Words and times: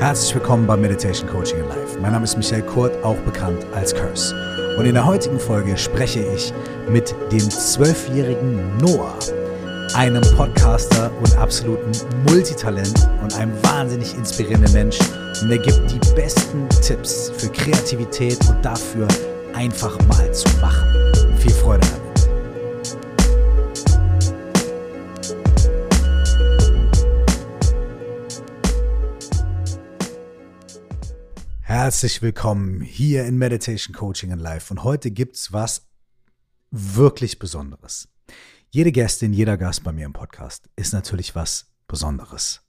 Herzlich 0.00 0.34
willkommen 0.34 0.66
bei 0.66 0.78
Meditation 0.78 1.28
Coaching 1.28 1.58
in 1.58 1.68
Life. 1.68 2.00
Mein 2.00 2.12
Name 2.12 2.24
ist 2.24 2.34
Michael 2.34 2.62
Kurt, 2.62 3.04
auch 3.04 3.18
bekannt 3.18 3.66
als 3.74 3.94
Curse. 3.94 4.34
Und 4.78 4.86
in 4.86 4.94
der 4.94 5.04
heutigen 5.04 5.38
Folge 5.38 5.76
spreche 5.76 6.20
ich 6.34 6.54
mit 6.88 7.14
dem 7.30 7.50
zwölfjährigen 7.50 8.78
Noah, 8.78 9.14
einem 9.92 10.22
Podcaster 10.38 11.10
und 11.20 11.36
absoluten 11.36 11.92
Multitalent 12.26 13.10
und 13.22 13.36
einem 13.36 13.52
wahnsinnig 13.62 14.14
inspirierenden 14.14 14.72
Mensch. 14.72 14.98
Und 15.42 15.50
er 15.50 15.58
gibt 15.58 15.90
die 15.90 16.14
besten 16.14 16.66
Tipps 16.80 17.30
für 17.36 17.50
Kreativität 17.50 18.38
und 18.48 18.64
dafür 18.64 19.06
einfach 19.52 19.98
mal 20.06 20.32
zu 20.32 20.48
machen. 20.62 20.88
Viel 21.36 21.52
Freude 21.52 21.86
damit. 21.86 21.99
Herzlich 31.70 32.20
willkommen 32.20 32.80
hier 32.80 33.26
in 33.26 33.38
Meditation 33.38 33.94
Coaching 33.94 34.32
in 34.32 34.40
Life. 34.40 34.74
Und 34.74 34.82
heute 34.82 35.12
gibt's 35.12 35.52
was 35.52 35.86
wirklich 36.72 37.38
Besonderes. 37.38 38.08
Jede 38.70 38.90
Gästin, 38.90 39.32
jeder 39.32 39.56
Gast 39.56 39.84
bei 39.84 39.92
mir 39.92 40.04
im 40.04 40.12
Podcast 40.12 40.68
ist 40.74 40.92
natürlich 40.92 41.36
was 41.36 41.70
Besonderes. 41.86 42.62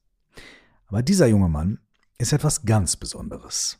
Aber 0.85 1.01
dieser 1.01 1.25
junge 1.25 1.49
Mann 1.49 1.79
ist 2.19 2.31
etwas 2.31 2.63
ganz 2.63 2.95
Besonderes. 2.95 3.79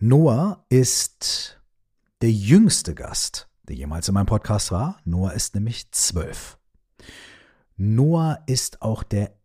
Noah 0.00 0.66
ist 0.70 1.60
der 2.20 2.32
jüngste 2.32 2.96
Gast, 2.96 3.48
der 3.68 3.76
jemals 3.76 4.08
in 4.08 4.14
meinem 4.14 4.26
Podcast 4.26 4.72
war. 4.72 4.98
Noah 5.04 5.34
ist 5.34 5.54
nämlich 5.54 5.88
zwölf. 5.92 6.58
Noah 7.76 8.42
ist 8.46 8.82
auch 8.82 9.04
der 9.04 9.37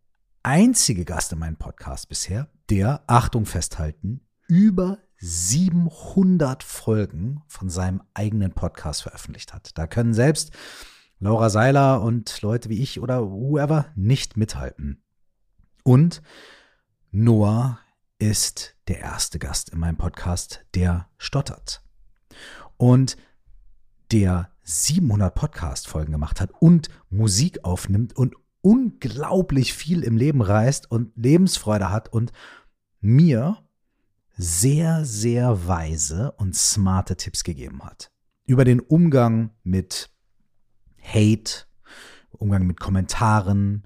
einzige 0.43 1.05
Gast 1.05 1.31
in 1.31 1.39
meinem 1.39 1.57
Podcast 1.57 2.09
bisher, 2.09 2.49
der, 2.70 3.03
Achtung 3.07 3.45
festhalten, 3.45 4.21
über 4.47 4.99
700 5.17 6.63
Folgen 6.63 7.41
von 7.47 7.69
seinem 7.69 8.03
eigenen 8.13 8.52
Podcast 8.52 9.03
veröffentlicht 9.03 9.53
hat. 9.53 9.77
Da 9.77 9.88
können 9.88 10.14
selbst 10.14 10.52
Laura 11.19 11.49
Seiler 11.49 12.02
und 12.02 12.41
Leute 12.41 12.67
wie 12.67 12.81
ich 12.81 12.99
oder 12.99 13.31
whoever 13.31 13.86
nicht 13.95 14.36
mithalten. 14.36 15.02
Und 15.83 16.21
Noah 17.11 17.80
ist 18.19 18.75
der 18.89 18.99
erste 18.99 19.39
Gast 19.39 19.69
in 19.69 19.80
meinem 19.80 19.97
Podcast, 19.97 20.66
der 20.75 21.08
stottert. 21.17 21.81
Und 22.75 23.16
der 24.11 24.52
700 24.64 25.33
Podcast-Folgen 25.33 26.11
gemacht 26.11 26.41
hat 26.41 26.52
und 26.59 26.89
Musik 27.09 27.64
aufnimmt 27.64 28.16
und 28.16 28.36
unglaublich 28.64 29.73
viel 29.73 30.03
im 30.03 30.17
Leben 30.17 30.42
reist 30.42 30.89
und 30.89 31.11
Lebensfreude 31.16 31.92
hat 31.92 32.11
und 32.11 32.31
mir 33.02 33.58
sehr, 34.36 35.05
sehr 35.05 35.67
weise 35.67 36.31
und 36.38 36.55
smarte 36.55 37.17
Tipps 37.17 37.44
gegeben 37.44 37.83
hat. 37.83 38.09
Über 38.45 38.64
den 38.64 38.80
Umgang 38.80 39.52
mit 39.64 40.09
Hate, 41.02 41.66
Umgang 42.31 42.66
mit 42.66 42.80
Kommentaren, 42.80 43.86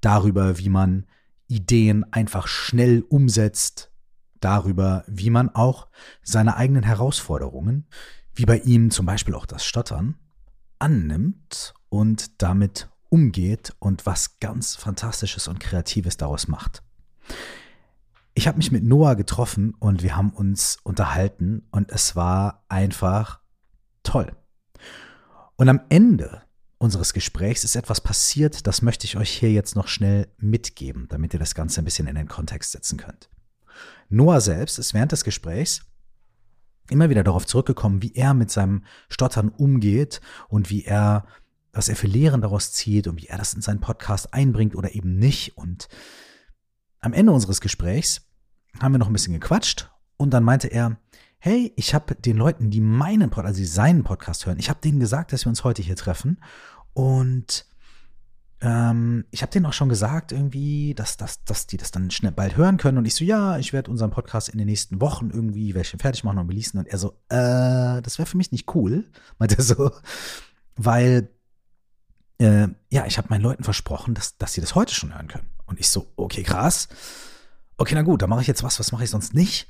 darüber, 0.00 0.58
wie 0.58 0.68
man 0.68 1.06
Ideen 1.48 2.10
einfach 2.12 2.46
schnell 2.46 3.04
umsetzt, 3.08 3.92
darüber, 4.40 5.04
wie 5.08 5.30
man 5.30 5.50
auch 5.50 5.88
seine 6.22 6.56
eigenen 6.56 6.84
Herausforderungen, 6.84 7.86
wie 8.34 8.46
bei 8.46 8.58
ihm 8.58 8.90
zum 8.90 9.04
Beispiel 9.04 9.34
auch 9.34 9.46
das 9.46 9.64
Stottern, 9.64 10.16
annimmt 10.78 11.74
und 11.88 12.40
damit 12.40 12.88
umgeht 13.12 13.74
und 13.78 14.06
was 14.06 14.40
ganz 14.40 14.74
Fantastisches 14.74 15.46
und 15.46 15.60
Kreatives 15.60 16.16
daraus 16.16 16.48
macht. 16.48 16.82
Ich 18.32 18.48
habe 18.48 18.56
mich 18.56 18.72
mit 18.72 18.84
Noah 18.84 19.16
getroffen 19.16 19.74
und 19.78 20.02
wir 20.02 20.16
haben 20.16 20.30
uns 20.30 20.78
unterhalten 20.82 21.68
und 21.70 21.92
es 21.92 22.16
war 22.16 22.64
einfach 22.70 23.40
toll. 24.02 24.34
Und 25.56 25.68
am 25.68 25.82
Ende 25.90 26.42
unseres 26.78 27.12
Gesprächs 27.12 27.64
ist 27.64 27.76
etwas 27.76 28.00
passiert, 28.00 28.66
das 28.66 28.80
möchte 28.80 29.04
ich 29.04 29.18
euch 29.18 29.30
hier 29.30 29.52
jetzt 29.52 29.76
noch 29.76 29.88
schnell 29.88 30.28
mitgeben, 30.38 31.06
damit 31.10 31.34
ihr 31.34 31.38
das 31.38 31.54
Ganze 31.54 31.82
ein 31.82 31.84
bisschen 31.84 32.08
in 32.08 32.14
den 32.14 32.28
Kontext 32.28 32.72
setzen 32.72 32.96
könnt. 32.96 33.28
Noah 34.08 34.40
selbst 34.40 34.78
ist 34.78 34.94
während 34.94 35.12
des 35.12 35.22
Gesprächs 35.22 35.82
immer 36.88 37.10
wieder 37.10 37.22
darauf 37.22 37.46
zurückgekommen, 37.46 38.02
wie 38.02 38.14
er 38.14 38.32
mit 38.32 38.50
seinem 38.50 38.84
Stottern 39.08 39.50
umgeht 39.50 40.20
und 40.48 40.70
wie 40.70 40.84
er 40.84 41.26
was 41.72 41.88
er 41.88 41.96
für 41.96 42.06
Lehren 42.06 42.42
daraus 42.42 42.72
zieht 42.72 43.06
und 43.06 43.20
wie 43.20 43.26
er 43.26 43.38
das 43.38 43.54
in 43.54 43.62
seinen 43.62 43.80
Podcast 43.80 44.34
einbringt 44.34 44.76
oder 44.76 44.94
eben 44.94 45.16
nicht. 45.16 45.56
Und 45.56 45.88
am 47.00 47.12
Ende 47.12 47.32
unseres 47.32 47.60
Gesprächs 47.60 48.22
haben 48.80 48.92
wir 48.92 48.98
noch 48.98 49.08
ein 49.08 49.12
bisschen 49.12 49.34
gequatscht 49.34 49.90
und 50.16 50.30
dann 50.30 50.44
meinte 50.44 50.68
er, 50.68 50.98
hey, 51.38 51.72
ich 51.76 51.94
habe 51.94 52.14
den 52.14 52.36
Leuten, 52.36 52.70
die 52.70 52.80
meinen 52.80 53.30
Podcast, 53.30 53.48
also 53.48 53.58
die 53.58 53.66
seinen 53.66 54.04
Podcast 54.04 54.46
hören, 54.46 54.60
ich 54.60 54.70
habe 54.70 54.80
denen 54.80 55.00
gesagt, 55.00 55.32
dass 55.32 55.44
wir 55.44 55.50
uns 55.50 55.64
heute 55.64 55.82
hier 55.82 55.96
treffen. 55.96 56.38
Und 56.92 57.66
ähm, 58.60 59.24
ich 59.32 59.42
habe 59.42 59.50
denen 59.50 59.66
auch 59.66 59.72
schon 59.72 59.88
gesagt 59.88 60.30
irgendwie, 60.30 60.94
dass, 60.94 61.16
dass, 61.16 61.42
dass 61.42 61.66
die 61.66 61.78
das 61.78 61.90
dann 61.90 62.12
schnell 62.12 62.30
bald 62.30 62.56
hören 62.56 62.76
können. 62.76 62.98
Und 62.98 63.06
ich 63.06 63.16
so, 63.16 63.24
ja, 63.24 63.58
ich 63.58 63.72
werde 63.72 63.90
unseren 63.90 64.12
Podcast 64.12 64.50
in 64.50 64.58
den 64.58 64.68
nächsten 64.68 65.00
Wochen 65.00 65.30
irgendwie 65.30 65.74
welche 65.74 65.98
fertig 65.98 66.22
machen 66.22 66.38
und 66.38 66.48
releasen. 66.48 66.78
Und 66.78 66.86
er 66.86 66.98
so, 66.98 67.18
äh, 67.28 68.00
das 68.02 68.18
wäre 68.18 68.26
für 68.26 68.36
mich 68.36 68.52
nicht 68.52 68.72
cool, 68.76 69.10
meinte 69.38 69.58
er 69.58 69.64
so, 69.64 69.90
weil 70.76 71.28
äh, 72.42 72.68
ja, 72.90 73.06
ich 73.06 73.18
habe 73.18 73.28
meinen 73.30 73.42
Leuten 73.42 73.64
versprochen, 73.64 74.14
dass, 74.14 74.36
dass 74.36 74.52
sie 74.52 74.60
das 74.60 74.74
heute 74.74 74.94
schon 74.94 75.14
hören 75.14 75.28
können. 75.28 75.48
Und 75.66 75.80
ich 75.80 75.88
so, 75.88 76.12
okay, 76.16 76.42
krass. 76.42 76.88
Okay, 77.76 77.94
na 77.94 78.02
gut, 78.02 78.22
dann 78.22 78.30
mache 78.30 78.42
ich 78.42 78.46
jetzt 78.46 78.62
was, 78.62 78.78
was 78.78 78.92
mache 78.92 79.04
ich 79.04 79.10
sonst 79.10 79.34
nicht? 79.34 79.68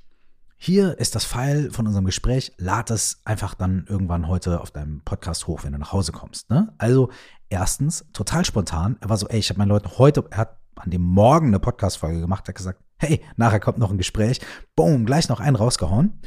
Hier 0.56 0.99
ist 0.99 1.15
das 1.15 1.25
File 1.25 1.71
von 1.71 1.87
unserem 1.87 2.05
Gespräch. 2.05 2.53
Lad 2.56 2.91
es 2.91 3.21
einfach 3.25 3.55
dann 3.55 3.84
irgendwann 3.88 4.28
heute 4.28 4.61
auf 4.61 4.71
deinem 4.71 5.00
Podcast 5.00 5.47
hoch, 5.47 5.65
wenn 5.65 5.72
du 5.72 5.78
nach 5.78 5.93
Hause 5.93 6.12
kommst. 6.12 6.50
Ne? 6.50 6.72
Also, 6.78 7.11
erstens, 7.49 8.06
total 8.12 8.44
spontan. 8.44 8.97
Er 9.00 9.09
war 9.09 9.16
so, 9.16 9.28
ey, 9.28 9.38
ich 9.38 9.50
habe 9.50 9.59
meinen 9.59 9.69
Leuten 9.69 9.99
heute, 9.99 10.25
er 10.31 10.38
hat 10.38 10.59
an 10.77 10.91
dem 10.91 11.03
Morgen 11.03 11.49
eine 11.49 11.59
Podcast-Folge 11.61 12.21
gemacht, 12.21 12.49
hat 12.49 12.55
gesagt, 12.55 12.82
hey, 12.99 13.21
nachher 13.37 13.61
kommt 13.61 13.78
noch 13.78 13.91
ein 13.91 13.99
Gespräch. 13.99 14.41
Boom, 14.77 15.05
gleich 15.05 15.28
noch 15.28 15.41
einen 15.41 15.56
rausgehauen. 15.56 16.21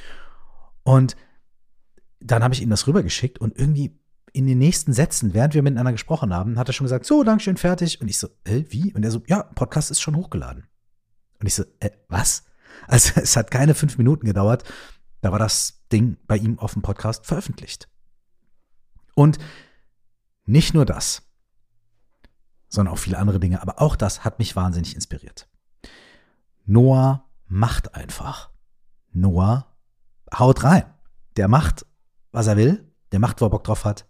Und 0.83 1.15
dann 2.19 2.43
habe 2.43 2.53
ich 2.53 2.61
ihm 2.61 2.69
das 2.69 2.87
rübergeschickt 2.87 3.39
und 3.39 3.57
irgendwie 3.57 3.97
in 4.35 4.47
den 4.47 4.57
nächsten 4.57 4.91
Sätzen, 4.91 5.33
während 5.33 5.53
wir 5.53 5.63
miteinander 5.63 5.93
gesprochen 5.93 6.33
haben, 6.33 6.59
hat 6.59 6.67
er 6.69 6.73
schon 6.73 6.83
gesagt, 6.85 7.05
so, 7.05 7.23
Dankeschön, 7.23 7.55
fertig. 7.55 8.01
Und 8.01 8.09
ich 8.09 8.17
so, 8.17 8.27
äh, 8.43 8.65
wie? 8.67 8.93
Und 8.93 9.03
er 9.03 9.11
so, 9.11 9.23
ja, 9.27 9.43
Podcast 9.43 9.91
ist 9.91 10.01
schon 10.01 10.17
hochgeladen. 10.17 10.67
Und 11.39 11.47
ich 11.47 11.55
so, 11.55 11.63
äh, 11.79 11.91
was? 12.09 12.43
Also 12.85 13.13
es 13.21 13.37
hat 13.37 13.49
keine 13.49 13.73
fünf 13.73 13.97
Minuten 13.97 14.25
gedauert, 14.25 14.65
da 15.21 15.31
war 15.31 15.39
das 15.39 15.85
Ding 15.89 16.17
bei 16.27 16.35
ihm 16.35 16.59
auf 16.59 16.73
dem 16.73 16.81
Podcast 16.81 17.25
veröffentlicht. 17.25 17.87
Und 19.15 19.37
nicht 20.45 20.73
nur 20.73 20.85
das, 20.85 21.23
sondern 22.67 22.93
auch 22.93 22.99
viele 22.99 23.17
andere 23.17 23.39
Dinge, 23.39 23.61
aber 23.61 23.81
auch 23.81 23.95
das 23.95 24.25
hat 24.25 24.37
mich 24.37 24.57
wahnsinnig 24.57 24.95
inspiriert. 24.95 25.47
Noah 26.65 27.23
macht 27.47 27.95
einfach. 27.95 28.49
Noah 29.13 29.73
haut 30.37 30.63
rein. 30.65 30.93
Der 31.37 31.47
macht, 31.47 31.85
was 32.33 32.47
er 32.47 32.57
will, 32.57 32.91
der 33.13 33.19
macht, 33.19 33.39
wo 33.39 33.45
er 33.45 33.49
Bock 33.49 33.63
drauf 33.63 33.85
hat, 33.85 34.05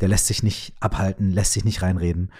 der 0.00 0.08
lässt 0.08 0.26
sich 0.26 0.42
nicht 0.42 0.74
abhalten, 0.80 1.30
lässt 1.30 1.52
sich 1.52 1.64
nicht 1.64 1.82
reinreden. 1.82 2.32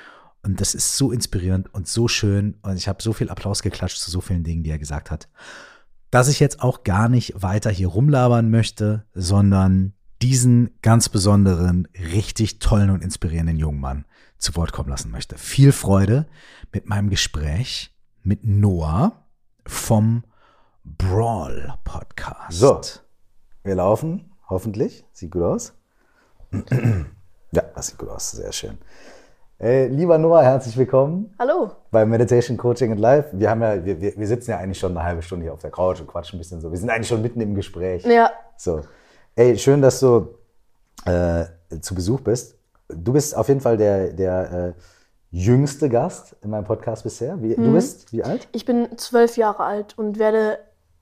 Und 0.42 0.60
das 0.60 0.74
ist 0.74 0.96
so 0.96 1.12
inspirierend 1.12 1.72
und 1.74 1.88
so 1.88 2.08
schön. 2.08 2.56
Und 2.62 2.76
ich 2.76 2.88
habe 2.88 3.02
so 3.02 3.12
viel 3.12 3.28
Applaus 3.28 3.62
geklatscht 3.62 3.98
zu 3.98 4.10
so 4.10 4.20
vielen 4.20 4.44
Dingen, 4.44 4.62
die 4.62 4.70
er 4.70 4.78
gesagt 4.78 5.10
hat, 5.10 5.28
dass 6.10 6.28
ich 6.28 6.40
jetzt 6.40 6.60
auch 6.62 6.84
gar 6.84 7.08
nicht 7.08 7.42
weiter 7.42 7.70
hier 7.70 7.88
rumlabern 7.88 8.50
möchte, 8.50 9.04
sondern 9.14 9.92
diesen 10.22 10.70
ganz 10.82 11.08
besonderen, 11.08 11.86
richtig 12.12 12.58
tollen 12.58 12.90
und 12.90 13.02
inspirierenden 13.02 13.58
jungen 13.58 13.80
Mann 13.80 14.04
zu 14.38 14.56
Wort 14.56 14.72
kommen 14.72 14.88
lassen 14.88 15.10
möchte. 15.10 15.36
Viel 15.38 15.72
Freude 15.72 16.26
mit 16.72 16.88
meinem 16.88 17.10
Gespräch 17.10 17.94
mit 18.22 18.44
Noah 18.44 19.24
vom 19.66 20.24
Brawl 20.84 21.74
Podcast. 21.84 22.58
So, 22.58 22.80
wir 23.64 23.74
laufen, 23.74 24.32
hoffentlich. 24.48 25.04
Sieht 25.12 25.32
gut 25.32 25.42
aus. 25.42 25.74
Ja, 27.50 27.62
das 27.74 27.86
sieht 27.86 27.98
gut 27.98 28.10
aus, 28.10 28.32
sehr 28.32 28.52
schön. 28.52 28.76
Hey, 29.56 29.88
lieber 29.88 30.18
Noah, 30.18 30.42
herzlich 30.42 30.76
willkommen. 30.76 31.34
Hallo. 31.38 31.70
Bei 31.90 32.04
Meditation 32.04 32.58
Coaching 32.58 32.92
and 32.92 33.00
Life. 33.00 33.30
Wir, 33.32 33.48
haben 33.48 33.62
ja, 33.62 33.82
wir, 33.82 34.00
wir 34.00 34.26
sitzen 34.26 34.50
ja 34.50 34.58
eigentlich 34.58 34.78
schon 34.78 34.96
eine 34.96 35.02
halbe 35.02 35.22
Stunde 35.22 35.44
hier 35.44 35.54
auf 35.54 35.62
der 35.62 35.70
Couch 35.70 35.98
und 35.98 36.08
quatschen 36.08 36.36
ein 36.36 36.40
bisschen 36.40 36.60
so. 36.60 36.70
Wir 36.70 36.78
sind 36.78 36.90
eigentlich 36.90 37.08
schon 37.08 37.22
mitten 37.22 37.40
im 37.40 37.54
Gespräch. 37.54 38.04
Ja. 38.04 38.30
So. 38.58 38.82
Ey, 39.34 39.56
schön, 39.56 39.80
dass 39.80 39.98
du 40.00 40.34
äh, 41.06 41.46
zu 41.80 41.94
Besuch 41.94 42.20
bist. 42.20 42.58
Du 42.88 43.14
bist 43.14 43.34
auf 43.34 43.48
jeden 43.48 43.62
Fall 43.62 43.78
der, 43.78 44.12
der 44.12 44.52
äh, 44.52 44.72
jüngste 45.30 45.88
Gast 45.88 46.36
in 46.42 46.50
meinem 46.50 46.64
Podcast 46.64 47.02
bisher. 47.02 47.40
Wie, 47.42 47.56
mhm. 47.56 47.64
Du 47.64 47.72
bist 47.72 48.12
wie 48.12 48.22
alt? 48.22 48.46
Ich 48.52 48.66
bin 48.66 48.98
zwölf 48.98 49.38
Jahre 49.38 49.64
alt 49.64 49.96
und 49.96 50.18
werde 50.18 50.58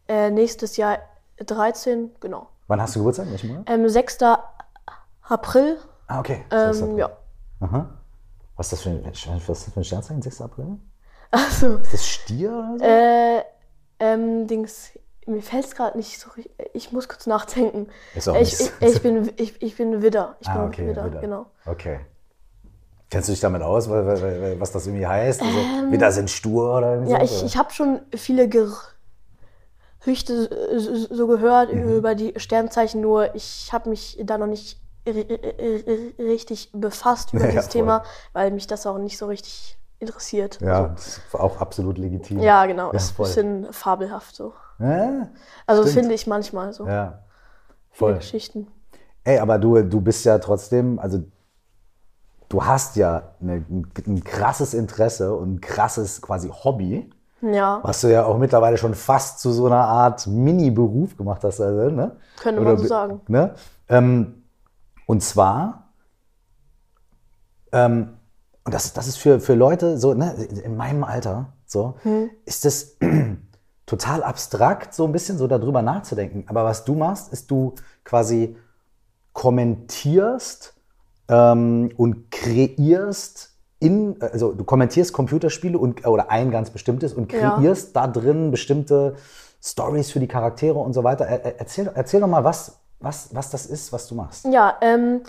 äh, 0.07 0.31
nächstes 0.31 0.77
Jahr 0.77 0.99
13, 1.45 2.13
genau. 2.21 2.49
Wann 2.69 2.81
hast 2.81 2.95
du 2.95 3.01
Geburtstag? 3.01 3.31
Welchen 3.31 3.49
Monat? 3.49 3.69
Ähm, 3.69 3.89
6. 3.89 4.19
April. 5.29 5.79
Ah, 6.07 6.21
okay. 6.21 6.45
Ähm, 6.51 6.99
ja. 6.99 7.11
Aha. 7.61 7.91
Was 8.57 8.67
ist 8.67 8.73
das 8.73 8.83
für 8.83 8.91
ein, 8.91 9.05
was 9.05 9.59
ist 9.59 9.67
das 9.67 9.75
für 9.75 9.81
ein 9.81 9.85
Sternzeichen, 9.85 10.23
6. 10.23 10.41
April? 10.41 10.79
Achso. 11.31 11.77
Ist 11.77 11.93
das 11.93 12.07
Stier 12.09 12.51
oder 12.53 12.79
so? 12.79 12.85
Äh, 12.85 13.43
Ähm, 13.99 14.47
Dings, 14.47 14.91
mir 15.27 15.41
fällt 15.43 15.65
es 15.65 15.75
gerade 15.75 15.97
nicht 15.97 16.21
so 16.21 16.29
richtig. 16.31 16.55
Ich 16.75 16.93
muss 16.93 17.09
kurz 17.09 17.27
nachdenken. 17.27 17.89
Ist 18.15 18.29
auch 18.29 18.37
ich, 18.37 18.61
ich, 18.61 18.71
ich, 18.81 19.03
bin, 19.03 19.33
ich, 19.37 19.61
ich 19.63 19.77
bin 19.77 20.03
Widder. 20.03 20.37
Ich 20.41 20.49
Ah, 20.49 20.59
bin 20.59 20.67
okay, 20.69 20.89
Widder, 20.89 21.05
Widder. 21.07 21.21
genau. 21.21 21.47
Okay. 21.65 22.01
Kennst 23.11 23.29
du 23.29 23.33
dich 23.33 23.41
damit 23.41 23.63
aus, 23.63 23.89
weil- 23.89 24.07
weil- 24.07 24.21
weil- 24.23 24.61
was 24.61 24.73
das 24.73 24.87
irgendwie 24.87 25.07
heißt? 25.07 25.41
Also, 25.41 25.57
Widder 25.91 26.13
sind 26.13 26.29
stur 26.29 26.77
oder 26.77 26.93
irgendwie 26.95 27.13
Ähm, 27.15 27.21
Ja, 27.21 27.27
so? 27.27 27.33
ich, 27.35 27.39
oder? 27.41 27.47
ich 27.47 27.57
habe 27.57 27.73
schon 27.73 28.01
viele 28.15 28.49
Gerüchte 28.49 28.89
so- 31.11 31.27
gehört 31.27 31.73
Mhm. 31.73 31.97
über 31.97 32.15
die 32.15 32.35
Sternzeichen, 32.37 33.01
nur 33.01 33.35
ich 33.35 33.71
habe 33.73 33.89
mich 33.91 34.19
da 34.25 34.39
noch 34.39 34.47
nicht 34.47 34.81
richtig 35.07 36.71
befasst 36.73 37.33
über 37.33 37.45
Ja, 37.45 37.51
dieses 37.51 37.67
voll. 37.67 37.73
Thema, 37.73 38.03
weil 38.33 38.51
mich 38.51 38.67
das 38.67 38.87
auch 38.87 38.99
nicht 38.99 39.19
so 39.19 39.27
richtig 39.27 39.79
interessiert. 39.99 40.61
ja, 40.61 40.89
das 40.89 41.07
ist 41.19 41.35
auch 41.35 41.61
absolut 41.61 41.97
legitim. 41.99 42.41
Ja, 42.41 42.67
genau. 42.67 42.89
Ja, 42.93 42.97
ist 42.97 43.13
ein 43.13 43.15
voll. 43.15 43.27
bisschen 43.27 43.73
fabelhaft 43.73 44.35
so. 44.37 44.53
Ja, 44.79 45.29
Also 45.67 45.83
Stimmt. 45.83 45.99
finde 46.01 46.15
ich 46.15 46.27
manchmal 46.27 46.73
so. 46.73 46.87
ja. 46.87 47.21
Viele 47.91 48.11
Voll. 48.11 48.15
Geschichten. 48.17 48.67
Ey, 49.25 49.39
aber 49.39 49.59
du, 49.59 49.83
du 49.83 50.01
bist 50.03 50.25
ja 50.27 50.39
trotzdem, 50.39 50.99
also 50.99 51.21
du 52.51 52.65
hast 52.65 52.97
ja 52.97 53.35
eine, 53.41 53.65
ein 54.07 54.23
krasses 54.23 54.75
Interesse 54.75 55.35
und 55.35 55.55
ein 55.55 55.61
krasses 55.63 56.21
quasi 56.21 56.51
Hobby, 56.51 57.09
Ja, 57.41 57.81
was 57.83 58.03
du 58.03 58.13
ja 58.13 58.27
auch 58.27 58.37
mittlerweile 58.37 58.77
schon 58.77 58.95
fast 58.95 59.41
zu 59.41 59.51
so 59.51 59.65
einer 59.67 59.81
Art 59.89 60.27
Mini-Beruf 60.27 61.17
gemacht 61.17 61.43
hast. 61.43 61.59
Also, 61.61 61.91
ne? 61.91 62.17
Könnte 62.39 62.61
Oder 62.61 62.71
man 62.73 62.79
so 62.79 62.87
sagen. 62.87 63.21
Ne? 63.29 63.55
Ähm, 63.89 64.43
und 65.07 65.23
zwar, 65.23 65.93
ähm, 67.73 68.17
und 68.65 68.75
das, 68.75 68.93
das 68.93 69.07
ist 69.07 69.17
für, 69.17 69.41
für 69.41 69.55
Leute 69.55 69.99
so, 69.99 70.15
ne, 70.15 70.35
in 70.35 70.77
meinem 70.77 71.05
Alter, 71.05 71.53
so, 71.67 71.95
Hm. 72.03 72.31
ist 72.45 72.65
das 72.65 72.97
total 73.87 74.23
abstrakt, 74.23 74.95
so 74.95 75.05
ein 75.05 75.13
bisschen 75.13 75.39
so 75.39 75.47
darüber 75.47 75.83
nachzudenken. 75.83 76.45
Aber 76.49 76.65
was 76.65 76.85
du 76.85 76.95
machst, 76.95 77.33
ist 77.33 77.51
du 77.51 77.75
quasi 78.05 78.57
kommentierst 79.33 80.75
ähm, 81.29 81.91
und 81.97 82.31
kreierst 82.31 83.53
in, 83.79 84.17
also 84.21 84.53
du 84.53 84.65
kommentierst 84.65 85.13
Computerspiele 85.13 85.79
und, 85.79 86.07
oder 86.07 86.31
ein 86.31 86.51
ganz 86.51 86.71
bestimmtes 86.71 87.13
und 87.13 87.31
Ja. 87.33 87.53
kreierst 87.53 87.95
da 87.95 88.07
drin 88.09 88.51
bestimmte 88.51 89.17
Stories 89.63 90.11
für 90.11 90.21
die 90.21 90.29
Charaktere 90.29 90.79
und 90.79 90.93
so 90.95 91.05
weiter. 91.05 91.27
Er, 91.27 91.45
er- 91.45 91.61
erzähl, 91.61 91.91
erzähl 91.95 92.21
doch 92.21 92.29
mal, 92.29 92.45
was, 92.45 92.79
was, 93.01 93.35
was 93.35 93.51
das 93.51 93.67
ist, 93.67 93.93
was 93.93 94.07
du 94.09 94.15
machst. 94.15 94.45
Ja, 94.47 94.77
ähm, 94.81 95.23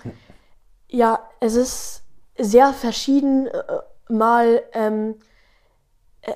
ja, 0.88 1.20
es 1.40 1.56
ist 1.56 2.04
sehr 2.38 2.74
verschieden. 2.74 3.48
Äh, 3.48 3.62
mal 4.10 4.62
ähm, 4.74 5.16
äh, 6.22 6.34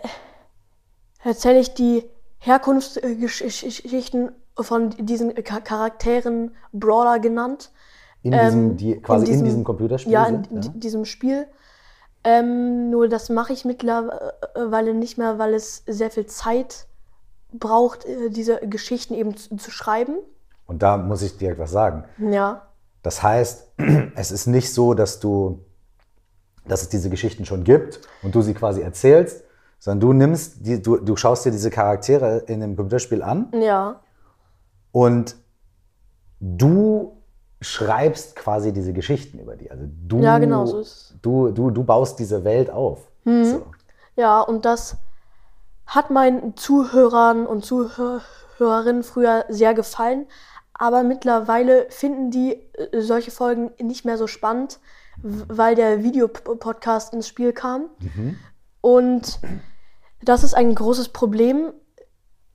erzähle 1.24 1.60
ich 1.60 1.74
die 1.74 2.04
Herkunftsgeschichten 2.40 4.32
von 4.60 4.90
diesen 4.92 5.34
Cha- 5.44 5.62
Charakteren 5.62 6.56
Brawler 6.74 7.20
genannt. 7.20 7.72
In 8.24 8.32
diesem, 8.34 8.78
die, 8.78 9.00
quasi 9.02 9.26
in 9.26 9.32
diesem, 9.32 9.46
diesem- 9.46 9.64
Computerspiel 9.64 10.12
Ja, 10.14 10.26
in 10.26 10.44
sind. 10.44 10.66
di- 10.76 10.80
diesem 10.80 11.06
Spiel. 11.06 11.48
Ähm, 12.24 12.92
nur 12.92 13.08
das 13.08 13.30
mache 13.30 13.52
ich 13.54 13.66
mittlerweile 13.66 14.94
nicht 14.94 15.18
mehr, 15.18 15.40
weil 15.40 15.56
es 15.56 15.84
sehr 15.88 16.12
viel 16.12 16.28
Zeit 16.28 16.86
braucht, 17.52 18.06
äh, 18.06 18.30
diese 18.30 18.60
Geschichten 18.60 19.16
eben 19.16 19.36
zu, 19.36 19.56
zu 19.58 19.72
schreiben. 19.72 20.18
Und 20.72 20.82
da 20.82 20.96
muss 20.96 21.22
ich 21.22 21.38
direkt 21.38 21.60
was 21.60 21.72
sagen. 21.72 22.06
Ja. 22.18 22.62
Das 23.04 23.22
heißt, 23.22 23.74
es 24.16 24.32
ist 24.32 24.48
nicht 24.48 24.74
so, 24.74 24.94
dass 24.94 25.20
du, 25.20 25.66
dass 26.66 26.82
es 26.84 26.88
diese 26.88 27.10
Geschichten 27.10 27.44
schon 27.44 27.66
gibt 27.66 28.00
und 28.24 28.34
du 28.34 28.42
sie 28.42 28.54
quasi 28.54 28.80
erzählst, 28.82 29.44
sondern 29.80 30.00
du 30.00 30.14
nimmst, 30.14 30.66
die, 30.66 30.82
du, 30.82 30.96
du 30.96 31.18
schaust 31.18 31.44
dir 31.44 31.52
diese 31.52 31.70
Charaktere 31.72 32.38
in 32.48 32.62
dem 32.62 32.78
Computerspiel 32.78 33.22
an 33.22 33.52
Ja. 33.60 34.00
und 34.94 35.36
du 36.40 37.18
schreibst 37.60 38.38
quasi 38.38 38.72
diese 38.72 38.94
Geschichten 38.94 39.40
über 39.40 39.58
die. 39.58 39.70
Also 39.70 39.84
du, 40.08 40.20
Ja, 40.20 40.38
genau, 40.40 40.66
so 40.66 40.80
ist 40.80 41.16
du, 41.22 41.52
du, 41.52 41.70
du 41.70 41.84
baust 41.84 42.18
diese 42.18 42.46
Welt 42.46 42.70
auf. 42.70 43.10
So. 43.26 43.66
Ja, 44.16 44.40
und 44.40 44.64
das 44.64 44.96
hat 45.86 46.12
meinen 46.12 46.56
Zuhörern 46.56 47.46
und 47.46 47.66
Zuhörerinnen 47.66 49.04
früher 49.04 49.44
sehr 49.50 49.74
gefallen. 49.74 50.28
Aber 50.82 51.04
mittlerweile 51.04 51.86
finden 51.92 52.32
die 52.32 52.54
äh, 52.54 53.02
solche 53.02 53.30
Folgen 53.30 53.70
nicht 53.80 54.04
mehr 54.04 54.18
so 54.18 54.26
spannend, 54.26 54.80
weil 55.22 55.76
der 55.76 56.02
Videopodcast 56.02 57.14
ins 57.14 57.28
Spiel 57.28 57.54
kam. 57.54 57.92
Und 58.82 59.40
das 60.24 60.44
ist 60.44 60.56
ein 60.56 60.74
großes 60.74 61.10
Problem 61.10 61.72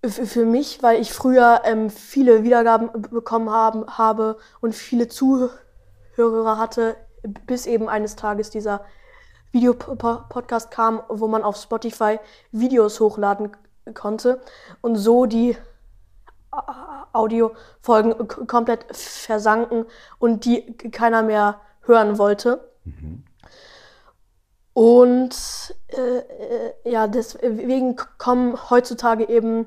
für 0.05 0.45
mich, 0.45 0.83
weil 0.83 1.01
ich 1.01 1.13
früher 1.13 1.61
ähm, 1.63 1.89
viele 1.89 2.43
Wiedergaben 2.43 2.91
bekommen 3.01 3.49
haben, 3.49 3.87
habe 3.87 4.39
und 4.61 4.75
viele 4.75 5.07
Zuhörer 5.07 6.59
hatte, 6.59 6.97
bis 7.47 7.67
eben 7.67 7.89
eines 7.89 8.17
Tages 8.17 8.51
dieser 8.51 8.85
Videopodcast 9.53 10.73
kam, 10.73 11.01
wo 11.09 11.29
man 11.29 11.45
auf 11.45 11.57
Spotify 11.59 12.19
Videos 12.51 12.99
hochladen 12.99 13.57
konnte 13.95 14.41
und 14.81 14.97
so 14.97 15.27
die 15.27 15.57
Audiofolgen 17.13 18.29
komplett 18.47 18.87
versanken 18.91 19.87
und 20.19 20.45
die 20.45 20.77
keiner 20.77 21.23
mehr 21.23 21.61
hören 21.83 22.19
wollte. 22.19 22.73
Und 24.73 25.75
äh, 25.89 26.19
äh, 26.19 26.73
ja, 26.85 27.07
deswegen 27.07 27.97
kommen 28.19 28.71
heutzutage 28.71 29.27
eben 29.29 29.67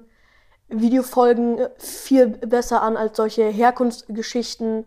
Videofolgen 0.68 1.60
viel 1.78 2.28
besser 2.28 2.84
an 2.84 2.96
als 2.96 3.18
solche 3.18 3.46
Herkunftsgeschichten. 3.46 4.86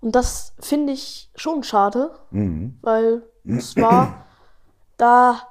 Und 0.00 0.14
das 0.16 0.54
finde 0.58 0.92
ich 0.92 1.30
schon 1.36 1.62
schade, 1.62 2.10
weil 2.82 3.22
es 3.44 3.76
war, 3.76 4.26
da 4.96 5.42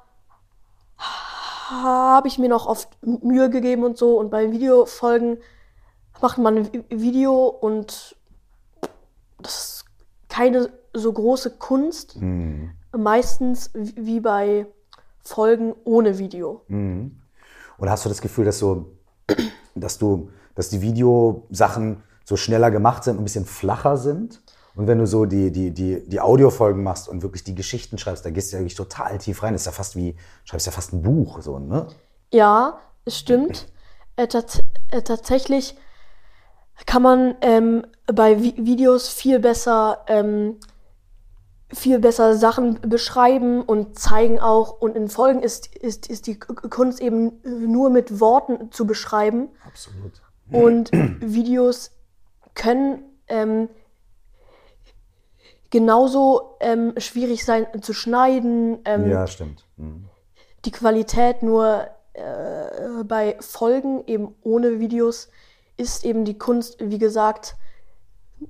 habe 1.70 2.28
ich 2.28 2.38
mir 2.38 2.48
noch 2.48 2.66
oft 2.66 2.90
Mühe 3.02 3.48
gegeben 3.48 3.84
und 3.84 3.96
so. 3.96 4.18
Und 4.18 4.30
bei 4.30 4.52
Videofolgen 4.52 5.38
macht 6.22 6.38
man 6.38 6.56
ein 6.58 6.66
Vi- 6.72 6.84
Video 6.90 7.46
und 7.46 8.16
das 9.40 9.54
ist 9.54 9.84
keine 10.28 10.70
so 10.94 11.12
große 11.12 11.52
Kunst. 11.58 12.16
Meistens 12.96 13.70
wie 13.74 14.20
bei 14.20 14.66
Folgen 15.22 15.74
ohne 15.84 16.18
Video. 16.18 16.62
Oder 17.78 17.90
hast 17.90 18.04
du 18.04 18.08
das 18.08 18.20
Gefühl, 18.20 18.44
dass 18.44 18.58
so, 18.58 18.92
dass 19.74 19.98
du, 19.98 20.30
dass 20.54 20.68
die 20.70 20.80
Videosachen 20.80 22.02
so 22.24 22.36
schneller 22.36 22.70
gemacht 22.70 23.04
sind 23.04 23.14
und 23.16 23.20
ein 23.22 23.24
bisschen 23.24 23.44
flacher 23.46 23.96
sind? 23.96 24.42
Und 24.74 24.86
wenn 24.86 24.98
du 24.98 25.06
so 25.06 25.24
die, 25.24 25.50
die, 25.50 25.72
die, 25.72 26.08
die 26.08 26.20
Audiofolgen 26.20 26.82
machst 26.84 27.08
und 27.08 27.22
wirklich 27.22 27.42
die 27.42 27.54
Geschichten 27.54 27.98
schreibst, 27.98 28.24
da 28.24 28.30
gehst 28.30 28.52
du 28.52 28.56
ja 28.56 28.60
wirklich 28.60 28.76
total 28.76 29.18
tief 29.18 29.42
rein. 29.42 29.52
Das 29.52 29.62
ist 29.62 29.66
ja 29.66 29.72
fast 29.72 29.96
wie, 29.96 30.14
schreibst 30.44 30.66
ja 30.66 30.72
fast 30.72 30.92
ein 30.92 31.02
Buch, 31.02 31.40
so, 31.42 31.58
ne? 31.58 31.88
Ja, 32.32 32.78
es 33.04 33.18
stimmt. 33.18 33.66
Äh, 34.16 34.28
tats 34.28 34.62
äh, 34.92 35.02
tatsächlich 35.02 35.76
kann 36.86 37.02
man 37.02 37.36
ähm, 37.40 37.86
bei 38.06 38.40
Vi 38.40 38.54
Videos 38.56 39.08
viel 39.08 39.38
besser, 39.38 40.04
ähm, 40.06 40.56
viel 41.72 41.98
besser 41.98 42.34
Sachen 42.34 42.80
beschreiben 42.80 43.62
und 43.62 43.98
zeigen 43.98 44.40
auch. 44.40 44.80
Und 44.80 44.96
in 44.96 45.08
Folgen 45.08 45.42
ist, 45.42 45.74
ist, 45.76 46.08
ist 46.08 46.26
die 46.26 46.38
Kunst 46.38 47.00
eben 47.00 47.40
nur 47.44 47.90
mit 47.90 48.20
Worten 48.20 48.72
zu 48.72 48.86
beschreiben. 48.86 49.48
Absolut. 49.66 50.22
Und 50.50 50.90
Videos 51.20 51.90
können 52.54 53.02
ähm, 53.28 53.68
genauso 55.70 56.56
ähm, 56.60 56.94
schwierig 56.98 57.44
sein 57.44 57.66
zu 57.82 57.92
schneiden. 57.92 58.78
Ähm, 58.84 59.10
Ja, 59.10 59.26
stimmt. 59.26 59.64
Mhm. 59.76 60.08
die 60.64 60.70
Qualität 60.70 61.42
nur 61.42 61.86
äh, 62.14 63.04
bei 63.04 63.36
Folgen 63.40 64.02
eben 64.06 64.34
ohne 64.42 64.80
Videos 64.80 65.28
ist 65.78 66.04
eben 66.04 66.24
die 66.24 66.36
Kunst, 66.36 66.76
wie 66.80 66.98
gesagt, 66.98 67.56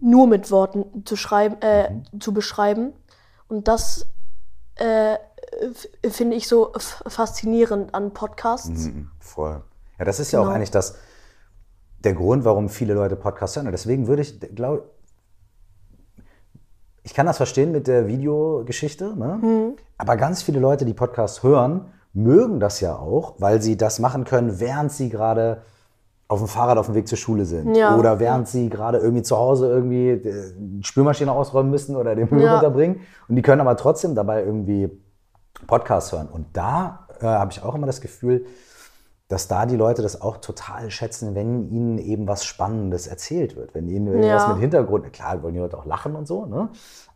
nur 0.00 0.26
mit 0.26 0.50
Worten 0.50 1.04
zu 1.04 1.16
schreiben, 1.16 1.60
äh, 1.62 1.90
zu 2.18 2.32
beschreiben. 2.34 2.92
Und 3.48 3.68
das 3.68 4.06
äh, 4.76 5.16
finde 6.10 6.36
ich 6.36 6.48
so 6.48 6.72
faszinierend 6.76 7.94
an 7.94 8.12
Podcasts. 8.12 8.68
Mhm, 8.68 9.10
Voll. 9.20 9.62
Ja, 9.98 10.04
das 10.04 10.20
ist 10.20 10.32
ja 10.32 10.40
auch 10.40 10.44
Genau. 10.44 10.54
eigentlich 10.56 10.70
das, 10.70 10.96
der 12.04 12.12
Grund, 12.14 12.44
warum 12.44 12.68
viele 12.68 12.94
Leute 12.94 13.16
Podcasts 13.16 13.56
hören. 13.56 13.66
Und 13.66 13.72
deswegen 13.72 14.06
würde 14.06 14.22
ich, 14.22 14.38
glaube 14.54 14.90
ich, 17.02 17.14
kann 17.14 17.26
das 17.26 17.38
verstehen 17.38 17.72
mit 17.72 17.86
der 17.86 18.06
Videogeschichte, 18.06 19.16
ne? 19.16 19.38
Mhm. 19.40 19.76
aber 19.96 20.16
ganz 20.16 20.42
viele 20.42 20.60
Leute, 20.60 20.84
die 20.84 20.92
Podcasts 20.94 21.42
hören, 21.42 21.90
mögen 22.12 22.60
das 22.60 22.80
ja 22.80 22.96
auch, 22.96 23.34
weil 23.38 23.62
sie 23.62 23.76
das 23.76 23.98
machen 23.98 24.24
können, 24.24 24.60
während 24.60 24.92
sie 24.92 25.08
gerade 25.08 25.62
auf 26.30 26.40
dem 26.40 26.48
Fahrrad 26.48 26.76
auf 26.76 26.86
dem 26.86 26.94
Weg 26.94 27.08
zur 27.08 27.16
Schule 27.18 27.46
sind. 27.46 27.74
Ja. 27.74 27.96
Oder 27.96 28.20
während 28.20 28.46
sie 28.48 28.68
gerade 28.68 28.98
irgendwie 28.98 29.22
zu 29.22 29.36
Hause 29.36 29.68
irgendwie 29.68 30.10
äh, 30.10 30.52
die 30.56 30.84
Spülmaschine 30.84 31.32
ausräumen 31.32 31.70
müssen 31.70 31.96
oder 31.96 32.14
den 32.14 32.28
Müll 32.30 32.42
Ja. 32.42 32.52
runterbringen. 32.54 33.00
Und 33.28 33.36
die 33.36 33.42
können 33.42 33.60
aber 33.62 33.76
trotzdem 33.76 34.14
dabei 34.14 34.44
irgendwie 34.44 34.90
Podcasts 35.66 36.12
hören. 36.12 36.28
Und 36.28 36.46
da 36.52 37.06
äh, 37.20 37.24
habe 37.26 37.50
ich 37.50 37.62
auch 37.62 37.74
immer 37.74 37.86
das 37.86 38.00
Gefühl, 38.02 38.44
dass 39.28 39.48
da 39.48 39.66
die 39.66 39.76
Leute 39.76 40.00
das 40.02 40.20
auch 40.22 40.36
total 40.38 40.90
schätzen, 40.90 41.34
wenn 41.34 41.70
ihnen 41.70 41.98
eben 41.98 42.26
was 42.28 42.44
Spannendes 42.44 43.06
erzählt 43.06 43.56
wird. 43.56 43.74
Wenn 43.74 43.88
ihnen 43.88 44.22
Ja. 44.22 44.36
was 44.36 44.48
mit 44.48 44.58
Hintergrund, 44.58 45.10
klar 45.12 45.42
wollen 45.42 45.54
die 45.54 45.60
Leute 45.60 45.76
auch 45.78 45.84
lachen 45.86 46.14
und 46.14 46.26
so, 46.28 46.44
ne? 46.46 46.68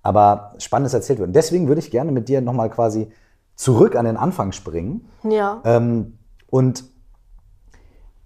aber 0.02 0.54
Spannendes 0.58 0.92
erzählt 0.94 1.18
wird. 1.18 1.28
Und 1.28 1.36
deswegen 1.36 1.68
würde 1.68 1.80
ich 1.80 1.90
gerne 1.90 2.12
mit 2.12 2.28
dir 2.28 2.40
nochmal 2.40 2.68
quasi 2.70 3.10
zurück 3.56 3.94
an 3.96 4.04
den 4.06 4.16
Anfang 4.16 4.52
springen. 4.52 5.06
Ja. 5.22 5.60
Ähm, 5.64 6.18
und 6.50 6.84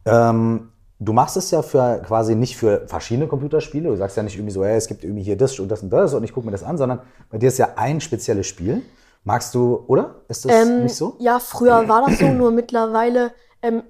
ähm, 0.04 0.70
du 0.98 1.12
machst 1.12 1.36
es 1.36 1.50
ja 1.50 1.62
für 1.62 2.02
quasi 2.06 2.34
nicht 2.34 2.56
für 2.56 2.86
verschiedene 2.88 3.26
Computerspiele. 3.28 3.88
Du 3.88 3.96
sagst 3.96 4.16
ja 4.16 4.22
nicht 4.22 4.36
irgendwie 4.36 4.52
so, 4.52 4.64
hey, 4.64 4.76
es 4.76 4.86
gibt 4.86 5.04
irgendwie 5.04 5.22
hier 5.22 5.36
das 5.36 5.58
und 5.58 5.68
das 5.68 5.82
und 5.82 5.90
das 5.90 6.14
und 6.14 6.24
ich 6.24 6.32
gucke 6.32 6.46
mir 6.46 6.52
das 6.52 6.62
an, 6.62 6.78
sondern 6.78 7.00
bei 7.30 7.38
dir 7.38 7.48
ist 7.48 7.58
ja 7.58 7.70
ein 7.76 8.00
spezielles 8.00 8.46
Spiel. 8.46 8.82
Magst 9.24 9.54
du, 9.54 9.84
oder? 9.88 10.16
Ist 10.28 10.44
das 10.44 10.52
Ähm, 10.52 10.84
nicht 10.84 10.94
so? 10.94 11.16
Ja, 11.18 11.40
früher 11.40 11.88
war 11.88 12.06
das 12.06 12.18
so, 12.20 12.28
nur 12.28 12.52
mittlerweile 12.52 13.32
ähm, 13.60 13.82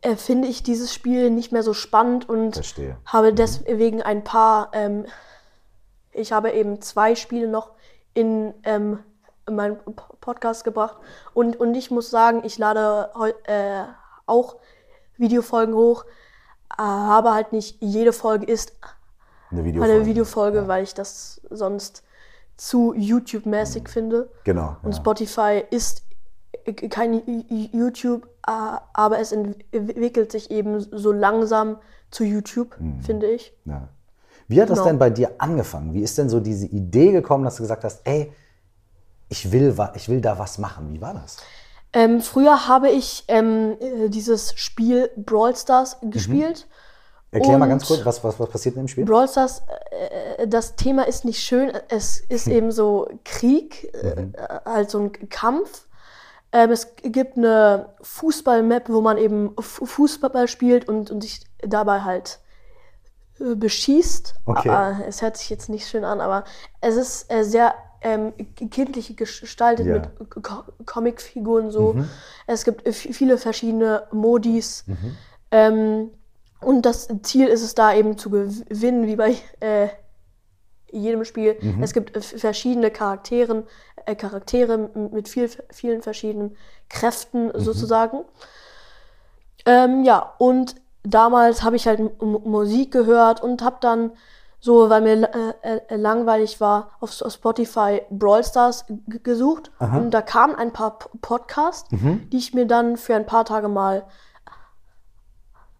äh, 0.00 0.16
finde 0.16 0.48
ich 0.48 0.62
dieses 0.62 0.94
Spiel 0.94 1.30
nicht 1.30 1.52
mehr 1.52 1.62
so 1.62 1.74
spannend 1.74 2.28
und 2.28 2.54
Verstehe. 2.54 2.96
habe 3.04 3.34
deswegen 3.34 4.02
ein 4.02 4.24
paar, 4.24 4.70
ähm, 4.72 5.04
ich 6.12 6.32
habe 6.32 6.50
eben 6.52 6.80
zwei 6.80 7.14
Spiele 7.14 7.46
noch 7.48 7.72
in, 8.14 8.54
ähm, 8.64 9.00
in 9.46 9.54
meinen 9.54 9.76
Podcast 10.20 10.64
gebracht 10.64 10.96
und, 11.34 11.60
und 11.60 11.74
ich 11.74 11.90
muss 11.90 12.08
sagen, 12.10 12.42
ich 12.44 12.56
lade 12.58 13.10
äh, 13.44 13.82
auch 14.24 14.56
Videofolgen 15.18 15.74
hoch, 15.74 16.04
aber 16.68 17.34
halt 17.34 17.52
nicht 17.52 17.76
jede 17.80 18.12
Folge 18.12 18.46
ist 18.46 18.72
Eine 19.50 19.64
Videofolge. 19.64 19.94
eine 19.94 20.06
Videofolge, 20.06 20.68
weil 20.68 20.82
ich 20.84 20.94
das 20.94 21.40
sonst 21.50 22.02
zu 22.56 22.94
YouTube-mäßig 22.94 23.88
finde. 23.88 24.30
Genau. 24.44 24.76
Und 24.82 24.92
ja. 24.92 24.96
Spotify 24.96 25.62
ist 25.70 26.02
kein 26.90 27.22
YouTube, 27.72 28.26
äh, 28.46 28.50
aber 28.94 29.18
es 29.20 29.32
entwickelt 29.32 30.32
sich 30.32 30.50
eben 30.50 30.80
so 30.80 31.12
langsam 31.12 31.78
zu 32.10 32.24
YouTube, 32.24 32.76
Mhm. 32.80 33.00
finde 33.02 33.26
ich. 33.30 33.52
Ja. 33.66 33.88
Wie 34.48 34.60
hat 34.60 34.70
das 34.70 34.78
Genau. 34.78 34.88
denn 34.90 34.98
bei 34.98 35.10
dir 35.10 35.32
angefangen? 35.38 35.92
Wie 35.92 36.02
ist 36.02 36.16
denn 36.18 36.28
so 36.28 36.40
diese 36.40 36.66
Idee 36.66 37.12
gekommen, 37.12 37.44
dass 37.44 37.56
du 37.56 37.62
gesagt 37.62 37.84
hast, 37.84 38.00
ey, 38.04 38.32
ich 39.28 39.50
will, 39.50 39.76
ich 39.94 40.08
will 40.08 40.20
da 40.20 40.38
was 40.38 40.58
machen? 40.58 40.92
Wie 40.92 41.00
war 41.00 41.14
das? 41.14 41.36
Ähm, 41.96 42.20
früher 42.20 42.68
habe 42.68 42.90
ich 42.90 43.24
ähm, 43.28 43.76
äh, 43.80 44.08
dieses 44.10 44.52
Spiel 44.54 45.10
Brawl 45.16 45.56
Stars 45.56 45.96
Mhm. 46.02 46.10
gespielt. 46.10 46.66
Erklär 47.30 47.58
mal 47.58 47.68
ganz 47.68 47.86
kurz, 47.86 48.04
was, 48.04 48.22
was, 48.22 48.38
was 48.38 48.48
passiert 48.50 48.76
in 48.76 48.82
dem 48.82 48.88
Spiel? 48.88 49.04
Brawl 49.04 49.26
Stars, 49.28 49.62
äh, 50.38 50.46
das 50.46 50.76
Thema 50.76 51.06
ist 51.08 51.24
nicht 51.24 51.40
schön. 51.42 51.72
Es 51.88 52.20
ist 52.20 52.46
eben 52.48 52.70
so 52.70 53.08
Krieg, 53.24 53.92
äh, 53.94 54.28
halt 54.64 54.90
so 54.90 54.98
ein 55.00 55.28
Kampf. 55.30 55.86
Ähm, 56.52 56.70
es 56.70 56.94
gibt 57.02 57.36
eine 57.36 57.94
Fußball-Map, 58.02 58.88
wo 58.88 59.00
man 59.00 59.18
eben 59.18 59.54
Fu- 59.60 59.86
Fußball 59.86 60.48
spielt 60.48 60.88
und, 60.88 61.10
und 61.10 61.22
sich 61.22 61.40
dabei 61.60 62.02
halt 62.02 62.38
äh, 63.40 63.54
beschießt. 63.54 64.34
Okay. 64.46 64.68
Aber 64.70 65.04
es 65.06 65.20
hört 65.22 65.36
sich 65.36 65.50
jetzt 65.50 65.68
nicht 65.68 65.88
schön 65.88 66.04
an, 66.04 66.20
aber 66.20 66.44
es 66.80 66.96
ist 66.96 67.32
äh, 67.32 67.42
sehr 67.42 67.74
ähm, 68.02 68.32
kindlich 68.70 69.16
gestaltet 69.16 69.86
Ja. 69.86 69.94
mit 69.94 70.30
Co 70.30 70.62
Comicfiguren 70.84 71.70
so. 71.70 71.96
Es 72.46 72.64
gibt 72.64 72.86
vi- 72.86 73.12
viele 73.12 73.38
verschiedene 73.38 74.04
Modis. 74.12 74.84
Ähm, 75.50 76.10
und 76.60 76.82
das 76.86 77.08
Ziel 77.22 77.46
ist 77.48 77.62
es 77.62 77.74
da 77.74 77.94
eben 77.94 78.16
zu 78.18 78.30
gewinnen, 78.30 79.06
wie 79.06 79.16
bei 79.16 79.36
äh, 79.60 79.88
jedem 80.90 81.24
Spiel. 81.24 81.56
Es 81.82 81.92
gibt 81.92 82.16
verschiedene 82.24 82.90
Charakteren, 82.90 83.64
äh, 84.06 84.14
Charaktere 84.14 84.78
mit 85.12 85.28
viel, 85.28 85.50
vielen 85.70 86.00
verschiedenen 86.02 86.56
Kräften 86.88 87.50
sozusagen. 87.54 88.20
Ähm, 89.64 90.04
ja, 90.04 90.34
und 90.38 90.76
damals 91.02 91.62
habe 91.62 91.76
ich 91.76 91.86
halt 91.86 91.98
M- 92.00 92.12
Musik 92.20 92.92
gehört 92.92 93.42
und 93.42 93.62
habe 93.62 93.76
dann 93.80 94.12
so, 94.60 94.90
weil 94.90 95.02
mir 95.02 95.54
äh, 95.62 95.80
äh, 95.88 95.96
langweilig 95.96 96.60
war, 96.60 96.90
auf, 97.00 97.12
Spotify 97.12 98.02
Brawl 98.10 98.42
Stars 98.42 98.84
gesucht. 99.06 99.70
Und 99.78 100.10
da 100.12 100.22
kamen 100.22 100.54
ein 100.54 100.72
paar 100.72 100.98
P 100.98 101.08
Podcasts, 101.20 101.88
die 101.90 102.36
ich 102.36 102.54
mir 102.54 102.66
dann 102.66 102.96
für 102.96 103.14
ein 103.14 103.26
paar 103.26 103.44
Tage 103.44 103.68
mal 103.68 104.04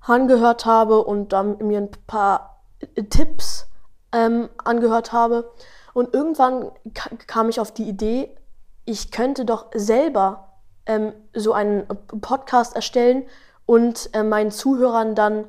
angehört 0.00 0.66
habe 0.66 1.04
und 1.04 1.32
dann 1.32 1.58
mir 1.58 1.78
ein 1.78 1.90
paar 2.06 2.62
äh, 2.94 3.02
Tipps 3.04 3.66
ähm, 4.12 4.48
angehört 4.64 5.12
habe. 5.12 5.50
Und 5.94 6.14
irgendwann 6.14 6.70
ka 6.94 7.10
kam 7.26 7.48
ich 7.48 7.58
auf 7.60 7.72
die 7.72 7.88
Idee, 7.88 8.36
ich 8.84 9.10
könnte 9.10 9.44
doch 9.44 9.66
selber 9.74 10.58
ähm, 10.86 11.12
so 11.34 11.52
einen 11.52 11.86
Podcast 12.20 12.76
erstellen 12.76 13.24
und 13.66 14.10
äh, 14.12 14.22
meinen 14.22 14.50
Zuhörern 14.52 15.14
dann 15.14 15.44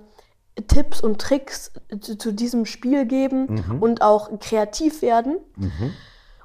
Tipps 0.67 1.01
und 1.01 1.19
Tricks 1.19 1.71
zu, 2.01 2.17
zu 2.17 2.33
diesem 2.33 2.65
Spiel 2.65 3.05
geben 3.05 3.47
und 3.79 4.01
auch 4.01 4.29
kreativ 4.39 5.01
werden. 5.01 5.37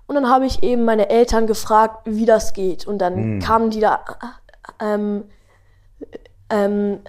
Und 0.07 0.14
dann 0.14 0.28
habe 0.28 0.47
ich 0.47 0.62
eben 0.62 0.85
meine 0.85 1.09
Eltern 1.09 1.47
gefragt, 1.47 2.00
wie 2.04 2.26
das 2.26 2.52
geht. 2.52 2.87
Und 2.87 2.99
dann 2.99 3.38
kamen 3.40 3.71
die 3.71 3.81
da 3.81 4.04
ähm, 4.81 5.25
ähm, 6.50 7.00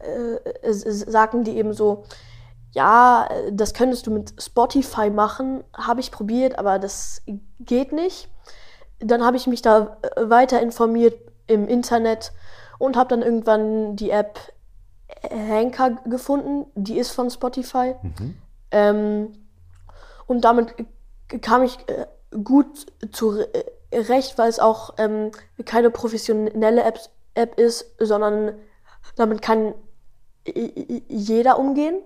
äh, 0.00 0.72
sagten 0.72 1.44
die 1.44 1.56
eben 1.56 1.74
so, 1.74 2.04
ja, 2.72 3.28
das 3.50 3.74
könntest 3.74 4.06
du 4.06 4.10
mit 4.10 4.34
Spotify 4.42 5.10
machen. 5.10 5.64
Habe 5.74 6.00
ich 6.00 6.10
probiert, 6.10 6.58
aber 6.58 6.78
das 6.78 7.22
geht 7.60 7.92
nicht. 7.92 8.28
Dann 8.98 9.24
habe 9.24 9.36
ich 9.36 9.46
mich 9.46 9.62
da 9.62 9.98
äh, 10.02 10.30
weiter 10.30 10.60
informiert 10.60 11.14
im 11.46 11.68
Internet 11.68 12.32
und 12.78 12.96
habe 12.96 13.08
dann 13.10 13.22
irgendwann 13.22 13.96
die 13.96 14.10
App 14.10 14.38
Anchor 15.30 15.92
gefunden. 16.06 16.66
Die 16.74 16.98
ist 16.98 17.10
von 17.12 17.30
Spotify. 17.30 17.94
Ähm, 18.70 19.32
und 20.26 20.44
damit 20.44 20.74
kam 21.42 21.62
ich 21.62 21.78
äh, 21.88 22.06
gut 22.42 22.86
zurecht, 23.12 24.38
weil 24.38 24.48
es 24.48 24.58
auch 24.58 24.94
ähm, 24.98 25.30
keine 25.64 25.90
professionelle 25.90 26.82
App, 26.82 26.98
App 27.34 27.58
ist, 27.58 27.86
sondern 27.98 28.52
damit 29.16 29.42
kann 29.42 29.74
jeder 31.08 31.58
umgehen. 31.58 32.02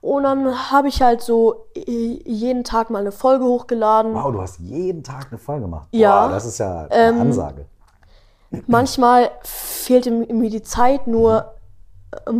Und 0.00 0.22
dann 0.22 0.70
habe 0.70 0.86
ich 0.88 1.02
halt 1.02 1.22
so 1.22 1.66
i- 1.76 2.22
jeden 2.24 2.62
Tag 2.62 2.88
mal 2.90 3.00
eine 3.00 3.10
Folge 3.10 3.44
hochgeladen. 3.44 4.14
Wow, 4.14 4.30
du 4.32 4.40
hast 4.40 4.60
jeden 4.60 5.02
Tag 5.02 5.26
eine 5.30 5.38
Folge 5.38 5.62
gemacht. 5.62 5.88
Ja. 5.90 6.26
Wow, 6.26 6.30
das 6.30 6.44
ist 6.46 6.58
ja 6.58 6.82
eine 6.82 6.94
Ähm, 6.94 7.20
Ansage. 7.20 7.66
Manchmal 8.66 9.30
fehlte 9.42 10.10
mir 10.10 10.50
die 10.50 10.62
Zeit, 10.62 11.06
nur 11.06 11.38
äh, 11.38 11.44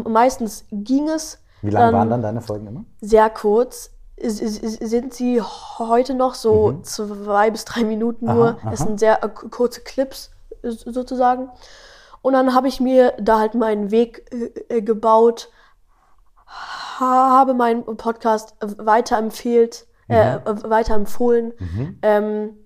meistens 0.06 0.64
ging 0.70 1.08
es. 1.08 1.38
Wie 1.62 1.70
lange 1.70 1.86
dann- 1.86 1.94
waren 1.94 2.10
dann 2.10 2.22
deine 2.22 2.40
Folgen 2.40 2.66
immer? 2.66 2.84
sehr 3.00 3.28
kurz. 3.30 3.90
Sind 4.20 5.14
sie 5.14 5.40
heute 5.40 6.14
noch 6.14 6.34
so 6.34 6.80
zwei 6.82 7.50
bis 7.52 7.64
drei 7.64 7.84
Minuten 7.84 8.26
nur. 8.26 8.52
Mhm. 8.52 8.58
Aha, 8.62 8.72
Es 8.72 8.80
aha. 8.80 8.86
sind 8.88 8.98
sehr 9.00 9.22
äh, 9.22 9.28
kurze 9.28 9.80
Clips 9.82 10.30
äh, 10.62 10.70
sozusagen. 10.70 11.50
Und 12.20 12.32
dann 12.32 12.52
habe 12.52 12.66
ich 12.66 12.80
mir 12.80 13.12
da 13.20 13.38
halt 13.38 13.54
meinen 13.54 13.92
Weg 13.92 14.28
äh, 14.68 14.76
äh, 14.78 14.82
gebaut, 14.82 15.50
ha- 16.46 17.30
habe 17.38 17.54
meinen 17.54 17.84
Podcast 17.96 18.54
weiterempfehlt, 18.60 19.86
äh, 20.08 20.36
Mhm. 20.38 20.70
weiterempfohlen 20.70 21.52
ähm, 22.02 22.56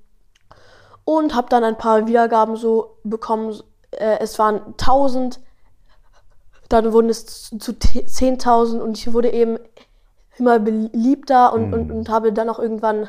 und 1.05 1.35
habe 1.35 1.49
dann 1.51 1.65
ein 1.65 1.77
paar 1.77 2.07
Wiedergaben 2.07 2.57
so 2.57 2.97
bekommen. 3.05 3.61
Äh, 3.91 4.19
es 4.21 4.39
waren 4.39 4.75
1000, 4.79 5.41
dann 6.73 6.93
wurden 6.93 7.11
es 7.11 7.27
zu 7.27 7.59
zu 7.59 7.73
10.000 7.73 8.81
und 8.81 8.99
ich 8.99 9.13
wurde 9.13 9.33
eben 9.33 9.59
immer 10.39 10.59
beliebter 10.59 11.53
und, 11.53 11.73
und, 11.75 11.91
und 11.91 12.09
habe 12.09 12.33
dann 12.33 12.49
auch 12.49 12.59
irgendwann 12.59 13.09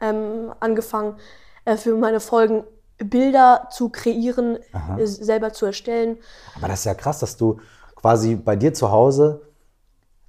ähm, 0.00 0.52
angefangen, 0.60 1.16
äh, 1.64 1.76
für 1.76 1.94
meine 1.96 2.20
Folgen 2.20 2.64
Bilder 2.98 3.68
zu 3.70 3.90
kreieren, 3.90 4.58
äh, 4.98 5.06
selber 5.06 5.52
zu 5.52 5.66
erstellen. 5.66 6.16
Aber 6.56 6.68
das 6.68 6.80
ist 6.80 6.84
ja 6.86 6.94
krass, 6.94 7.20
dass 7.20 7.36
du 7.36 7.58
quasi 7.94 8.34
bei 8.34 8.56
dir 8.56 8.74
zu 8.74 8.90
Hause, 8.90 9.42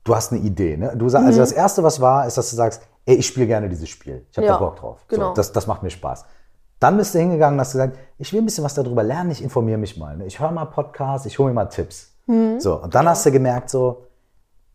du 0.04 0.16
hast 0.16 0.32
eine 0.32 0.42
Idee. 0.42 0.78
Ne? 0.78 0.94
Du 0.96 1.10
sag, 1.10 1.24
Also 1.26 1.40
das 1.40 1.52
Erste, 1.52 1.84
was 1.84 2.00
war, 2.02 2.28
ist, 2.28 2.38
dass 2.38 2.50
du 2.50 2.56
sagst, 2.56 2.84
ey, 3.06 3.16
ich 3.16 3.28
spiele 3.28 3.48
gerne 3.48 3.70
dieses 3.70 3.90
Spiel. 3.90 4.26
Ich 4.32 4.38
habe 4.38 4.46
Ja, 4.46 4.54
da 4.54 4.60
Bock 4.60 4.76
drauf. 4.76 5.00
So, 5.10 5.16
genau. 5.16 5.34
das, 5.34 5.52
das 5.52 5.66
macht 5.66 5.82
mir 5.82 5.90
Spaß. 5.90 6.26
Dann 6.80 6.96
bist 6.96 7.14
du 7.14 7.20
hingegangen 7.20 7.56
und 7.56 7.62
hast 7.62 7.74
gesagt, 7.74 7.98
ich 8.18 8.32
will 8.32 8.42
ein 8.42 8.46
bisschen 8.46 8.64
was 8.64 8.74
darüber 8.74 9.04
lernen, 9.04 9.32
ich 9.32 9.44
informiere 9.44 9.78
mich 9.78 9.98
mal. 9.98 10.16
Ne? 10.16 10.26
Ich 10.26 10.40
höre 10.40 10.52
mal 10.52 10.66
Podcasts, 10.66 11.26
ich 11.26 11.38
hole 11.40 11.50
mir 11.50 11.56
mal 11.56 11.66
Tipps. 11.66 12.09
Mhm. 12.30 12.60
So, 12.60 12.82
und 12.82 12.94
dann 12.94 13.08
hast 13.10 13.26
du 13.26 13.32
gemerkt, 13.32 13.70
so, 13.70 14.06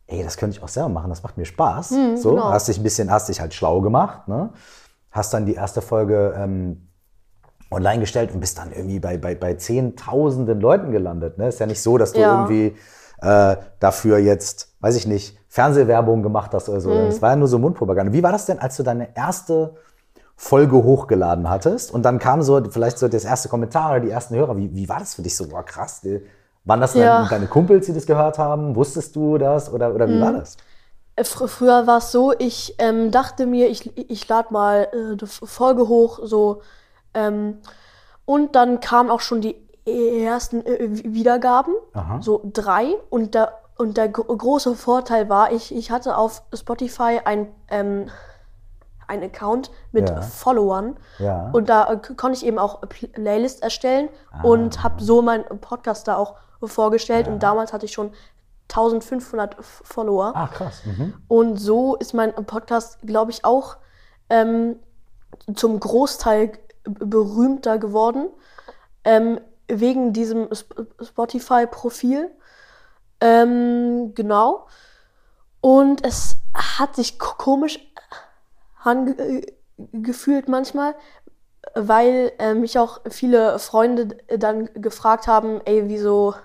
ey, 0.07 0.23
das 0.23 0.37
könnte 0.37 0.57
ich 0.57 0.63
auch 0.63 0.67
selber 0.67 0.89
machen, 0.89 1.09
das 1.09 1.23
macht 1.23 1.37
mir 1.37 1.45
Spaß. 1.45 1.89
so, 2.15 2.31
genau. 2.31 2.49
hast 2.51 2.67
dich 2.67 2.77
ein 2.77 2.83
bisschen, 2.83 3.09
hast 3.09 3.29
dich 3.29 3.39
halt 3.39 3.53
schlau 3.53 3.81
gemacht, 3.81 4.27
ne? 4.27 4.49
Hast 5.09 5.33
dann 5.33 5.45
die 5.45 5.53
erste 5.55 5.81
Folge 5.81 6.35
ähm, 6.37 6.89
online 7.71 8.01
gestellt 8.01 8.33
und 8.33 8.41
bist 8.41 8.57
dann 8.57 8.73
irgendwie 8.73 8.99
bei, 8.99 9.17
bei, 9.17 9.33
bei 9.33 9.53
zehntausenden 9.53 10.59
Leuten 10.59 10.91
gelandet. 10.91 11.37
Ne? 11.37 11.47
Ist 11.47 11.59
ja 11.61 11.65
nicht 11.65 11.81
so, 11.81 11.97
dass 11.97 12.11
du 12.11 12.19
Ja. 12.19 12.31
irgendwie 12.33 12.75
äh, 13.21 13.55
dafür 13.79 14.17
jetzt, 14.17 14.75
weiß 14.81 14.97
ich 14.97 15.07
nicht, 15.07 15.37
Fernsehwerbung 15.47 16.21
gemacht 16.21 16.53
hast 16.53 16.67
oder 16.67 16.81
so. 16.81 16.89
Mhm. 16.89 17.07
Es 17.07 17.21
war 17.21 17.29
ja 17.29 17.35
nur 17.37 17.47
so 17.47 17.57
Mundpropaganda. 17.59 18.11
Wie 18.11 18.21
war 18.23 18.33
das 18.33 18.45
denn, 18.45 18.59
als 18.59 18.75
du 18.75 18.83
deine 18.83 19.15
erste 19.15 19.75
Folge 20.35 20.75
hochgeladen 20.83 21.49
hattest 21.49 21.91
und 21.93 22.03
dann 22.03 22.19
kam 22.19 22.41
so 22.41 22.61
vielleicht 22.69 22.97
so 22.97 23.07
das 23.07 23.23
erste 23.23 23.47
Kommentar 23.47 23.91
oder 23.91 23.99
die 24.01 24.09
ersten 24.09 24.35
Hörer. 24.35 24.57
Wie, 24.57 24.75
wie 24.75 24.89
war 24.89 24.99
das 24.99 25.15
für 25.15 25.21
dich 25.21 25.35
so? 25.37 25.47
Boah, 25.47 25.63
krass. 25.63 26.01
Waren 26.65 26.81
das 26.81 26.93
Ja. 26.95 27.17
deine, 27.19 27.29
deine 27.29 27.47
Kumpels, 27.47 27.85
die 27.85 27.93
das 27.93 28.05
gehört 28.05 28.37
haben? 28.39 28.75
Wusstest 28.75 29.15
du 29.15 29.37
das 29.37 29.71
oder, 29.71 29.93
oder 29.93 30.09
wie 30.09 30.19
war 30.19 30.33
das? 30.33 30.57
Äh, 31.15 31.23
fr 31.23 31.47
früher 31.47 31.87
war 31.87 31.99
es 31.99 32.11
so, 32.11 32.33
ich 32.37 32.75
ähm, 32.79 33.11
dachte 33.11 33.45
mir, 33.45 33.69
ich, 33.69 33.95
ich 33.97 34.27
lade 34.27 34.51
mal 34.51 34.87
äh, 34.91 34.97
eine 35.13 35.27
Folge 35.27 35.87
hoch, 35.87 36.19
so. 36.23 36.61
Ähm, 37.13 37.59
und 38.25 38.55
dann 38.55 38.79
kamen 38.79 39.09
auch 39.11 39.21
schon 39.21 39.41
die 39.41 39.55
ersten 39.87 40.65
äh, 40.65 40.89
Wiedergaben, 41.13 41.75
Aha. 41.93 42.19
so 42.21 42.41
drei. 42.51 42.95
Und 43.11 43.35
der, 43.35 43.53
und 43.77 43.97
der 43.97 44.09
gro 44.09 44.23
große 44.35 44.75
Vorteil 44.75 45.29
war, 45.29 45.51
ich, 45.51 45.73
ich 45.73 45.91
hatte 45.91 46.17
auf 46.17 46.41
Spotify 46.53 47.21
ein, 47.23 47.47
ähm, 47.69 48.09
einen 49.07 49.23
Account 49.23 49.69
mit 49.91 50.09
Ja. 50.09 50.21
Followern. 50.21 50.97
Ja. 51.19 51.51
Und 51.53 51.69
da 51.69 51.93
äh, 51.93 51.97
konnte 52.17 52.35
ich 52.37 52.45
eben 52.45 52.57
auch 52.57 52.81
Pl- 52.81 53.11
Playlist 53.13 53.61
erstellen 53.61 54.09
und 54.41 54.83
habe 54.83 55.03
so 55.03 55.21
meinen 55.21 55.43
Podcast 55.61 56.07
da 56.07 56.15
auch 56.17 56.33
vorgestellt. 56.67 57.27
Und 57.27 57.39
damals 57.43 57.73
hatte 57.73 57.85
ich 57.85 57.93
schon 57.93 58.11
1500 58.69 59.59
F- 59.59 59.81
Follower. 59.83 60.31
Ah, 60.35 60.47
krass. 60.47 60.81
Mhm. 60.85 61.13
Und 61.27 61.57
so 61.57 61.95
ist 61.95 62.13
mein 62.13 62.33
Podcast, 62.33 62.99
glaube 63.05 63.31
ich, 63.31 63.45
auch 63.45 63.77
ähm, 64.29 64.77
zum 65.55 65.79
Großteil 65.79 66.53
berühmter 66.83 67.77
geworden. 67.77 68.29
Ähm, 69.03 69.39
wegen 69.67 70.13
diesem 70.13 70.49
Sp- 70.53 70.85
Spotify-Profil. 71.01 72.31
Ähm, 73.21 74.13
genau. 74.15 74.67
Und 75.61 76.05
es 76.05 76.37
hat 76.53 76.95
sich 76.95 77.17
ko- 77.17 77.35
komisch 77.37 77.79
angefühlt 78.83 80.47
manchmal, 80.47 80.95
weil 81.73 82.31
äh, 82.39 82.53
mich 82.53 82.77
auch 82.79 83.01
viele 83.09 83.57
Freunde 83.59 84.17
dann 84.37 84.69
gefragt 84.75 85.27
haben, 85.27 85.61
ey, 85.65 85.87
wieso 85.89 86.35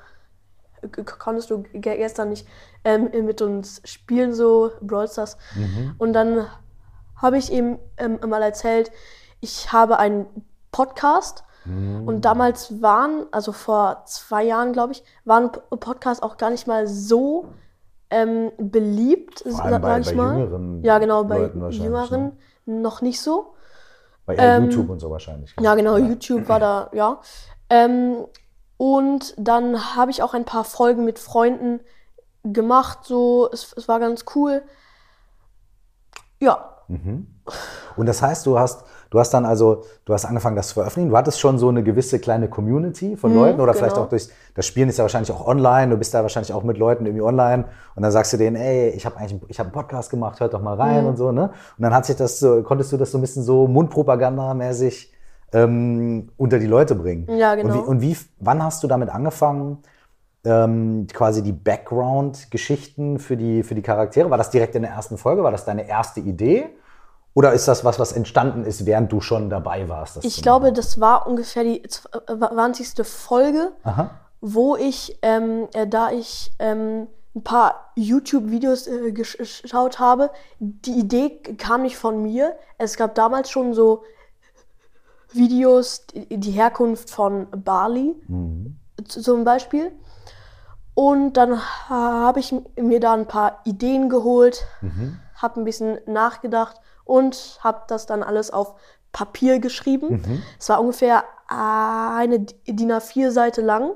konntest 1.18 1.50
du 1.50 1.62
ge- 1.62 1.96
gestern 1.96 2.30
nicht 2.30 2.46
ähm, 2.84 3.10
mit 3.24 3.42
uns 3.42 3.80
spielen, 3.84 4.32
so 4.32 4.70
Brawl 4.80 5.08
Stars. 5.08 5.36
Und 5.98 6.12
dann 6.12 6.46
habe 7.16 7.36
ich 7.38 7.52
ihm 7.52 7.78
ähm, 7.98 8.18
mal 8.26 8.42
erzählt, 8.42 8.90
ich 9.40 9.72
habe 9.72 9.98
einen 9.98 10.26
Podcast 10.72 11.44
und 12.06 12.22
damals 12.24 12.80
waren, 12.80 13.26
also 13.32 13.52
vor 13.52 14.02
zwei 14.06 14.44
Jahren, 14.44 14.72
glaube 14.72 14.92
ich, 14.92 15.04
waren 15.26 15.50
Podcasts 15.52 16.22
auch 16.22 16.38
gar 16.38 16.48
nicht 16.48 16.66
mal 16.66 16.86
so 16.86 17.48
ähm, 18.08 18.50
beliebt, 18.56 19.44
bei, 19.78 20.00
ich 20.00 20.14
mal. 20.14 20.38
jüngeren 20.38 20.82
ja, 20.82 20.98
genau, 20.98 21.24
bei 21.24 21.50
Jüngeren 21.70 22.32
Ne? 22.64 22.80
noch 22.80 23.02
nicht 23.02 23.20
so. 23.20 23.54
Bei 24.24 24.36
ähm, 24.36 24.64
YouTube 24.70 24.88
und 24.88 25.00
so 25.00 25.10
wahrscheinlich. 25.10 25.54
Ja, 25.60 25.74
genau, 25.74 25.96
YouTube 25.98 26.48
war 26.48 26.60
da, 26.60 26.90
ja. 26.92 27.20
Und 28.80 29.34
dann 29.36 29.94
habe 29.94 30.10
ich 30.10 30.22
auch 30.22 30.32
ein 30.32 30.46
paar 30.46 30.64
Folgen 30.64 31.04
mit 31.04 31.18
Freunden 31.18 31.80
gemacht, 32.44 33.00
so, 33.02 33.46
es, 33.52 33.74
es 33.76 33.88
war 33.88 34.00
ganz 34.00 34.24
cool. 34.34 34.62
Ja, 36.40 36.78
Und 37.96 38.06
das 38.06 38.22
heißt, 38.22 38.46
du 38.46 38.58
hast, 38.58 38.84
du 39.10 39.20
hast 39.20 39.34
dann 39.34 39.44
also, 39.44 39.84
du 40.06 40.14
hast 40.14 40.24
angefangen, 40.24 40.56
das 40.56 40.68
zu 40.68 40.74
veröffentlichen. 40.74 41.10
Du 41.10 41.16
hattest 41.18 41.38
schon 41.40 41.58
so 41.58 41.68
eine 41.68 41.82
gewisse 41.82 42.20
kleine 42.20 42.48
Community 42.48 43.18
von 43.18 43.34
Leuten 43.34 43.60
oder 43.60 43.74
vielleicht 43.74 43.96
genau. 43.96 44.06
auch 44.06 44.08
durch 44.08 44.30
das 44.54 44.64
Spielen 44.64 44.88
ist 44.88 44.96
ja 44.96 45.04
wahrscheinlich 45.04 45.30
auch 45.30 45.46
online. 45.46 45.90
Du 45.90 45.98
bist 45.98 46.14
da 46.14 46.22
wahrscheinlich 46.22 46.54
auch 46.54 46.62
mit 46.62 46.78
Leuten 46.78 47.04
irgendwie 47.04 47.22
online 47.22 47.66
und 47.96 48.02
dann 48.02 48.12
sagst 48.12 48.32
du 48.32 48.38
denen, 48.38 48.56
ey, 48.56 48.88
ich 48.88 49.04
habe 49.04 49.18
eigentlich, 49.18 49.42
ich 49.48 49.58
habe 49.58 49.66
einen 49.66 49.74
Podcast 49.74 50.08
gemacht, 50.08 50.40
hört 50.40 50.54
doch 50.54 50.62
mal 50.62 50.76
rein 50.76 51.04
und 51.04 51.18
so, 51.18 51.32
ne? 51.32 51.50
Und 51.76 51.82
dann 51.82 51.94
hat 51.94 52.06
sich 52.06 52.16
das, 52.16 52.40
so, 52.40 52.62
konntest 52.62 52.92
du 52.92 52.96
das 52.96 53.10
so 53.10 53.18
ein 53.18 53.20
bisschen 53.20 53.42
so 53.42 53.66
Mundpropaganda-mäßig 53.68 55.12
ähm, 55.52 56.30
unter 56.36 56.58
die 56.58 56.66
Leute 56.66 56.94
bringen. 56.94 57.26
Ja, 57.36 57.54
genau. 57.54 57.74
Und 57.74 57.74
wie, 57.74 57.88
und 57.88 58.00
wie, 58.02 58.16
wann 58.38 58.62
hast 58.62 58.82
du 58.82 58.88
damit 58.88 59.08
angefangen? 59.10 59.78
ähm, 60.44 61.06
quasi 61.12 61.42
die 61.42 61.52
Background-Geschichten 61.52 63.18
für 63.18 63.36
die, 63.36 63.62
für 63.62 63.74
die 63.74 63.82
Charaktere? 63.82 64.30
War 64.30 64.38
das 64.38 64.50
direkt 64.50 64.74
in 64.74 64.82
der 64.82 64.92
ersten 64.92 65.18
Folge? 65.18 65.42
War 65.42 65.50
das 65.50 65.64
deine 65.64 65.86
erste 65.86 66.20
Idee? 66.20 66.70
Oder 67.34 67.52
ist 67.52 67.68
das 67.68 67.84
was, 67.84 67.98
was 67.98 68.12
entstanden 68.12 68.64
ist, 68.64 68.86
während 68.86 69.12
du 69.12 69.20
schon 69.20 69.50
dabei 69.50 69.88
warst? 69.88 70.24
Ich 70.24 70.42
glaube, 70.42 70.72
das 70.72 71.00
war 71.00 71.26
ungefähr 71.26 71.62
die 71.62 71.82
20. 72.26 73.06
Folge, 73.06 73.72
Aha. 73.84 74.10
wo 74.40 74.76
ich, 74.76 75.18
ähm, 75.22 75.68
äh, 75.74 75.86
da 75.86 76.10
ich 76.10 76.50
ähm, 76.58 77.06
ein 77.36 77.44
paar 77.44 77.92
YouTube-Videos 77.94 78.88
äh, 78.88 79.12
gesch- 79.12 79.62
geschaut 79.62 80.00
habe, 80.00 80.30
die 80.58 80.98
Idee 80.98 81.38
kam 81.56 81.82
nicht 81.82 81.96
von 81.96 82.22
mir. 82.22 82.56
Es 82.78 82.96
gab 82.96 83.14
damals 83.14 83.48
schon 83.50 83.74
so 83.74 84.02
Videos, 85.32 86.06
die, 86.14 86.50
Herkunft 86.50 87.10
von 87.10 87.46
Bali 87.50 88.14
z- 89.06 89.22
zum 89.24 89.44
Beispiel. 89.44 89.92
Und 90.94 91.34
dann 91.34 91.58
ha- 91.88 92.24
habe 92.26 92.40
ich 92.40 92.54
mir 92.76 93.00
da 93.00 93.14
ein 93.14 93.26
paar 93.26 93.60
Ideen 93.64 94.08
geholt, 94.08 94.64
habe 95.36 95.60
ein 95.60 95.64
bisschen 95.64 95.98
nachgedacht 96.06 96.76
und 97.04 97.58
habe 97.60 97.82
das 97.88 98.06
dann 98.06 98.22
alles 98.22 98.50
auf 98.50 98.74
Papier 99.12 99.58
geschrieben. 99.60 100.22
Es 100.58 100.68
war 100.68 100.80
ungefähr 100.80 101.24
eine 101.48 102.40
DIN 102.40 102.92
A4-Seite 102.92 103.60
lang. 103.62 103.92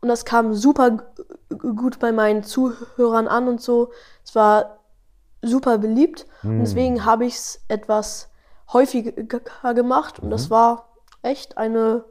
Und 0.00 0.08
das 0.08 0.24
kam 0.24 0.54
super 0.54 0.98
gut 1.58 1.98
bei 1.98 2.10
meinen 2.12 2.42
Zuhörern 2.42 3.28
an 3.28 3.48
und 3.48 3.60
so. 3.60 3.90
Es 4.24 4.34
war 4.34 4.78
super 5.42 5.76
beliebt. 5.78 6.26
Und 6.42 6.60
deswegen 6.60 7.04
habe 7.04 7.26
ich 7.26 7.34
es 7.34 7.60
etwas 7.68 8.29
häufiger 8.72 9.12
gemacht. 9.74 10.18
Und 10.20 10.30
das 10.30 10.50
war 10.50 10.88
echt 11.22 11.58
eine, 11.58 12.04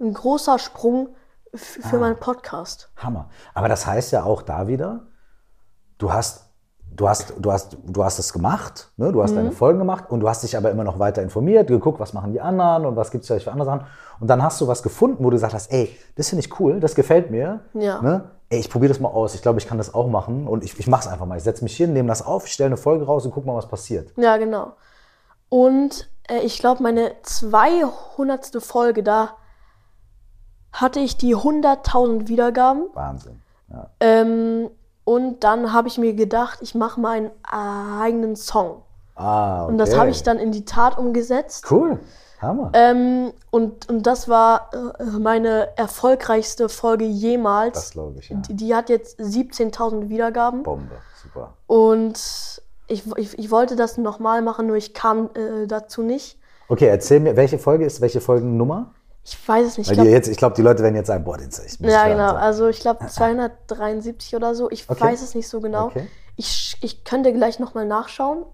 ein 0.00 0.12
großer 0.14 0.58
Sprung 0.58 1.10
für 1.54 1.98
meinen 1.98 2.18
Podcast. 2.18 2.90
Hammer. 2.96 3.28
Aber 3.54 3.68
das 3.68 3.86
heißt 3.86 4.12
ja 4.12 4.24
auch 4.24 4.42
da 4.42 4.66
wieder, 4.68 5.06
du 5.98 6.12
hast, 6.12 6.48
du 6.94 7.08
hast, 7.08 7.34
du 7.38 7.52
hast, 7.52 7.76
du 7.84 8.04
hast 8.04 8.18
es 8.18 8.32
gemacht, 8.32 8.90
ne? 8.96 9.12
du 9.12 9.22
hast 9.22 9.32
Mhm. 9.32 9.36
deine 9.36 9.52
Folgen 9.52 9.78
gemacht 9.78 10.10
und 10.10 10.20
du 10.20 10.28
hast 10.28 10.42
dich 10.42 10.56
aber 10.56 10.70
immer 10.70 10.84
noch 10.84 10.98
weiter 10.98 11.22
informiert, 11.22 11.68
geguckt, 11.68 12.00
was 12.00 12.12
machen 12.14 12.32
die 12.32 12.40
anderen 12.40 12.86
und 12.86 12.96
was 12.96 13.10
gibt 13.10 13.22
es 13.22 13.28
vielleicht 13.28 13.44
für 13.44 13.52
andere 13.52 13.66
Sachen. 13.66 13.86
Und 14.20 14.28
dann 14.28 14.42
hast 14.42 14.60
du 14.60 14.66
was 14.68 14.82
gefunden, 14.82 15.18
wo 15.24 15.30
du 15.30 15.36
gesagt 15.36 15.52
hast, 15.54 15.70
ey, 15.72 15.96
das 16.16 16.30
finde 16.30 16.44
ich 16.46 16.58
cool, 16.60 16.80
das 16.80 16.94
gefällt 16.94 17.30
mir. 17.30 17.60
Ja. 17.74 18.00
Ne? 18.00 18.30
Ey, 18.48 18.60
ich 18.60 18.70
probiere 18.70 18.92
das 18.92 19.00
mal 19.00 19.08
aus. 19.08 19.34
Ich 19.34 19.42
glaube, 19.42 19.58
ich 19.58 19.66
kann 19.66 19.78
das 19.78 19.92
auch 19.94 20.08
machen 20.08 20.46
und 20.46 20.64
ich, 20.64 20.78
ich 20.78 20.86
mache 20.86 21.02
es 21.02 21.06
einfach 21.06 21.26
mal. 21.26 21.36
Ich 21.36 21.44
setze 21.44 21.64
mich 21.64 21.76
hin, 21.76 21.92
nehme 21.92 22.08
das 22.08 22.24
auf, 22.24 22.46
stelle 22.46 22.66
eine 22.68 22.76
Folge 22.76 23.04
raus 23.04 23.24
und 23.26 23.32
guck 23.32 23.44
mal, 23.46 23.54
was 23.56 23.66
passiert. 23.68 24.12
Ja, 24.16 24.36
genau. 24.38 24.72
Und 25.52 26.08
äh, 26.30 26.38
ich 26.38 26.60
glaube, 26.60 26.82
meine 26.82 27.12
200. 27.24 28.62
Folge, 28.62 29.02
da 29.02 29.36
hatte 30.72 30.98
ich 30.98 31.18
die 31.18 31.36
100.000 31.36 32.28
Wiedergaben. 32.28 32.86
Wahnsinn. 32.94 33.42
Ja. 33.70 33.90
Ähm, 34.00 34.70
und 35.04 35.44
dann 35.44 35.74
habe 35.74 35.88
ich 35.88 35.98
mir 35.98 36.14
gedacht, 36.14 36.60
ich 36.62 36.74
mache 36.74 36.98
meinen 36.98 37.30
eigenen 37.42 38.34
Song. 38.34 38.80
Ah, 39.14 39.64
okay. 39.64 39.72
Und 39.72 39.76
das 39.76 39.94
habe 39.94 40.08
ich 40.08 40.22
dann 40.22 40.38
in 40.38 40.52
die 40.52 40.64
Tat 40.64 40.96
umgesetzt. 40.96 41.70
Cool. 41.70 42.00
Hammer. 42.40 42.70
Ähm, 42.72 43.34
und, 43.50 43.90
und 43.90 44.06
das 44.06 44.30
war 44.30 44.70
äh, 44.72 45.04
meine 45.04 45.76
erfolgreichste 45.76 46.70
Folge 46.70 47.04
jemals. 47.04 47.74
das 47.74 47.90
glaube 47.90 48.20
ich, 48.20 48.30
ja. 48.30 48.38
die, 48.38 48.54
die 48.54 48.74
hat 48.74 48.88
jetzt 48.88 49.20
17.000 49.20 50.08
Wiedergaben. 50.08 50.62
Bombe. 50.62 50.94
Super. 51.22 51.52
Und 51.66 52.61
ich, 52.92 53.04
ich, 53.16 53.38
ich 53.38 53.50
wollte 53.50 53.76
das 53.76 53.98
nochmal 53.98 54.42
machen, 54.42 54.66
nur 54.66 54.76
ich 54.76 54.94
kam 54.94 55.30
äh, 55.34 55.66
dazu 55.66 56.02
nicht. 56.02 56.38
Okay, 56.68 56.86
erzähl 56.86 57.20
mir, 57.20 57.36
welche 57.36 57.58
Folge 57.58 57.84
ist 57.84 58.00
welche 58.00 58.20
Folgennummer? 58.20 58.92
Ich 59.24 59.36
weiß 59.46 59.66
es 59.66 59.78
nicht. 59.78 59.90
Ich 59.90 59.96
Weil 59.98 60.06
glaub, 60.08 60.22
die 60.22 60.30
ich 60.30 60.36
glaube, 60.36 60.54
die 60.56 60.62
Leute 60.62 60.82
werden 60.82 60.96
jetzt 60.96 61.06
sagen, 61.06 61.24
boah, 61.24 61.36
den 61.36 61.48
ich 61.48 61.80
muss 61.80 61.92
ja, 61.92 62.08
genau. 62.08 62.30
So. 62.30 62.36
Also 62.36 62.68
ich 62.68 62.80
glaube 62.80 63.06
273 63.08 64.34
oder 64.36 64.54
so. 64.54 64.70
Ich 64.70 64.88
Okay. 64.88 65.00
weiß 65.00 65.22
es 65.22 65.34
nicht 65.34 65.48
so 65.48 65.60
genau. 65.60 65.86
Okay. 65.86 66.06
Ich, 66.36 66.76
ich 66.80 67.04
könnte 67.04 67.32
gleich 67.32 67.58
nochmal 67.58 67.86
nachschauen. 67.86 68.44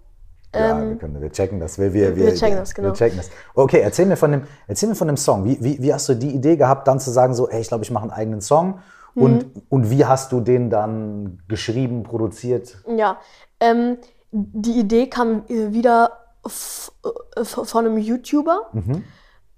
ja, 0.53 0.59
wir, 0.77 0.83
Ähm, 0.91 0.99
können, 0.99 1.21
wir 1.21 1.31
checken 1.31 1.59
das. 1.59 1.79
Wir, 1.79 1.93
wir, 1.93 2.15
wir, 2.15 2.27
wir 2.27 2.35
checken 2.35 2.57
das, 2.57 2.75
genau. 2.75 2.89
Wir 2.89 2.93
checken 2.93 3.17
das. 3.17 3.29
Okay, 3.55 3.79
erzähl 3.79 4.05
mir 4.05 4.17
von 4.17 4.31
dem, 4.31 4.43
erzähl 4.67 4.89
mir 4.89 4.95
von 4.95 5.07
dem 5.07 5.17
Song. 5.17 5.45
Wie, 5.45 5.57
wie, 5.63 5.81
wie 5.81 5.93
hast 5.93 6.07
du 6.09 6.13
die 6.13 6.29
Idee 6.35 6.55
gehabt, 6.57 6.87
dann 6.87 6.99
zu 6.99 7.09
sagen, 7.11 7.33
so, 7.33 7.49
ey, 7.49 7.61
ich 7.61 7.67
glaube, 7.69 7.83
ich 7.83 7.91
mache 7.91 8.03
einen 8.03 8.11
eigenen 8.11 8.41
Song? 8.41 8.79
Mhm. 9.15 9.23
Und, 9.23 9.45
und 9.69 9.89
wie 9.89 10.05
hast 10.05 10.31
du 10.31 10.39
den 10.41 10.69
dann 10.69 11.39
geschrieben, 11.47 12.03
produziert? 12.03 12.77
Ja, 12.95 13.17
ähm, 13.59 13.97
die 14.31 14.79
Idee 14.79 15.07
kam 15.07 15.43
äh, 15.47 15.71
wieder 15.73 16.11
äh, 16.45 17.43
von 17.43 17.85
einem 17.85 17.97
YouTuber 17.97 18.69
Mhm. 18.73 19.03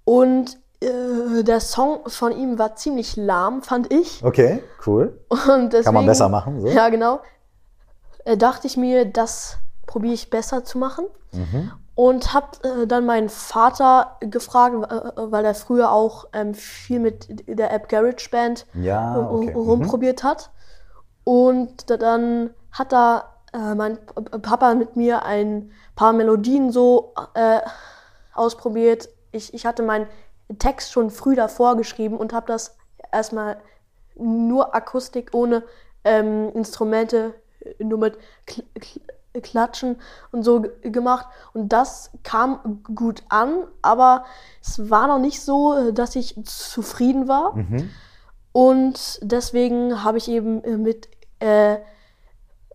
und 0.06 0.58
äh, 0.82 1.44
der 1.44 1.60
Song 1.60 2.00
von 2.08 2.32
ihm 2.32 2.58
war 2.58 2.76
ziemlich 2.76 3.16
lahm, 3.16 3.62
fand 3.62 3.94
ich. 3.94 4.24
Okay, 4.24 4.64
cool. 4.88 5.20
Und 5.30 5.74
deswegen, 5.74 5.84
Kann 5.86 5.94
man 5.94 6.06
besser 6.08 6.28
machen, 6.30 6.60
so? 6.62 6.68
Ja, 6.68 6.90
genau. 6.90 7.20
Äh, 8.26 8.36
dachte 8.38 8.66
ich 8.68 8.78
mir, 8.78 9.06
das 9.06 9.58
probiere 9.86 10.14
ich 10.14 10.30
besser 10.30 10.64
zu 10.64 10.78
machen. 10.78 11.06
Mhm. 11.34 11.72
Und 11.94 12.34
habe 12.34 12.48
äh, 12.64 12.88
dann 12.88 13.06
meinen 13.06 13.30
Vater 13.30 14.18
gefragt, 14.22 14.76
äh, 14.92 15.12
weil 15.32 15.46
er 15.46 15.54
früher 15.54 15.92
auch 15.92 16.26
ähm, 16.34 16.54
viel 16.56 17.00
mit 17.00 17.28
der 17.48 17.72
App 17.74 17.90
GarageBand 17.90 18.66
Ja, 18.74 19.20
okay. 19.30 19.52
Mhm. 19.52 19.56
rumprobiert 19.56 20.24
hat. 20.24 20.50
Und 21.24 21.90
da- 21.92 21.98
dann 21.98 22.52
hat 22.72 22.92
da 22.92 23.31
äh, 23.54 23.76
mein 23.76 23.98
P- 23.98 24.40
Papa 24.40 24.76
mit 24.76 24.96
mir 24.96 25.24
ein 25.26 25.72
paar 25.96 26.14
Melodien 26.14 26.72
so 26.72 27.14
äh, 27.34 27.60
ausprobiert. 28.34 29.10
Ich, 29.32 29.54
ich 29.54 29.66
hatte 29.66 29.84
meinen 29.84 30.08
Text 30.60 30.92
schon 30.92 31.10
früh 31.10 31.36
davor 31.36 31.78
geschrieben 31.78 32.18
und 32.18 32.34
habe 32.34 32.48
das 32.48 32.76
erstmal 33.12 33.58
nur 34.16 34.76
Akustik 34.76 35.32
ohne 35.34 35.64
ähm, 36.04 36.52
Instrumente, 36.54 37.34
äh, 37.60 37.84
nur 37.84 38.00
mit 38.00 38.18
Kl 38.46 38.64
Kl 38.80 39.02
Klatschen 39.42 39.96
und 40.34 40.44
so 40.44 40.66
gemacht. 40.82 41.26
Und 41.54 41.70
das 41.70 42.12
kam 42.22 42.84
gut 42.94 43.24
an, 43.30 43.64
aber 43.82 44.26
es 44.62 44.90
war 44.90 45.08
noch 45.08 45.20
nicht 45.20 45.42
so, 45.42 45.74
äh, 45.74 45.94
dass 45.94 46.18
ich 46.18 46.36
zufrieden 46.44 47.30
war. 47.30 47.56
Mhm. 47.56 47.90
Und 48.52 49.20
deswegen 49.22 50.04
habe 50.04 50.18
ich 50.18 50.28
eben 50.28 50.62
äh, 50.66 50.76
mit, 50.76 51.08
äh, 51.40 51.78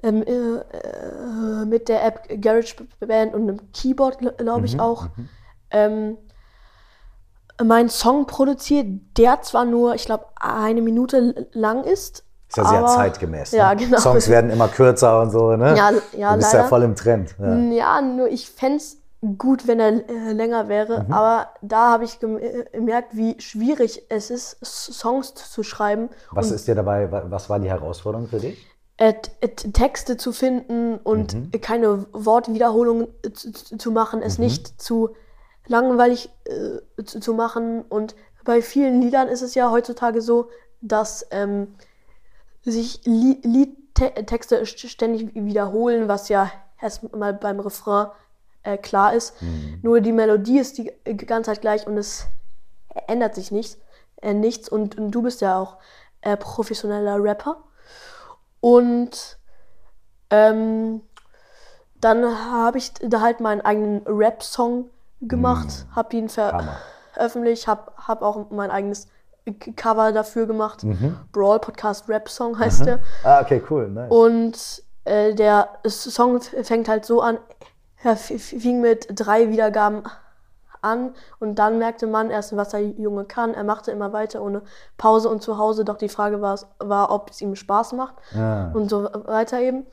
ähm, 0.02 0.22
äh, 0.22 1.64
mit 1.64 1.88
der 1.88 2.04
App 2.04 2.22
GarageBand 2.40 3.34
und 3.34 3.42
einem 3.42 3.72
Keyboard, 3.72 4.18
glaube 4.38 4.66
ich, 4.66 4.74
Mhm, 4.74 4.80
auch, 4.80 5.06
ähm, 5.70 6.16
meinen 7.62 7.88
Song 7.88 8.26
produziert, 8.26 8.86
der 9.16 9.40
zwar 9.42 9.64
nur, 9.64 9.94
ich 9.94 10.04
glaube, 10.04 10.26
eine 10.38 10.82
Minute 10.82 11.48
lang 11.52 11.84
ist. 11.84 12.22
Ist 12.48 12.58
ja 12.58 12.64
sehr 12.66 12.78
aber- 12.80 12.88
zeitgemäß. 12.88 13.52
Ne? 13.52 13.58
Ja, 13.58 13.74
genau. 13.74 13.98
Songs 13.98 14.28
werden 14.28 14.50
immer 14.50 14.68
kürzer 14.68 15.20
und 15.22 15.30
so, 15.30 15.56
ne? 15.56 15.74
Ja, 15.76 15.90
ja, 16.16 16.32
du 16.32 16.36
bist 16.38 16.52
ja 16.52 16.58
leider. 16.58 16.68
voll 16.68 16.82
im 16.82 16.94
Trend. 16.94 17.34
Ja. 17.40 17.56
Ja, 17.56 18.00
nur 18.02 18.28
ich 18.28 18.48
fände 18.50 18.76
es 18.76 18.98
gut, 19.38 19.66
wenn 19.66 19.80
er 19.80 19.88
äh, 20.08 20.32
länger 20.32 20.68
wäre. 20.68 21.04
Mhm. 21.04 21.12
Aber 21.12 21.48
da 21.62 21.90
habe 21.92 22.04
ich 22.04 22.22
äh, 22.22 22.64
gemerkt, 22.72 23.16
wie 23.16 23.40
schwierig 23.40 24.02
es 24.10 24.30
ist, 24.30 24.58
Songs 24.62 25.34
zu 25.34 25.62
schreiben. 25.62 26.10
Was 26.30 26.50
ist 26.50 26.68
dir 26.68 26.74
dabei, 26.74 27.10
wa- 27.10 27.24
was 27.28 27.48
war 27.50 27.58
die 27.58 27.68
Herausforderung 27.70 28.28
für 28.28 28.38
dich? 28.38 28.64
Äh, 28.98 29.12
Texte 29.12 30.16
zu 30.16 30.32
finden 30.32 30.96
und 30.98 31.34
Mhm. 31.34 31.50
keine 31.60 32.06
Wortwiederholungen 32.12 33.08
zu, 33.78 33.90
machen, 33.90 34.22
es 34.22 34.38
nicht 34.38 34.80
zu 34.80 35.10
langweilig 35.66 36.30
äh, 36.44 37.04
zu, 37.04 37.20
zu 37.20 37.34
machen. 37.34 37.82
Und 37.82 38.14
bei 38.44 38.62
vielen 38.62 39.02
Liedern 39.02 39.28
ist 39.28 39.42
es 39.42 39.54
ja 39.54 39.70
heutzutage 39.70 40.20
so, 40.22 40.48
dass 40.80 41.26
ähm, 41.30 41.74
sich 42.62 43.00
Li 43.04 43.40
Liedtexte 43.42 44.62
st- 44.62 44.88
ständig 44.88 45.34
wiederholen, 45.34 46.08
was 46.08 46.28
ja 46.28 46.50
erstmal 46.80 47.34
beim 47.34 47.60
Refrain 47.60 48.08
äh, 48.62 48.76
klar 48.78 49.14
ist. 49.14 49.34
Nur 49.82 50.00
die 50.00 50.12
Melodie 50.12 50.58
ist 50.58 50.78
die 50.78 50.92
ganze 51.26 51.50
Zeit 51.50 51.60
gleich 51.60 51.86
und 51.86 51.96
es 51.98 52.26
ändert 53.08 53.34
sich 53.34 53.50
nichts. 53.50 53.78
Äh, 54.22 54.32
nichts. 54.34 54.68
Und, 54.68 54.96
und 54.98 55.10
du 55.10 55.22
bist 55.22 55.40
ja 55.42 55.58
auch 55.60 55.76
äh, 56.22 56.36
professioneller 56.36 57.22
Rapper. 57.22 57.62
Und 58.66 59.38
ähm, 60.30 61.00
dann 62.00 62.24
habe 62.50 62.78
ich 62.78 62.92
da 62.94 63.20
halt 63.20 63.38
meinen 63.38 63.60
eigenen 63.60 64.02
Rap-Song 64.04 64.90
gemacht, 65.20 65.86
habe 65.94 66.16
ihn 66.16 66.28
veröffentlicht, 66.28 67.68
habe 67.68 67.92
hab 67.96 68.22
auch 68.22 68.50
mein 68.50 68.72
eigenes 68.72 69.06
Cover 69.76 70.10
dafür 70.10 70.48
gemacht. 70.48 70.82
Mhm. 70.82 71.16
Brawl 71.30 71.60
Podcast 71.60 72.08
Rap-Song 72.08 72.58
heißt 72.58 72.86
der. 72.86 72.98
Ah, 73.22 73.40
okay, 73.40 73.62
cool. 73.70 73.88
Nice. 73.88 74.10
Und 74.10 74.82
äh, 75.04 75.32
der 75.32 75.68
Song 75.86 76.40
fängt 76.40 76.88
halt 76.88 77.04
so 77.04 77.20
an, 77.20 77.38
er 78.02 78.16
fing 78.16 78.80
mit 78.80 79.06
drei 79.10 79.48
Wiedergaben 79.48 80.02
an 80.82 81.12
und 81.40 81.56
dann 81.58 81.78
merkte 81.78 82.06
man 82.06 82.30
erst, 82.30 82.56
was 82.56 82.70
der 82.70 82.82
Junge 82.82 83.24
kann. 83.24 83.54
Er 83.54 83.64
machte 83.64 83.90
immer 83.90 84.12
weiter 84.12 84.42
ohne 84.42 84.62
Pause 84.96 85.28
und 85.28 85.42
zu 85.42 85.58
Hause, 85.58 85.84
doch 85.84 85.96
die 85.98 86.08
Frage 86.08 86.40
war, 86.40 86.58
war 86.78 87.10
ob 87.10 87.30
es 87.30 87.40
ihm 87.40 87.54
Spaß 87.56 87.92
macht 87.94 88.14
Ah. 88.36 88.70
und 88.74 88.88
so 88.90 89.04
weiter 89.26 89.58
eben. 89.60 89.86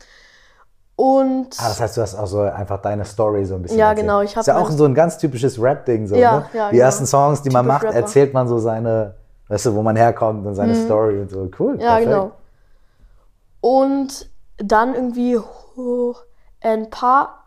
Und 0.96 1.56
Ah, 1.60 1.69
das 1.69 1.80
heißt, 1.82 1.98
du 1.98 2.02
hast 2.02 2.15
auch 2.15 2.28
so 2.28 2.41
einfach 2.41 2.80
deine 2.82 3.04
Story 3.04 3.46
so 3.46 3.56
ein 3.56 3.63
bisschen 3.63 3.80
Ja, 3.80 3.89
erzählt. 3.89 4.06
genau, 4.08 4.22
ich 4.22 4.36
Ist 4.38 4.46
ja 4.46 4.58
auch 4.58 4.69
so 4.69 4.86
ein 4.86 4.93
ganz 4.93 5.17
typisches 5.17 5.60
Rap-Ding. 5.62 6.06
So, 6.06 6.15
Ja, 6.15 6.38
ne? 6.41 6.46
ja, 6.54 6.69
Die 6.69 6.74
genau. 6.76 6.86
ersten 6.86 7.06
Songs, 7.08 7.41
die 7.41 7.50
man 7.50 7.63
Typisch 7.65 7.74
macht, 7.74 7.84
Rapper. 7.86 7.96
erzählt 7.96 8.34
man 8.34 8.48
so 8.48 8.60
seine, 8.60 9.15
weißt 9.48 9.65
du, 9.65 9.76
wo 9.76 9.82
man 9.82 9.96
herkommt 9.96 10.46
und 10.46 10.54
seine 10.54 10.76
Story 10.76 11.19
und 11.19 11.32
so. 11.32 11.50
Cool. 11.58 11.74
Mhm. 11.76 11.80
Ja, 11.80 11.88
perfekt. 11.96 12.10
genau. 12.12 12.32
Und 13.62 14.30
dann 14.58 14.93
irgendwie 14.93 15.38
ho- 15.38 16.15
ein 16.62 16.89
paar 16.89 17.43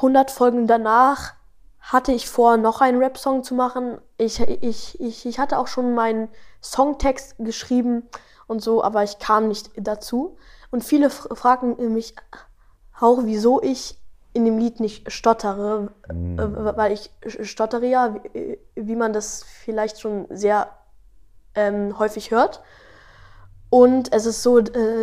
hundert 0.00 0.30
Folgen 0.30 0.66
danach 0.66 1.34
hatte 1.82 2.12
ich 2.12 2.28
vor, 2.28 2.56
noch 2.56 2.80
einen 2.80 2.98
Rap-Song 2.98 3.42
zu 3.42 3.54
machen. 3.54 3.98
Ich, 4.16 4.40
ich, 4.40 5.00
ich, 5.00 5.26
ich 5.26 5.38
hatte 5.38 5.58
auch 5.58 5.66
schon 5.66 5.94
meinen 5.94 6.28
Songtext 6.62 7.34
geschrieben 7.38 8.08
und 8.46 8.62
so, 8.62 8.82
aber 8.84 9.02
ich 9.02 9.18
kam 9.18 9.48
nicht 9.48 9.70
dazu. 9.76 10.36
Und 10.70 10.84
viele 10.84 11.06
f- 11.06 11.28
fragten 11.34 11.92
mich 11.92 12.14
auch, 13.00 13.20
wieso 13.24 13.60
ich 13.60 13.98
in 14.32 14.44
dem 14.44 14.58
Lied 14.58 14.80
nicht 14.80 15.10
stottere, 15.12 15.90
äh, 16.08 16.14
weil 16.76 16.92
ich 16.92 17.10
stottere 17.42 17.86
ja, 17.86 18.14
wie, 18.74 18.96
man 18.96 19.12
das 19.12 19.42
vielleicht 19.42 20.00
schon 20.00 20.26
sehr 20.30 20.68
ähm, 21.54 21.98
häufig 21.98 22.30
hört. 22.30 22.62
Und 23.70 24.12
es 24.12 24.24
ist 24.26 24.42
so, 24.42 24.58
äh, 24.58 25.02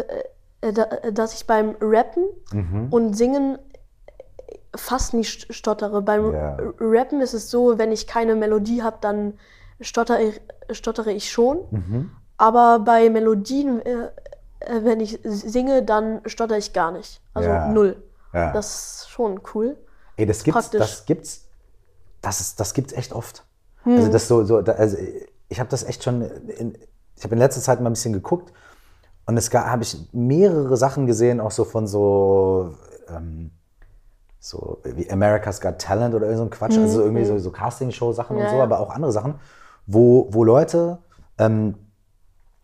äh, 0.62 0.74
da- 0.74 1.12
dass 1.12 1.34
ich 1.34 1.46
beim 1.46 1.76
Rappen 1.82 2.24
Mhm. 2.54 2.88
und 2.92 3.13
Singen 3.15 3.60
fast 4.75 5.13
nicht 5.13 5.53
stottere. 5.53 6.01
Beim 6.01 6.34
Ja. 6.34 6.58
Rappen 6.79 7.21
ist 7.21 7.34
es 7.34 7.49
so, 7.49 7.77
wenn 7.77 7.91
ich 7.91 8.08
keine 8.08 8.36
Melodie 8.36 8.84
habe, 8.84 8.97
dann 9.01 9.34
stottere 9.82 10.21
ich, 10.21 10.41
stottere 10.71 11.12
ich 11.12 11.32
schon. 11.32 11.60
Mhm. 11.71 12.12
Aber 12.38 12.79
bei 12.79 13.10
Melodien, 13.10 13.82
äh, 13.82 14.10
äh, 14.60 14.84
wenn 14.84 14.99
ich 14.99 15.19
singe, 15.23 15.84
dann 15.84 16.21
stotter 16.25 16.58
ich 16.58 16.73
gar 16.73 16.91
nicht. 16.91 17.21
Also 17.34 17.49
Ja. 17.49 17.67
null. 17.69 18.01
Ja. 18.34 18.51
Das 18.53 19.01
ist 19.01 19.10
schon 19.10 19.41
cool. 19.53 19.77
Ey, 20.17 20.25
das 20.25 20.43
gibt's, 20.43 20.60
praktisch. 20.62 20.79
das 20.79 21.05
gibt's, 21.05 21.47
das 22.21 22.41
ist, 22.41 22.60
das 22.60 22.73
gibt's 22.73 22.93
echt 22.93 23.13
oft. 23.13 23.43
Hm. 23.84 23.95
Also 23.95 24.12
das 24.12 24.27
so, 24.27 24.43
so, 24.43 24.58
also 24.58 24.97
ich 25.47 25.60
habe 25.60 25.69
das 25.69 25.84
echt 25.84 26.03
schon, 26.03 26.21
in, 26.21 26.77
ich 27.15 27.23
habe 27.23 27.34
in 27.36 27.39
letzter 27.39 27.62
Zeit 27.62 27.82
mal 27.82 27.89
ein 27.89 27.93
bisschen 27.93 28.13
geguckt 28.13 28.53
und 29.25 29.38
es 29.38 29.51
habe 29.53 29.84
ich 29.84 29.97
mehrere 30.12 30.77
Sachen 30.77 31.08
gesehen, 31.08 31.39
auch 31.39 31.51
so 31.51 31.63
von 31.63 31.88
so, 31.88 32.75
ähm, 33.08 33.51
so 34.39 34.80
wie 34.84 35.10
America's 35.12 35.60
Got 35.62 35.80
Talent 35.80 36.15
oder 36.15 36.25
irgend 36.25 36.38
so 36.38 36.43
ein 36.45 36.49
Quatsch, 36.49 36.78
also 36.78 37.02
irgendwie 37.02 37.25
so, 37.25 37.38
so 37.39 37.52
Castingshow-Sachen 37.52 38.38
und 38.38 38.43
Ja, 38.43 38.49
so, 38.49 38.56
ja. 38.58 38.63
aber 38.63 38.80
auch 38.80 38.89
andere 38.91 39.12
Sachen, 39.12 39.36
wo, 39.86 40.28
wo 40.32 40.43
Leute 40.43 40.99
ähm, 41.38 41.75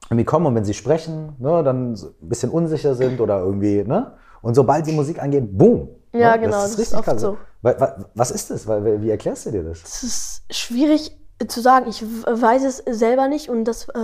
irgendwie 0.09 0.25
kommen 0.25 0.45
und 0.45 0.55
wenn 0.55 0.65
sie 0.65 0.73
sprechen, 0.73 1.35
ne, 1.39 1.63
dann 1.63 1.95
so 1.95 2.07
ein 2.21 2.29
bisschen 2.29 2.49
unsicher 2.51 2.95
sind 2.95 3.19
oder 3.19 3.39
irgendwie, 3.39 3.83
ne? 3.83 4.13
Und 4.41 4.53
sobald 4.53 4.85
die 4.85 4.91
Musik 4.91 5.21
angeht, 5.21 5.57
boom. 5.57 5.89
Ja, 6.13 6.33
ne? 6.35 6.39
genau, 6.41 6.61
das 6.61 6.77
ist 6.77 6.93
oft 6.93 7.03
krass. 7.03 7.19
so. 7.21 7.37
Wa- 7.63 7.75
wa- 7.79 8.05
Was 8.13 8.29
ist 8.31 8.51
das? 8.51 8.67
Wie 8.67 9.09
erklärst 9.09 9.47
du 9.47 9.51
dir 9.51 9.63
das? 9.63 9.81
Es 9.83 10.03
ist 10.03 10.43
schwierig 10.55 11.17
zu 11.47 11.59
sagen. 11.61 11.89
Ich 11.89 12.01
weiß 12.03 12.63
es 12.63 12.77
selber 12.77 13.27
nicht 13.27 13.49
und 13.49 13.65
das 13.65 13.87
äh, 13.89 13.99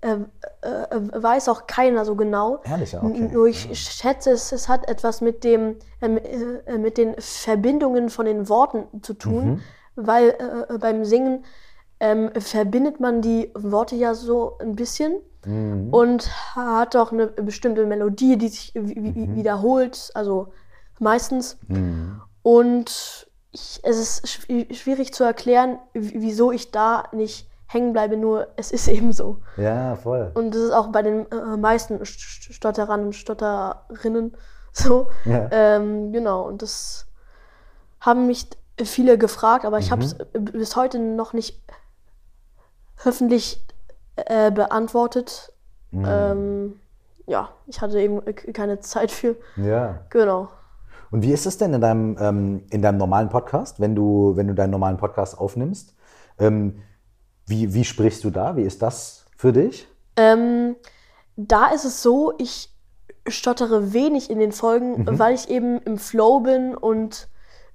äh, 0.00 0.16
äh, 0.62 1.22
weiß 1.22 1.48
auch 1.50 1.66
keiner 1.66 2.04
so 2.04 2.16
genau. 2.16 2.60
Ehrlich, 2.64 2.92
ja, 2.92 3.02
okay. 3.02 3.28
Nur 3.32 3.46
ich 3.46 3.68
schätze, 3.78 4.30
es, 4.30 4.52
es 4.52 4.68
hat 4.68 4.88
etwas 4.88 5.20
mit 5.20 5.44
dem 5.44 5.76
äh, 6.00 6.78
mit 6.78 6.96
den 6.96 7.14
Verbindungen 7.18 8.08
von 8.08 8.24
den 8.26 8.48
Worten 8.48 9.02
zu 9.02 9.14
tun, 9.14 9.44
Mhm. 9.44 9.60
weil 9.96 10.28
äh, 10.70 10.78
beim 10.78 11.04
Singen 11.04 11.44
ähm, 12.00 12.30
verbindet 12.38 13.00
man 13.00 13.20
die 13.20 13.50
Worte 13.54 13.94
ja 13.94 14.14
so 14.14 14.56
ein 14.58 14.74
bisschen 14.74 15.14
Mhm. 15.44 15.92
und 15.92 16.30
hat 16.56 16.96
auch 16.96 17.12
eine 17.12 17.26
bestimmte 17.26 17.84
Melodie, 17.84 18.38
die 18.38 18.48
sich 18.48 18.74
Mhm. 18.74 19.36
wiederholt, 19.36 20.10
also 20.14 20.48
meistens. 21.00 21.58
Und 22.42 23.28
ich, 23.52 23.80
es 23.82 23.98
ist 23.98 24.24
schw- 24.26 24.74
schwierig 24.74 25.12
zu 25.14 25.24
erklären, 25.24 25.78
wieso 25.92 26.50
ich 26.52 26.70
da 26.70 27.04
nicht 27.12 27.48
hängen 27.66 27.92
bleibe, 27.92 28.16
nur 28.16 28.48
es 28.56 28.72
ist 28.72 28.88
eben 28.96 29.12
so. 29.12 29.38
Ja, 29.56 29.94
voll. 29.96 30.30
Und 30.34 30.54
das 30.54 30.62
ist 30.62 30.72
auch 30.72 30.88
bei 30.88 31.02
den 31.02 31.30
äh, 31.30 31.56
meisten 31.56 31.98
St- 32.02 32.52
Stotterern 32.52 33.06
und 33.06 33.12
Stotterinnen 33.14 34.34
so. 34.72 35.08
Ja. 35.24 35.48
Ähm, 35.50 36.12
genau, 36.12 36.42
und 36.42 36.62
das 36.62 37.06
haben 38.00 38.26
mich 38.26 38.48
viele 38.82 39.16
gefragt, 39.18 39.64
aber 39.64 39.78
ich 39.78 39.92
habe 39.92 40.02
es 40.02 40.16
bis 40.32 40.74
heute 40.76 40.98
noch 40.98 41.34
nicht 41.34 41.60
öffentlich 43.04 43.64
äh, 44.16 44.50
beantwortet. 44.50 45.52
Ähm, 45.92 46.80
ja, 47.26 47.50
ich 47.66 47.80
hatte 47.80 48.00
eben 48.00 48.26
äh, 48.26 48.32
keine 48.32 48.80
Zeit 48.80 49.10
für. 49.10 49.36
Ja. 49.56 50.00
Genau. 50.10 50.48
Und 51.12 51.22
wie 51.22 51.32
ist 51.32 51.46
es 51.46 51.58
denn 51.58 51.74
in 51.74 51.80
deinem, 51.80 52.16
ähm, 52.18 52.62
in 52.70 52.80
deinem 52.80 52.96
normalen 52.96 53.28
Podcast, 53.28 53.80
wenn 53.80 53.94
du, 53.94 54.32
wenn 54.34 54.48
du 54.48 54.54
deinen 54.54 54.70
normalen 54.70 54.96
Podcast 54.96 55.38
aufnimmst? 55.38 55.94
Ähm, 56.38 56.82
wie, 57.46 57.74
wie 57.74 57.84
sprichst 57.84 58.24
du 58.24 58.30
da? 58.30 58.56
Wie 58.56 58.62
ist 58.62 58.80
das 58.80 59.26
für 59.36 59.52
dich? 59.52 59.86
Ähm, 60.16 60.74
da 61.36 61.68
ist 61.68 61.84
es 61.84 62.02
so, 62.02 62.32
ich 62.38 62.74
stottere 63.28 63.92
wenig 63.92 64.30
in 64.30 64.38
den 64.38 64.52
Folgen, 64.52 65.06
weil 65.18 65.34
ich 65.34 65.48
eben 65.48 65.80
im 65.82 65.98
Flow 65.98 66.40
bin 66.40 66.74
und 66.74 67.28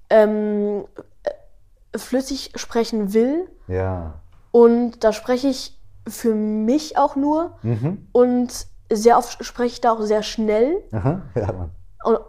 ähm, 0.09 0.85
äh, 1.23 1.97
flüssig 1.97 2.51
sprechen 2.55 3.13
will. 3.13 3.47
Ja. 3.67 4.15
Und 4.51 5.03
da 5.03 5.13
spreche 5.13 5.47
ich 5.47 5.79
für 6.07 6.33
mich 6.33 6.97
auch 6.97 7.15
nur. 7.15 7.57
Mhm. 7.61 8.07
Und 8.11 8.67
sehr 8.91 9.17
oft 9.17 9.43
spreche 9.45 9.73
ich 9.73 9.81
da 9.81 9.91
auch 9.91 10.01
sehr 10.01 10.23
schnell. 10.23 10.83
Aha. 10.91 11.21
Ja, 11.35 11.53
Mann. 11.53 11.71
Und, 12.03 12.19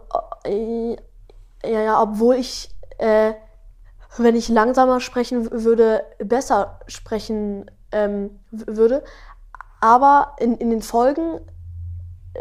äh, 0.45 0.95
ja, 1.63 1.81
ja, 1.81 2.01
obwohl 2.01 2.35
ich 2.35 2.69
äh, 2.97 3.33
wenn 4.17 4.35
ich 4.35 4.49
langsamer 4.49 4.99
sprechen 4.99 5.49
würde, 5.51 6.03
besser 6.17 6.79
sprechen 6.87 7.69
ähm, 7.91 8.39
würde. 8.51 9.03
Aber 9.81 10.35
in, 10.39 10.57
in 10.57 10.69
den 10.69 10.81
Folgen 10.81 11.39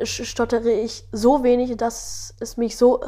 sch- 0.00 0.24
stottere 0.24 0.70
ich 0.70 1.06
so 1.12 1.42
wenig, 1.42 1.76
dass 1.76 2.34
es 2.40 2.56
mich 2.56 2.76
so 2.76 3.02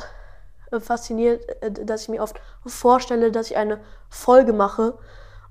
äh, 0.71 0.81
fasziniert, 0.81 1.43
äh, 1.63 1.73
dass 1.73 2.03
ich 2.03 2.09
mir 2.09 2.23
oft 2.23 2.41
vorstelle, 2.67 3.33
dass 3.33 3.51
ich 3.51 3.57
eine 3.57 3.81
Folge 4.09 4.53
mache 4.53 4.99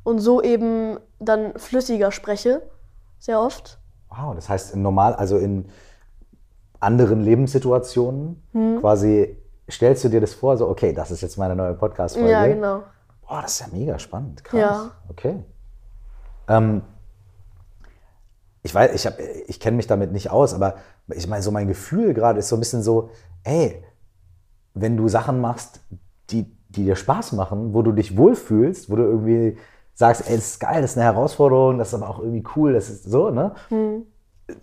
und 0.04 0.20
so 0.20 0.42
eben 0.42 1.00
dann 1.20 1.58
flüssiger 1.58 2.12
spreche. 2.12 2.62
Sehr 3.20 3.42
oft. 3.42 3.80
Wow, 4.10 4.34
das 4.36 4.50
heißt 4.50 4.76
normal, 4.76 5.14
also 5.16 5.38
in 5.38 5.70
anderen 6.80 7.22
Lebenssituationen 7.22 8.42
Hm. 8.54 8.78
quasi 8.80 9.38
stellst 9.70 10.04
du 10.04 10.10
dir 10.10 10.22
das 10.22 10.34
vor, 10.34 10.58
so 10.58 10.68
okay, 10.68 10.94
das 10.94 11.12
ist 11.12 11.22
jetzt 11.22 11.38
meine 11.38 11.56
neue 11.56 11.74
Podcast-Folge. 11.74 12.30
Ja, 12.32 12.48
genau. 12.48 12.84
Boah, 13.28 13.42
das 13.44 13.54
ist 13.54 13.60
ja 13.60 13.68
mega 13.78 14.00
spannend. 14.00 14.44
Krass. 14.44 14.60
Ja. 14.60 14.92
Okay. 15.10 15.44
Ähm, 16.48 16.82
ich 18.64 18.74
weiß, 18.74 18.94
ich, 18.94 19.06
hab- 19.06 19.20
ich 19.48 19.60
kenne 19.60 19.78
mich 19.78 19.88
damit 19.88 20.12
nicht 20.12 20.32
aus, 20.32 20.54
aber 20.54 20.76
ich 21.08 21.28
meine, 21.28 21.42
so 21.44 21.52
mein 21.52 21.68
Gefühl 21.68 22.14
gerade 22.14 22.40
ist 22.40 22.50
so 22.50 22.56
ein 22.56 22.60
bisschen 22.60 22.82
so, 22.82 23.10
ey, 23.44 23.84
wenn 24.74 24.98
du 24.98 25.08
Sachen 25.08 25.40
machst, 25.40 25.82
die, 26.30 26.44
die 26.70 26.84
dir 26.86 26.96
Spaß 26.96 27.34
machen, 27.34 27.74
wo 27.74 27.82
du 27.82 27.92
dich 27.92 28.18
wohlfühlst, 28.18 28.90
wo 28.90 28.96
du 28.96 29.04
irgendwie 29.04 29.58
sagst, 29.94 30.28
ey, 30.30 30.36
das 30.36 30.46
ist 30.52 30.60
geil, 30.60 30.82
das 30.82 30.92
ist 30.92 30.98
eine 30.98 31.06
Herausforderung, 31.06 31.78
das 31.78 31.90
ist 31.90 31.94
aber 31.94 32.10
auch 32.10 32.20
irgendwie 32.20 32.44
cool, 32.56 32.74
das 32.74 32.90
ist 32.90 33.04
so, 33.04 33.30
ne? 33.30 33.54
Hm. 33.70 34.04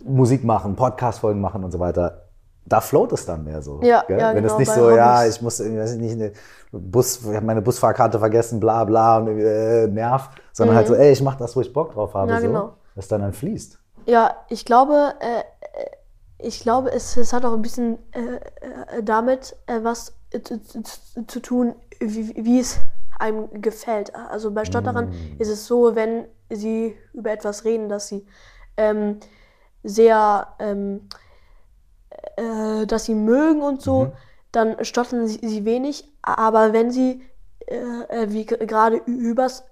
Musik 0.03 0.43
machen, 0.43 0.75
Podcast-Folgen 0.75 1.41
machen 1.41 1.63
und 1.63 1.71
so 1.71 1.79
weiter. 1.79 2.23
Da 2.65 2.81
float 2.81 3.13
es 3.13 3.25
dann 3.25 3.45
mehr 3.45 3.61
so. 3.61 3.79
Ja, 3.81 4.03
ja, 4.09 4.33
Wenn 4.33 4.43
es 4.43 4.51
genau, 4.51 4.59
nicht 4.59 4.67
bei 4.67 4.75
so, 4.75 4.89
ja, 4.91 5.25
ich 5.25 5.41
muss 5.41 5.59
weiß 5.59 5.93
ich 5.93 5.99
nicht, 5.99 6.13
eine 6.13 6.33
Bus, 6.71 7.21
ich 7.21 7.35
habe 7.35 7.45
meine 7.45 7.61
Busfahrkarte 7.61 8.19
vergessen, 8.19 8.59
bla 8.59 8.83
bla 8.83 9.17
und 9.19 9.39
äh, 9.39 9.87
nerv, 9.87 10.29
sondern 10.51 10.75
halt 10.75 10.87
so, 10.87 10.95
ey, 10.95 11.13
ich 11.13 11.21
mache 11.21 11.37
das, 11.39 11.55
wo 11.55 11.61
ich 11.61 11.71
Bock 11.71 11.93
drauf 11.93 12.13
habe, 12.13 12.27
Mhm. 12.27 12.33
Ja, 12.33 12.41
so, 12.41 12.47
genau. 12.47 12.73
das 12.95 13.07
dann 13.07 13.21
dann 13.21 13.33
fließt. 13.33 13.79
Ja, 14.05 14.35
ich 14.49 14.65
glaube, 14.65 15.13
äh, 15.21 15.39
äh, 15.39 15.89
ich 16.39 16.59
glaube, 16.59 16.91
es, 16.91 17.15
es 17.15 17.31
hat 17.33 17.45
auch 17.45 17.53
ein 17.53 17.61
bisschen 17.61 17.99
äh, 18.11 18.97
äh, 18.97 19.03
damit 19.03 19.55
äh, 19.67 19.79
was 19.83 20.13
zu, 21.27 21.41
tun, 21.41 21.73
wie, 21.99 22.33
wie 22.35 22.59
es 22.59 22.79
einem 23.17 23.61
gefällt. 23.61 24.13
Also 24.15 24.51
bei 24.51 24.65
Stotterern 24.65 25.11
ist 25.39 25.49
es 25.49 25.65
so, 25.65 25.95
wenn 25.95 26.25
sie 26.49 26.95
über 27.13 27.31
etwas 27.31 27.65
reden, 27.65 27.89
dass 27.89 28.07
sie 28.09 28.25
ähm, 28.75 29.19
sehr, 29.87 30.47
ähm, 30.59 31.07
äh, 32.35 32.85
dass 32.85 33.05
sie 33.05 33.15
mögen 33.15 33.61
und 33.61 33.81
so, 33.81 34.11
dann 34.51 34.83
stottern 34.83 35.27
sie, 35.27 35.39
sie 35.41 35.65
wenig. 35.65 36.11
Aber 36.21 36.73
wenn 36.73 36.91
sie, 36.91 37.23
äh, 37.67 37.75
äh, 37.75 38.31
wie 38.31 38.45
gerade 38.45 38.97
übers 39.05 39.63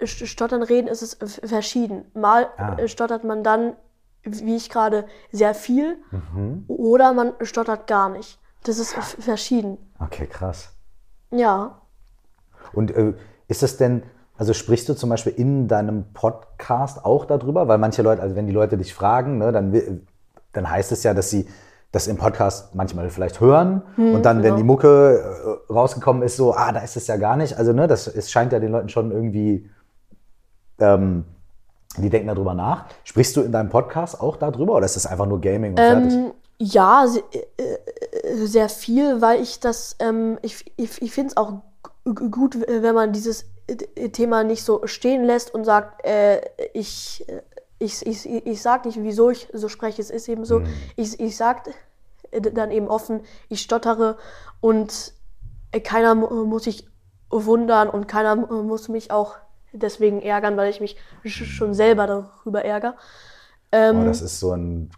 St- 0.00 0.26
Stottern 0.26 0.62
reden, 0.62 0.88
ist 0.88 1.02
es 1.02 1.40
verschieden. 1.44 2.10
Mal 2.14 2.48
Ah. 2.56 2.76
stottert 2.88 3.24
man 3.24 3.42
dann, 3.44 3.76
wie 4.24 4.56
ich 4.56 4.68
gerade, 4.70 5.06
sehr 5.30 5.54
viel 5.54 5.98
Mhm. 6.10 6.64
oder 6.68 7.12
man 7.12 7.34
stottert 7.42 7.86
gar 7.86 8.08
nicht. 8.08 8.38
Das 8.64 8.78
ist 8.78 8.94
verschieden. 8.94 9.78
Okay, 9.98 10.26
krass. 10.26 10.70
Ja. 11.30 11.80
Und 12.72 12.90
äh, 12.92 13.14
ist 13.48 13.62
es 13.62 13.76
denn, 13.76 14.02
also 14.36 14.52
sprichst 14.52 14.88
du 14.88 14.94
zum 14.94 15.10
Beispiel 15.10 15.32
in 15.36 15.68
deinem 15.68 16.04
Podcast 16.14 17.04
auch 17.04 17.24
darüber? 17.24 17.68
Weil 17.68 17.78
manche 17.78 18.02
Leute, 18.02 18.22
also 18.22 18.34
wenn 18.34 18.46
die 18.46 18.52
Leute 18.52 18.76
dich 18.76 18.94
fragen, 18.94 19.38
ne, 19.38 19.52
dann, 19.52 20.02
dann 20.52 20.70
heißt 20.70 20.92
es 20.92 21.02
ja, 21.02 21.14
dass 21.14 21.30
sie 21.30 21.46
das 21.92 22.06
im 22.06 22.16
Podcast 22.16 22.74
manchmal 22.74 23.10
vielleicht 23.10 23.40
hören 23.40 23.82
und 23.98 24.22
dann, 24.22 24.38
wenn 24.38 24.44
genau. 24.44 24.56
die 24.56 24.62
Mucke 24.62 25.58
äh, 25.68 25.72
rausgekommen 25.72 26.22
ist, 26.22 26.38
so, 26.38 26.54
ah, 26.54 26.72
da 26.72 26.80
ist 26.80 26.96
es 26.96 27.06
ja 27.06 27.18
gar 27.18 27.36
nicht. 27.36 27.58
Also, 27.58 27.74
ne, 27.74 27.86
das 27.86 28.06
es 28.06 28.30
scheint 28.30 28.52
ja 28.52 28.58
den 28.60 28.72
Leuten 28.72 28.88
schon 28.88 29.10
irgendwie, 29.10 29.68
ähm, 30.78 31.26
die 31.98 32.08
denken 32.08 32.28
darüber 32.28 32.54
nach. 32.54 32.86
Sprichst 33.04 33.36
du 33.36 33.42
in 33.42 33.52
deinem 33.52 33.68
Podcast 33.68 34.18
auch 34.18 34.36
darüber 34.36 34.76
oder 34.76 34.86
ist 34.86 34.96
das 34.96 35.04
einfach 35.04 35.26
nur 35.26 35.42
Gaming 35.42 35.72
und 35.72 35.78
fertig? 35.78 36.14
Ähm, 36.14 36.30
ja, 36.58 37.04
se- 37.06 37.22
äh, 37.58 37.62
äh, 37.62 38.46
sehr 38.46 38.70
viel, 38.70 39.20
weil 39.20 39.42
ich 39.42 39.60
das, 39.60 39.96
ähm, 39.98 40.38
ich, 40.40 40.72
ich, 40.78 41.02
ich 41.02 41.12
finde 41.12 41.32
es 41.32 41.36
auch 41.36 41.60
gut, 42.04 42.56
wenn 42.66 42.94
man 42.94 43.12
dieses 43.12 43.44
Thema 43.76 44.44
nicht 44.44 44.64
so 44.64 44.86
stehen 44.86 45.24
lässt 45.24 45.54
und 45.54 45.64
sagt, 45.64 46.04
äh, 46.04 46.40
ich, 46.74 47.24
äh, 47.28 47.42
ich, 47.78 48.04
ich, 48.06 48.26
ich 48.28 48.62
sag 48.62 48.84
nicht, 48.84 48.98
wieso 49.02 49.30
ich 49.30 49.48
so 49.52 49.68
spreche, 49.68 50.00
es 50.00 50.10
ist 50.10 50.28
eben 50.28 50.44
so. 50.44 50.60
Mhm. 50.60 50.66
Ich, 50.96 51.18
ich 51.20 51.36
sag 51.36 51.68
äh, 52.30 52.40
dann 52.40 52.70
eben 52.70 52.88
offen, 52.88 53.22
ich 53.48 53.60
stottere 53.62 54.18
und 54.60 55.12
äh, 55.72 55.80
keiner 55.80 56.14
mu- 56.14 56.44
muss 56.44 56.64
sich 56.64 56.88
wundern 57.30 57.88
und 57.90 58.06
keiner 58.08 58.36
mu- 58.36 58.62
muss 58.62 58.88
mich 58.88 59.10
auch 59.10 59.36
deswegen 59.72 60.20
ärgern, 60.22 60.56
weil 60.56 60.70
ich 60.70 60.80
mich 60.80 60.96
sch- 61.24 61.44
schon 61.44 61.74
selber 61.74 62.06
darüber 62.06 62.64
ärgere. 62.64 62.94
Boah, 63.70 64.04
das 64.04 64.20
ist 64.22 64.38
so 64.38 64.52
ein, 64.52 64.90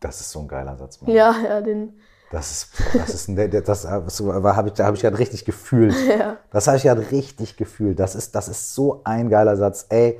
das 0.00 0.20
ist 0.20 0.30
so 0.30 0.40
ein 0.40 0.48
geiler 0.48 0.76
Satz, 0.76 1.00
Mann. 1.00 1.14
Ja, 1.14 1.34
ja, 1.38 1.60
den. 1.60 2.00
Das 2.32 2.50
ist, 2.50 2.68
das 2.94 3.10
ist 3.10 3.28
ein, 3.28 3.50
das, 3.50 3.62
das, 3.62 3.86
habe 3.86 4.68
ich, 4.68 4.74
da 4.74 4.86
habe 4.86 4.96
ich 4.96 5.02
gerade 5.02 5.18
richtig 5.18 5.44
gefühlt. 5.44 5.94
Ja. 6.12 6.36
Das 6.50 6.66
habe 6.66 6.76
ich 6.76 6.82
gerade 6.82 7.10
richtig 7.10 7.56
gefühlt. 7.56 7.98
Das 7.98 8.14
ist, 8.14 8.34
das 8.34 8.48
ist 8.48 8.74
so 8.74 9.02
ein 9.04 9.28
geiler 9.28 9.56
Satz. 9.56 9.86
Ey, 9.88 10.18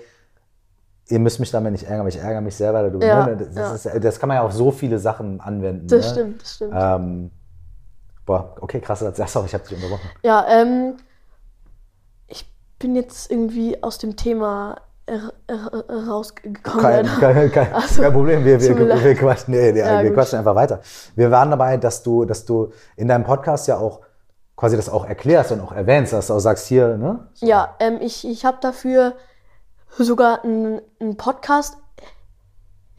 ihr 1.08 1.18
müsst 1.18 1.40
mich 1.40 1.50
damit 1.50 1.72
nicht 1.72 1.84
ärgern, 1.84 2.00
aber 2.00 2.08
ich 2.08 2.18
ärgere 2.18 2.40
mich 2.40 2.54
selber 2.54 2.82
darüber. 2.82 3.04
Ja, 3.04 3.26
ne? 3.26 3.36
das, 3.36 3.84
ja. 3.84 3.92
Ist, 3.92 4.04
das 4.04 4.20
kann 4.20 4.28
man 4.28 4.36
ja 4.36 4.42
auf 4.42 4.52
so 4.52 4.70
viele 4.70 4.98
Sachen 4.98 5.40
anwenden. 5.40 5.88
Das 5.88 6.06
ne? 6.06 6.12
stimmt, 6.12 6.42
das 6.42 6.54
stimmt. 6.54 6.74
Ähm, 6.76 7.30
boah, 8.26 8.54
okay, 8.60 8.80
krasser 8.80 9.12
Satz. 9.12 9.32
Sorry, 9.32 9.46
ich 9.46 9.54
habe 9.54 9.64
dich 9.64 9.76
unterbrochen. 9.76 10.08
Ja, 10.22 10.46
ähm, 10.48 10.96
ich 12.28 12.46
bin 12.78 12.94
jetzt 12.94 13.30
irgendwie 13.30 13.82
aus 13.82 13.98
dem 13.98 14.16
Thema 14.16 14.80
rausgekommen. 15.08 16.80
Kein, 16.82 17.06
kein, 17.06 17.52
kein, 17.52 17.72
Also, 17.74 18.02
kein 18.02 18.12
Problem, 18.12 18.44
wir, 18.44 18.60
wir, 18.60 18.78
leid. 18.78 19.04
wir, 19.04 19.14
quatschen, 19.14 19.54
nee, 19.54 19.70
Ja, 19.78 20.02
wir 20.02 20.12
quatschen 20.14 20.38
einfach 20.38 20.54
weiter. 20.54 20.80
Wir 21.16 21.30
waren 21.30 21.50
dabei, 21.50 21.76
dass 21.76 22.02
du, 22.02 22.24
dass 22.24 22.44
du 22.44 22.72
in 22.96 23.08
deinem 23.08 23.24
Podcast 23.24 23.66
ja 23.68 23.78
auch 23.78 24.00
quasi 24.56 24.76
das 24.76 24.88
auch 24.88 25.04
erklärst 25.06 25.50
und 25.52 25.60
auch 25.60 25.72
erwähnst, 25.72 26.12
dass 26.12 26.28
du 26.28 26.34
auch 26.34 26.38
sagst, 26.38 26.66
hier, 26.66 26.96
ne? 26.96 27.26
So. 27.34 27.46
Ja, 27.46 27.74
ähm, 27.80 27.98
ich, 28.00 28.26
ich 28.26 28.44
habe 28.44 28.58
dafür 28.60 29.14
sogar 29.98 30.44
einen, 30.44 30.80
Podcast 31.16 31.76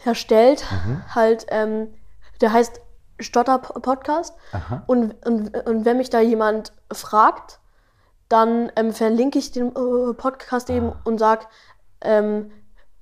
erstellt, 0.04 0.66
Mhm. 0.86 1.02
halt, 1.16 1.46
ähm, 1.50 1.94
der 2.42 2.52
heißt 2.52 2.82
Stotter 3.20 3.60
Podcast. 3.60 4.36
Aha. 4.52 4.84
Und, 4.88 5.26
und, 5.26 5.56
und 5.68 5.86
wenn 5.86 5.98
mich 5.98 6.10
da 6.10 6.20
jemand 6.20 6.74
fragt, 6.92 7.60
dann 8.28 8.72
ähm, 8.76 8.92
verlinke 8.92 9.40
ich 9.40 9.52
den 9.52 9.68
äh, 9.70 10.14
Podcast 10.16 10.70
eben 10.70 10.90
Ah. 10.90 11.00
und 11.06 11.20
sage, 11.20 11.46
ähm, 12.04 12.52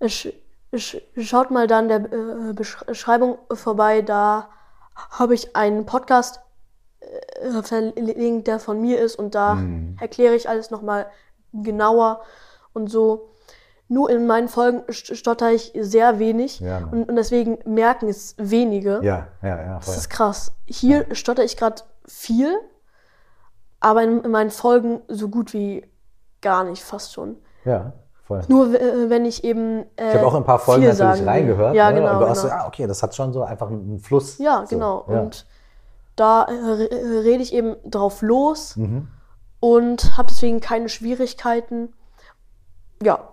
sch, 0.05 0.29
sch, 0.75 0.97
schaut 1.17 1.51
mal 1.51 1.67
dann 1.67 1.87
der 1.89 1.99
äh, 1.99 2.53
Besch- 2.53 2.85
Beschreibung 2.85 3.37
vorbei, 3.51 4.01
da 4.01 4.49
habe 5.11 5.33
ich 5.33 5.55
einen 5.55 5.85
Podcast 5.85 6.39
äh, 6.99 7.61
verlinkt, 7.63 8.47
der 8.47 8.59
von 8.59 8.79
mir 8.81 8.99
ist 8.99 9.15
und 9.17 9.35
da 9.35 9.55
Mhm. 9.55 9.97
erkläre 9.99 10.35
ich 10.35 10.47
alles 10.47 10.71
nochmal 10.71 11.07
genauer 11.53 12.21
und 12.73 12.87
so. 12.89 13.27
Nur 13.87 14.09
in 14.09 14.25
meinen 14.25 14.47
Folgen 14.47 14.83
st- 14.89 15.15
stotter 15.15 15.51
ich 15.51 15.73
sehr 15.77 16.17
wenig 16.17 16.61
Ja, 16.61 16.77
und, 16.91 17.09
und 17.09 17.15
deswegen 17.17 17.57
merken 17.65 18.07
es 18.07 18.35
wenige. 18.37 19.01
Ja, 19.03 19.27
ja, 19.41 19.61
ja. 19.61 19.79
Voll. 19.81 19.93
Das 19.93 19.97
ist 19.97 20.09
krass. 20.09 20.53
Hier 20.65 21.13
stotter 21.13 21.43
ich 21.43 21.57
gerade 21.57 21.81
viel, 22.07 22.57
aber 23.81 24.03
in, 24.03 24.23
in 24.23 24.31
meinen 24.31 24.51
Folgen 24.51 25.01
so 25.09 25.27
gut 25.27 25.51
wie 25.53 25.85
gar 26.41 26.63
nicht, 26.63 26.81
fast 26.83 27.13
schon. 27.13 27.37
Ja, 27.65 27.91
voll. 28.39 28.41
Nur 28.47 28.73
äh, 28.79 29.09
wenn 29.09 29.25
ich 29.25 29.43
eben. 29.43 29.85
Äh, 29.95 30.09
Ich 30.11 30.15
habe 30.17 30.27
auch 30.27 30.33
in 30.33 30.41
ein 30.41 30.45
paar 30.45 30.59
Folgen 30.59 30.85
natürlich 30.85 31.25
reingehört. 31.25 31.75
Ja, 31.75 31.89
ne? 31.91 31.99
genau. 31.99 32.13
Und 32.13 32.19
du 32.21 32.27
hast 32.29 32.41
so, 32.41 32.47
genau. 32.47 32.61
ah, 32.61 32.67
okay, 32.67 32.87
das 32.87 33.01
hat 33.03 33.15
schon 33.15 33.33
so 33.33 33.43
einfach 33.43 33.67
einen 33.67 33.99
Fluss. 33.99 34.37
Ja, 34.37 34.63
so, 34.65 34.75
genau. 34.75 35.05
ja. 35.09 35.19
Und 35.21 35.45
da 36.15 36.43
äh, 36.43 36.51
re- 36.51 37.23
rede 37.23 37.41
ich 37.43 37.53
eben 37.53 37.75
drauf 37.85 38.21
los 38.21 38.75
Mhm. 38.77 39.07
und 39.59 40.17
habe 40.17 40.27
deswegen 40.29 40.59
keine 40.59 40.89
Schwierigkeiten. 40.89 41.93
Ja, 43.01 43.29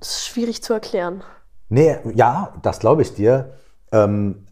das 0.00 0.08
ist 0.08 0.26
schwierig 0.26 0.62
zu 0.62 0.72
erklären. 0.72 1.22
Nee, 1.68 1.96
ja, 2.14 2.52
das 2.62 2.78
glaube 2.78 3.02
ich 3.02 3.14
dir. 3.14 3.54
Ähm, 3.92 4.46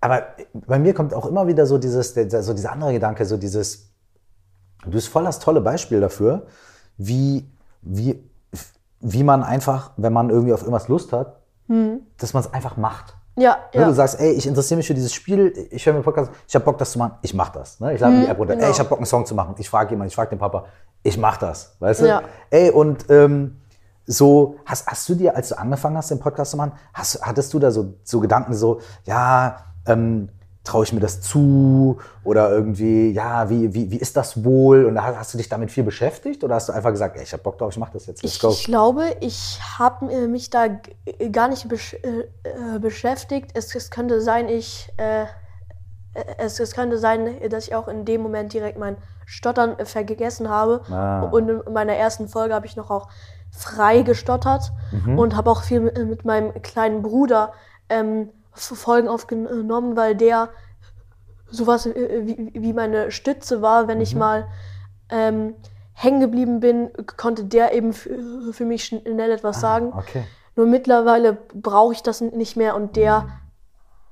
aber 0.00 0.22
bei 0.52 0.78
mir 0.78 0.92
kommt 0.94 1.14
auch 1.14 1.26
immer 1.26 1.46
wieder 1.46 1.66
so 1.66 1.78
dieses, 1.78 2.14
so 2.14 2.52
dieser 2.54 2.72
andere 2.72 2.92
Gedanke, 2.92 3.24
so 3.24 3.36
dieses, 3.36 3.90
du 4.84 4.90
bist 4.90 5.08
voll 5.08 5.24
das 5.24 5.38
tolle 5.38 5.60
Beispiel 5.62 6.00
dafür, 6.00 6.46
wie, 6.98 7.50
wie, 7.84 8.22
wie 9.00 9.22
man 9.22 9.42
einfach, 9.42 9.92
wenn 9.96 10.12
man 10.12 10.30
irgendwie 10.30 10.52
auf 10.52 10.60
irgendwas 10.60 10.88
Lust 10.88 11.12
hat, 11.12 11.40
dass 12.18 12.34
man 12.34 12.42
es 12.42 12.52
einfach 12.52 12.76
macht. 12.76 13.14
Ja, 13.36 13.58
Ne, 13.74 13.80
ja. 13.80 13.88
Du 13.88 13.94
sagst, 13.94 14.20
ey, 14.20 14.32
ich 14.32 14.46
interessiere 14.46 14.76
mich 14.76 14.86
für 14.86 14.94
dieses 14.94 15.12
Spiel, 15.12 15.68
ich 15.70 15.84
höre 15.84 15.94
mir 15.94 16.02
Podcast, 16.02 16.30
ich 16.46 16.54
habe 16.54 16.64
Bock, 16.64 16.78
das 16.78 16.92
zu 16.92 16.98
machen, 16.98 17.14
ich 17.22 17.34
mach 17.34 17.48
das. 17.48 17.80
Ne? 17.80 17.94
Ich 17.94 18.00
lade 18.00 18.14
mir 18.14 18.24
die 18.24 18.28
App 18.28 18.38
runter, 18.38 18.54
genau. 18.54 18.66
ey, 18.66 18.72
ich 18.72 18.78
habe 18.78 18.88
Bock, 18.88 18.98
einen 18.98 19.06
Song 19.06 19.26
zu 19.26 19.34
machen. 19.34 19.54
Ich 19.58 19.68
frage 19.68 19.90
jemanden, 19.90 20.08
ich 20.08 20.14
frage 20.14 20.30
den 20.30 20.38
Papa, 20.38 20.66
ich 21.02 21.18
mach 21.18 21.36
das. 21.36 21.76
Weißt 21.80 22.02
du? 22.02 22.06
Ja. 22.06 22.22
Ey, 22.50 22.70
und 22.70 23.10
ähm, 23.10 23.60
so, 24.06 24.56
hast, 24.66 24.86
hast 24.86 25.08
du 25.08 25.14
dir, 25.14 25.34
als 25.34 25.48
du 25.48 25.58
angefangen 25.58 25.96
hast, 25.96 26.10
den 26.10 26.20
Podcast 26.20 26.52
zu 26.52 26.56
machen, 26.56 26.72
hast, 26.92 27.20
hattest 27.22 27.52
du 27.54 27.58
da 27.58 27.70
so, 27.70 27.94
so 28.04 28.20
Gedanken 28.20 28.54
so, 28.54 28.80
ja, 29.04 29.56
ähm, 29.86 30.28
traue 30.64 30.84
ich 30.84 30.92
mir 30.92 31.00
das 31.00 31.20
zu? 31.20 31.98
Oder 32.24 32.50
irgendwie, 32.50 33.10
ja, 33.12 33.48
wie, 33.50 33.74
wie, 33.74 33.90
wie 33.90 33.98
ist 33.98 34.16
das 34.16 34.42
wohl? 34.44 34.86
Und 34.86 35.00
hast, 35.02 35.16
hast 35.18 35.34
du 35.34 35.38
dich 35.38 35.48
damit 35.48 35.70
viel 35.70 35.84
beschäftigt? 35.84 36.42
Oder 36.42 36.54
hast 36.56 36.68
du 36.68 36.72
einfach 36.72 36.90
gesagt, 36.90 37.16
ey, 37.16 37.22
ich 37.22 37.32
habe 37.32 37.42
Bock 37.42 37.58
drauf, 37.58 37.70
ich 37.72 37.78
mache 37.78 37.92
das 37.92 38.06
jetzt, 38.06 38.22
let's 38.22 38.34
Ich, 38.36 38.40
go? 38.40 38.48
ich 38.48 38.64
glaube, 38.64 39.04
ich 39.20 39.60
habe 39.78 40.06
mich 40.28 40.50
da 40.50 40.68
g- 40.68 41.28
gar 41.30 41.48
nicht 41.48 41.68
besch 41.68 41.94
äh, 41.94 42.20
äh, 42.76 42.78
beschäftigt. 42.80 43.50
Es, 43.54 43.74
es 43.74 43.90
könnte 43.90 44.20
sein, 44.20 44.48
ich 44.48 44.90
äh, 44.96 45.26
es, 46.38 46.60
es 46.60 46.74
könnte 46.74 46.96
sein, 46.98 47.28
dass 47.50 47.66
ich 47.66 47.74
auch 47.74 47.88
in 47.88 48.04
dem 48.04 48.22
Moment 48.22 48.52
direkt 48.52 48.78
mein 48.78 48.96
Stottern 49.26 49.78
äh, 49.78 49.84
vergessen 49.84 50.48
habe. 50.48 50.82
Ah. 50.90 51.22
Und 51.24 51.48
in 51.48 51.72
meiner 51.72 51.94
ersten 51.94 52.28
Folge 52.28 52.54
habe 52.54 52.66
ich 52.66 52.76
noch 52.76 52.90
auch 52.90 53.08
frei 53.50 54.02
gestottert 54.02 54.72
Mhm. 54.92 55.18
und 55.18 55.36
habe 55.36 55.50
auch 55.50 55.62
viel 55.62 55.80
mit, 55.80 55.98
mit 56.06 56.24
meinem 56.24 56.52
kleinen 56.62 57.02
Bruder 57.02 57.52
ähm, 57.88 58.30
Folgen 58.54 59.08
aufgenommen, 59.08 59.96
weil 59.96 60.14
der 60.14 60.50
sowas 61.50 61.86
äh, 61.86 62.22
wie, 62.26 62.50
wie 62.54 62.72
meine 62.72 63.10
Stütze 63.10 63.62
war, 63.62 63.88
wenn 63.88 63.98
Mhm. 63.98 64.02
ich 64.02 64.14
mal 64.14 64.46
ähm, 65.10 65.54
hängen 65.92 66.20
geblieben 66.20 66.60
bin, 66.60 66.90
konnte 67.16 67.44
der 67.44 67.72
eben 67.72 67.92
für, 67.92 68.52
für 68.52 68.64
mich 68.64 68.84
schnell 68.84 69.30
etwas 69.30 69.60
sagen. 69.60 69.92
Ah, 69.92 69.98
Okay. 69.98 70.24
Nur 70.56 70.66
mittlerweile 70.66 71.32
brauche 71.52 71.92
ich 71.94 72.02
das 72.04 72.20
nicht 72.20 72.56
mehr 72.56 72.76
und 72.76 72.94
der 72.96 73.22
Mhm. 73.22 73.32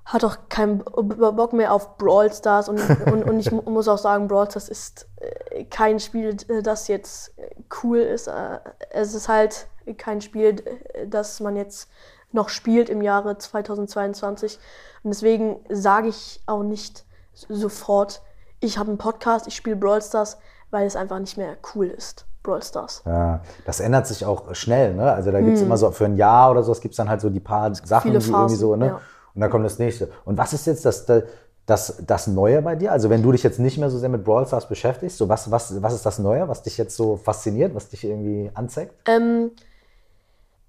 hat 0.05 0.25
auch 0.25 0.37
keinen 0.49 0.79
Bock 0.81 1.53
mehr 1.53 1.73
auf 1.73 1.97
Brawl 1.99 2.33
Stars 2.33 2.69
und, 2.69 2.79
und, 3.13 3.23
und 3.25 3.39
ich 3.39 3.53
mu- 3.53 3.63
muss 3.63 3.87
auch 3.87 3.99
sagen, 3.99 4.27
Brawl 4.27 4.51
Stars 4.51 4.69
ist 4.69 5.07
äh, 5.21 5.65
kein 5.65 6.01
Spiel, 6.01 6.37
äh, 6.49 6.63
das 6.63 6.89
jetzt 6.89 7.39
äh, 7.39 7.49
cool 7.83 7.99
ist. 7.99 8.27
Äh, 8.27 8.59
Es 8.91 9.15
ist 9.15 9.29
halt 9.29 9.69
kein 9.99 10.21
Spiel, 10.21 10.57
äh, 10.95 11.07
das 11.07 11.39
man 11.41 11.55
jetzt 11.57 11.89
noch 12.33 12.49
spielt 12.49 12.89
im 12.89 13.03
Jahre 13.03 13.39
2022 13.39 14.59
und 15.03 15.11
deswegen 15.11 15.57
sage 15.69 16.09
ich 16.09 16.41
auch 16.47 16.63
nicht 16.63 17.05
sofort, 17.49 18.23
ich 18.61 18.79
habe 18.79 18.91
einen 18.91 18.99
Podcast, 18.99 19.47
ich 19.47 19.57
spiele 19.57 19.77
Brawl 19.77 20.03
Stars, 20.03 20.39
weil 20.71 20.87
es 20.87 20.97
einfach 20.97 21.19
nicht 21.19 21.37
mehr 21.37 21.57
cool 21.75 21.87
ist. 21.87 22.27
Brawl 22.43 22.63
Stars. 22.63 23.03
Ja, 23.07 23.41
das 23.65 23.81
ändert 23.81 24.07
sich 24.07 24.25
auch 24.25 24.55
schnell, 24.55 24.95
ne? 24.95 25.13
Also 25.13 25.31
da 25.31 25.41
gibt's 25.41 25.61
immer 25.61 25.77
so 25.77 25.91
für 25.93 26.07
ein 26.07 26.17
Jahr 26.17 26.51
oder 26.51 26.63
so, 26.63 26.73
es 26.73 26.81
gibt 26.81 26.99
dann 26.99 27.09
halt 27.09 27.21
so 27.21 27.31
die 27.31 27.41
paar 27.41 27.75
Sachen, 27.75 28.11
Viele 28.11 28.19
die 28.19 28.31
irgendwie 28.31 28.55
so, 28.57 28.75
ne? 28.77 28.87
ja. 28.87 29.01
Und 29.35 29.41
dann 29.41 29.51
kommt 29.51 29.65
das 29.65 29.79
nächste. 29.79 30.11
Und 30.25 30.37
was 30.37 30.53
ist 30.53 30.67
jetzt 30.67 30.85
das, 30.85 31.07
das, 31.67 32.03
das 32.07 32.27
Neue 32.27 32.61
bei 32.63 32.75
dir? 32.75 32.93
Also 32.93 33.11
wenn 33.11 33.23
du 33.23 33.33
dich 33.33 33.43
jetzt 33.43 33.59
nicht 33.59 33.79
mehr 33.79 33.91
so 33.91 33.99
sehr 33.99 34.09
mit 34.09 34.25
Brawl 34.25 34.47
Stars 34.47 34.69
beschäftigst, 34.69 35.17
so 35.17 35.29
was, 35.29 35.51
was, 35.51 35.81
was 35.83 35.95
ist 35.95 36.05
das 36.05 36.19
Neue, 36.19 36.49
was 36.49 36.63
dich 36.63 36.77
jetzt 36.77 36.97
so 36.97 37.17
fasziniert, 37.17 37.75
was 37.75 37.89
dich 37.89 38.05
irgendwie 38.05 38.51
anzeigt? 38.55 38.95
Ähm, 39.09 39.53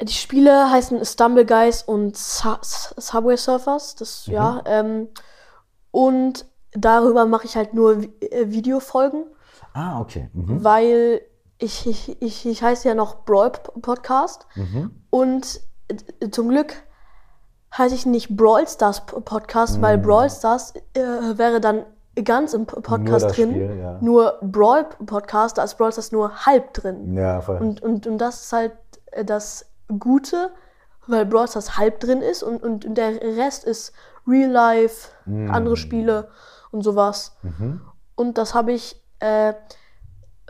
die 0.02 0.14
Spiele 0.14 0.70
heißen 0.70 1.04
Stumble 1.06 1.46
Guys 1.46 1.84
und 1.84 2.18
Su 2.18 2.50
Su- 2.62 2.94
Subway 2.98 3.38
Surfers. 3.38 3.96
Das, 3.96 4.26
ja. 4.28 4.62
Ähm, 4.66 5.08
und 5.92 6.46
darüber 6.74 7.26
mache 7.26 7.46
ich 7.46 7.56
halt 7.56 7.74
nur 7.74 8.04
äh, 8.22 8.50
Videofolgen, 8.50 9.26
Ah, 9.74 10.00
okay. 10.02 10.30
Mhm. 10.34 10.64
weil 10.64 11.22
ich, 11.60 11.88
ich, 11.88 12.22
ich, 12.22 12.46
ich 12.46 12.64
heiße 12.64 12.88
ja 12.88 12.96
noch 12.96 13.24
Brawl 13.26 13.52
Podcast. 13.52 14.46
Und 15.10 15.62
äh, 16.20 16.30
zum 16.30 16.50
Glück 16.50 16.74
heiße 17.78 17.96
ich 17.96 18.06
nicht 18.06 18.36
Brawl 18.36 18.68
Stars 18.68 19.06
Podcast, 19.06 19.82
weil 19.82 19.98
Brawl 19.98 20.30
Stars 20.30 20.74
äh, 20.94 21.02
wäre 21.38 21.60
dann 21.62 21.86
ganz 22.24 22.54
im 22.54 22.66
Podcast 22.66 23.26
das 23.26 23.34
drin. 23.34 23.50
Spiel, 23.52 23.78
ja. 23.80 23.98
Nur 24.02 24.38
Brawl 24.42 24.86
Podcast, 25.06 25.58
da 25.58 25.64
ist 25.64 25.76
Brawl 25.78 25.92
Stars 25.92 26.12
nur 26.12 26.46
halb 26.46 26.74
drin. 26.74 27.14
Ja, 27.14 27.42
voll. 27.42 27.58
Und, 27.58 27.82
und, 27.82 28.06
und 28.06 28.18
das 28.20 28.44
ist 28.44 28.54
halt 28.54 28.74
äh, 29.12 29.24
das 29.26 29.66
Gute, 30.00 30.52
weil 31.08 31.26
Brawl 31.26 31.48
Stars 31.48 31.78
halb 31.78 32.00
drin 32.00 32.22
ist 32.22 32.44
und, 32.44 32.64
und, 32.64 32.86
und 32.86 32.96
der 32.96 33.22
Rest 33.22 33.64
ist 33.66 33.92
Real 34.28 34.50
Life, 34.50 35.10
andere 35.26 35.76
Spiele 35.78 36.30
und 36.72 36.82
sowas. 36.84 37.36
Und 38.16 38.38
das 38.38 38.54
habe 38.54 38.72
ich 38.72 39.02
äh, 39.20 39.54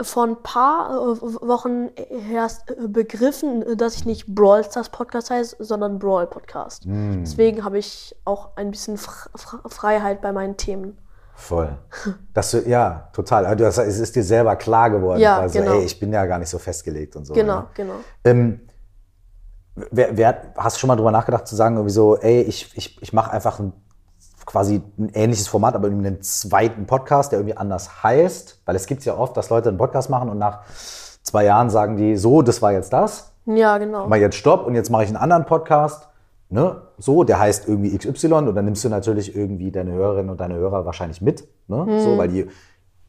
vor 0.01 0.25
ein 0.25 0.41
paar 0.41 0.89
äh, 0.91 1.21
Wochen 1.21 1.89
erst 2.31 2.69
äh, 2.71 2.87
begriffen, 2.87 3.77
dass 3.77 3.95
ich 3.95 4.05
nicht 4.05 4.27
Brawl 4.33 4.63
Stars 4.63 4.89
Podcast 4.89 5.29
heiße, 5.29 5.57
sondern 5.59 5.99
Brawl 5.99 6.27
Podcast. 6.27 6.83
Deswegen 6.85 7.63
habe 7.63 7.77
ich 7.77 8.15
auch 8.25 8.55
ein 8.55 8.71
bisschen 8.71 8.97
Fr 8.97 9.29
Fr 9.35 9.59
Freiheit 9.69 10.21
bei 10.21 10.31
meinen 10.31 10.57
Themen. 10.57 10.97
Voll. 11.35 11.77
Das, 12.33 12.49
du- 12.51 12.67
ja, 12.67 13.09
total. 13.13 13.45
Also 13.45 13.65
es 13.65 13.99
ist 13.99 14.15
dir 14.15 14.23
selber 14.23 14.55
klar 14.55 14.89
geworden. 14.89 15.19
Ja, 15.19 15.39
also, 15.39 15.59
genau. 15.59 15.73
ey, 15.73 15.85
ich 15.85 15.99
bin 15.99 16.11
ja 16.11 16.25
gar 16.25 16.39
nicht 16.39 16.49
so 16.49 16.57
festgelegt 16.57 17.15
und 17.15 17.25
so. 17.25 17.33
Genau, 17.33 17.59
ne? 17.61 17.67
genau. 17.75 17.93
Ähm, 18.23 18.61
wer, 19.75 20.17
wer, 20.17 20.41
hast 20.57 20.77
du 20.77 20.79
schon 20.79 20.87
mal 20.87 20.95
drüber 20.95 21.11
nachgedacht 21.11 21.47
zu 21.47 21.55
sagen, 21.55 21.75
irgendwie 21.75 21.93
so, 21.93 22.17
ey, 22.17 22.41
ich, 22.41 22.75
ich, 22.75 23.01
ich 23.01 23.13
mache 23.13 23.31
einfach 23.31 23.59
ein, 23.59 23.73
quasi 24.45 24.81
ein 24.97 25.09
ähnliches 25.13 25.47
Format, 25.47 25.75
aber 25.75 25.87
irgendwie 25.87 26.07
einen 26.07 26.21
zweiten 26.21 26.85
Podcast, 26.85 27.31
der 27.31 27.39
irgendwie 27.39 27.57
anders 27.57 28.03
heißt? 28.03 28.61
Weil 28.65 28.75
es 28.75 28.85
gibt 28.85 29.03
ja 29.05 29.17
oft, 29.17 29.35
dass 29.37 29.49
Leute 29.49 29.69
einen 29.69 29.77
Podcast 29.77 30.09
machen 30.09 30.29
und 30.29 30.37
nach 30.37 30.61
zwei 31.23 31.45
Jahren 31.45 31.69
sagen 31.69 31.97
die, 31.97 32.17
so, 32.17 32.41
das 32.41 32.61
war 32.61 32.73
jetzt 32.73 32.91
das, 32.93 33.33
Ja, 33.45 33.77
genau. 33.77 34.07
mal 34.07 34.19
jetzt 34.19 34.35
Stopp 34.35 34.65
und 34.67 34.75
jetzt 34.75 34.89
mache 34.89 35.03
ich 35.03 35.09
einen 35.09 35.17
anderen 35.17 35.45
Podcast. 35.45 36.09
Ne? 36.49 36.81
So, 36.99 37.23
der 37.23 37.39
heißt 37.39 37.67
irgendwie 37.67 37.97
XY 37.97 38.33
und 38.33 38.55
dann 38.55 38.65
nimmst 38.65 38.83
du 38.83 38.89
natürlich 38.89 39.35
irgendwie 39.35 39.71
deine 39.71 39.91
Hörerinnen 39.93 40.29
und 40.29 40.39
deine 40.39 40.53
Hörer 40.53 40.85
wahrscheinlich 40.85 41.19
mit. 41.19 41.47
Ne? 41.67 41.99
So, 41.99 42.17
weil 42.17 42.27
die, 42.27 42.47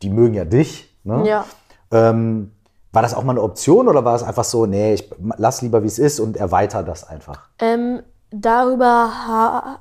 die 0.00 0.08
mögen 0.08 0.32
ja 0.32 0.46
dich. 0.46 0.98
Ne? 1.04 1.28
Ja. 1.28 1.44
Ähm, 1.90 2.52
war 2.94 3.02
das 3.02 3.14
auch 3.14 3.24
mal 3.24 3.32
eine 3.32 3.42
Option 3.42 3.88
oder 3.88 4.04
war 4.04 4.14
es 4.14 4.22
einfach 4.22 4.44
so, 4.44 4.66
nee, 4.66 4.94
ich 4.94 5.10
lass 5.36 5.62
lieber 5.62 5.82
wie 5.82 5.88
es 5.88 5.98
ist 5.98 6.20
und 6.20 6.36
erweiter 6.36 6.82
das 6.82 7.04
einfach? 7.08 7.48
Ähm, 7.58 8.02
darüber 8.30 8.86
ha 9.26 9.80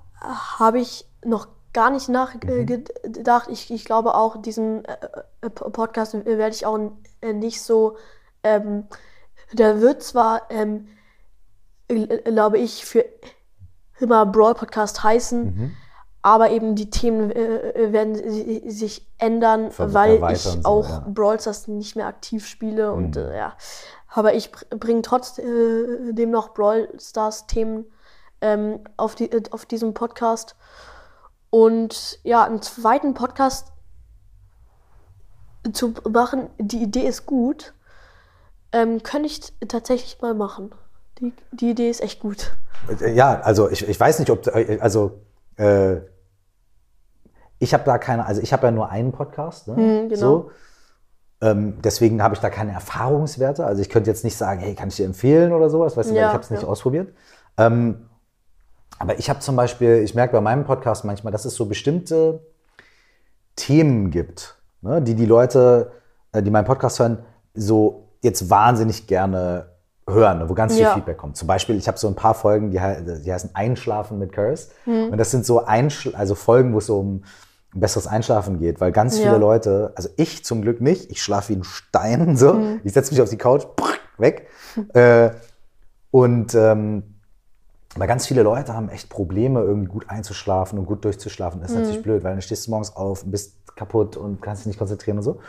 habe 0.58 0.80
ich 0.80 1.08
noch 1.26 1.48
gar 1.74 1.90
nicht 1.90 2.08
nachgedacht. 2.08 3.50
Ich, 3.50 3.72
ich 3.72 3.86
glaube 3.86 4.16
auch, 4.16 4.42
diesen 4.42 4.86
äh, 4.86 4.98
äh, 5.42 5.50
Podcast 5.50 6.14
werde 6.14 6.56
ich 6.56 6.66
auch 6.66 6.80
äh, 7.22 7.34
nicht 7.34 7.62
so. 7.62 7.98
Ähm, 8.44 8.86
der 9.52 9.82
wird 9.82 10.02
zwar, 10.04 10.44
ähm, 10.50 10.88
gl- 11.90 12.22
glaube 12.32 12.58
ich, 12.58 12.86
für 12.86 13.06
immer 14.00 14.26
Brawl 14.26 14.56
Podcast 14.56 15.04
heißen, 15.04 15.76
aber 16.24 16.50
eben 16.50 16.74
die 16.74 16.90
Themen 16.90 17.30
äh, 17.32 17.92
werden 17.94 18.16
si- 18.16 18.64
sich 18.72 19.06
ändern, 19.20 19.70
Ver- 19.72 19.94
weil 19.94 20.24
ich 20.32 20.40
so, 20.40 20.60
auch 20.64 20.90
ja. 20.90 21.06
Brawl 21.08 21.40
Stars 21.40 21.68
nicht 21.68 21.96
mehr 21.96 22.08
aktiv 22.08 22.48
spiele 22.48 22.92
und 22.94 23.16
äh, 23.18 23.38
ja. 23.38 23.54
Aber 24.16 24.34
ich 24.34 24.52
bringe 24.52 25.02
trotzdem 25.02 26.32
noch 26.32 26.54
Brawl 26.54 26.88
Stars 27.00 27.46
Themen 27.48 27.86
ähm, 28.42 28.80
auf, 28.98 29.16
die, 29.16 29.32
äh, 29.32 29.44
auf 29.52 29.66
diesem 29.66 29.94
Podcast. 29.94 30.56
Und 31.50 32.20
ja, 32.24 32.44
einen 32.46 32.62
zweiten 32.62 33.14
Podcast 33.14 33.74
zu 35.72 35.94
machen, 36.10 36.50
die 36.58 36.84
Idee 36.84 37.08
ist 37.08 37.26
gut. 37.26 37.74
Ähm, 38.72 39.04
könnte 39.04 39.28
ich 39.28 39.42
tatsächlich 39.68 40.22
mal 40.22 40.34
machen. 40.34 40.74
Die, 41.20 41.34
die 41.52 41.72
Idee 41.72 41.90
ist 41.90 42.02
echt 42.02 42.20
gut. 42.22 42.54
Ja, 43.14 43.40
also 43.42 43.70
ich, 43.70 43.88
ich 43.88 44.00
weiß 44.00 44.20
nicht, 44.20 44.30
ob, 44.32 44.48
also 44.80 45.22
äh, 45.58 45.98
ich 47.64 47.74
habe 47.74 47.84
da 47.86 47.98
keine, 47.98 48.26
also 48.26 48.42
ich 48.42 48.54
habe 48.54 48.68
ja 48.68 48.72
nur 48.72 48.90
einen 48.90 49.12
Podcast, 49.12 49.68
ne? 49.68 49.76
Hm, 49.76 50.10
genau. 50.10 50.16
so. 50.22 50.52
Ähm, 51.42 51.82
deswegen 51.82 52.22
habe 52.22 52.36
ich 52.36 52.42
da 52.42 52.50
keine 52.50 52.72
Erfahrungswerte. 52.74 53.66
Also 53.66 53.82
ich 53.82 53.90
könnte 53.90 54.10
jetzt 54.10 54.24
nicht 54.24 54.38
sagen, 54.38 54.60
hey, 54.60 54.76
kann 54.76 54.90
ich 54.90 54.96
dir 54.98 55.06
empfehlen 55.06 55.52
oder 55.52 55.70
sowas, 55.70 55.98
weißt 55.98 56.10
du, 56.10 56.14
weil 56.14 56.22
Ja, 56.22 56.28
ich 56.28 56.34
habe 56.34 56.44
es 56.44 56.52
nicht 56.52 56.64
ja. 56.64 56.68
ausprobiert. 56.70 57.14
Ähm, 57.58 58.10
aber 59.00 59.18
ich 59.18 59.30
habe 59.30 59.40
zum 59.40 59.56
Beispiel, 59.56 59.96
ich 60.04 60.14
merke 60.16 60.34
bei 60.34 60.42
meinem 60.42 60.66
Podcast 60.66 61.04
manchmal, 61.04 61.32
dass 61.32 61.46
es 61.46 61.56
so 61.56 61.66
bestimmte 61.66 62.46
Themen 63.56 64.12
gibt, 64.12 64.58
ne, 64.82 65.02
die 65.02 65.16
die 65.16 65.26
Leute, 65.26 65.92
äh, 66.32 66.42
die 66.42 66.52
meinen 66.52 66.66
Podcast 66.66 67.00
hören, 67.00 67.20
so 67.54 68.08
jetzt 68.22 68.50
wahnsinnig 68.50 69.08
gerne 69.08 69.68
hören, 70.08 70.40
ne, 70.40 70.50
wo 70.50 70.54
ganz 70.54 70.74
viel 70.74 70.84
Ja. 70.84 70.94
Feedback 70.94 71.18
kommt. 71.18 71.36
Zum 71.38 71.48
Beispiel, 71.48 71.76
ich 71.76 71.88
habe 71.88 71.98
so 71.98 72.08
ein 72.08 72.16
paar 72.16 72.34
Folgen, 72.34 72.72
die, 72.72 72.80
die 73.24 73.34
heißen 73.34 73.52
Einschlafen 73.54 74.18
mit 74.20 74.32
Curse. 74.32 74.70
Hm. 74.86 75.10
Und 75.12 75.18
das 75.18 75.32
sind 75.32 75.46
so 75.46 75.66
Einschl 75.66 76.16
also 76.16 76.36
Folgen, 76.36 76.74
wo 76.74 76.78
es 76.78 76.86
so 76.86 77.00
um 77.00 77.24
besseres 77.74 78.08
Einschlafen 78.08 78.60
geht, 78.60 78.80
weil 78.82 78.92
ganz 78.92 79.18
viele 79.18 79.32
Ja. 79.32 79.38
Leute, 79.38 79.92
also 79.96 80.10
ich 80.16 80.46
zum 80.46 80.62
Glück 80.62 80.82
nicht, 80.82 81.12
ich 81.12 81.22
schlafe 81.22 81.50
wie 81.50 81.58
ein 81.58 81.64
Stein, 81.64 82.38
so. 82.38 82.54
Hm. 82.54 82.82
Ich 82.84 82.94
setze 82.94 83.14
mich 83.14 83.22
auf 83.22 83.30
die 83.30 83.38
Couch, 83.38 83.66
weg. 84.18 84.48
äh, 84.94 85.32
und 86.12 86.54
ähm, 86.56 87.04
aber 87.96 88.08
ganz 88.08 88.26
viele 88.26 88.42
Leute 88.42 88.74
haben 88.74 88.90
echt 88.90 89.10
Probleme, 89.10 89.62
irgendwie 89.62 89.88
gut 89.88 90.10
einzuschlafen 90.10 90.80
und 90.80 90.86
gut 90.86 91.06
durchzuschlafen. 91.06 91.62
Das 91.62 91.72
ist 91.72 91.78
natürlich 91.78 92.02
blöd, 92.02 92.24
weil 92.24 92.32
dann 92.32 92.42
stehst 92.42 92.66
du 92.66 92.72
morgens 92.72 92.96
auf 92.96 93.24
und 93.24 93.32
bist 93.32 93.76
kaputt 93.76 94.18
und 94.18 94.42
kannst 94.42 94.62
dich 94.62 94.68
nicht 94.68 94.80
konzentrieren 94.80 95.18
und 95.18 95.24
so. 95.24 95.40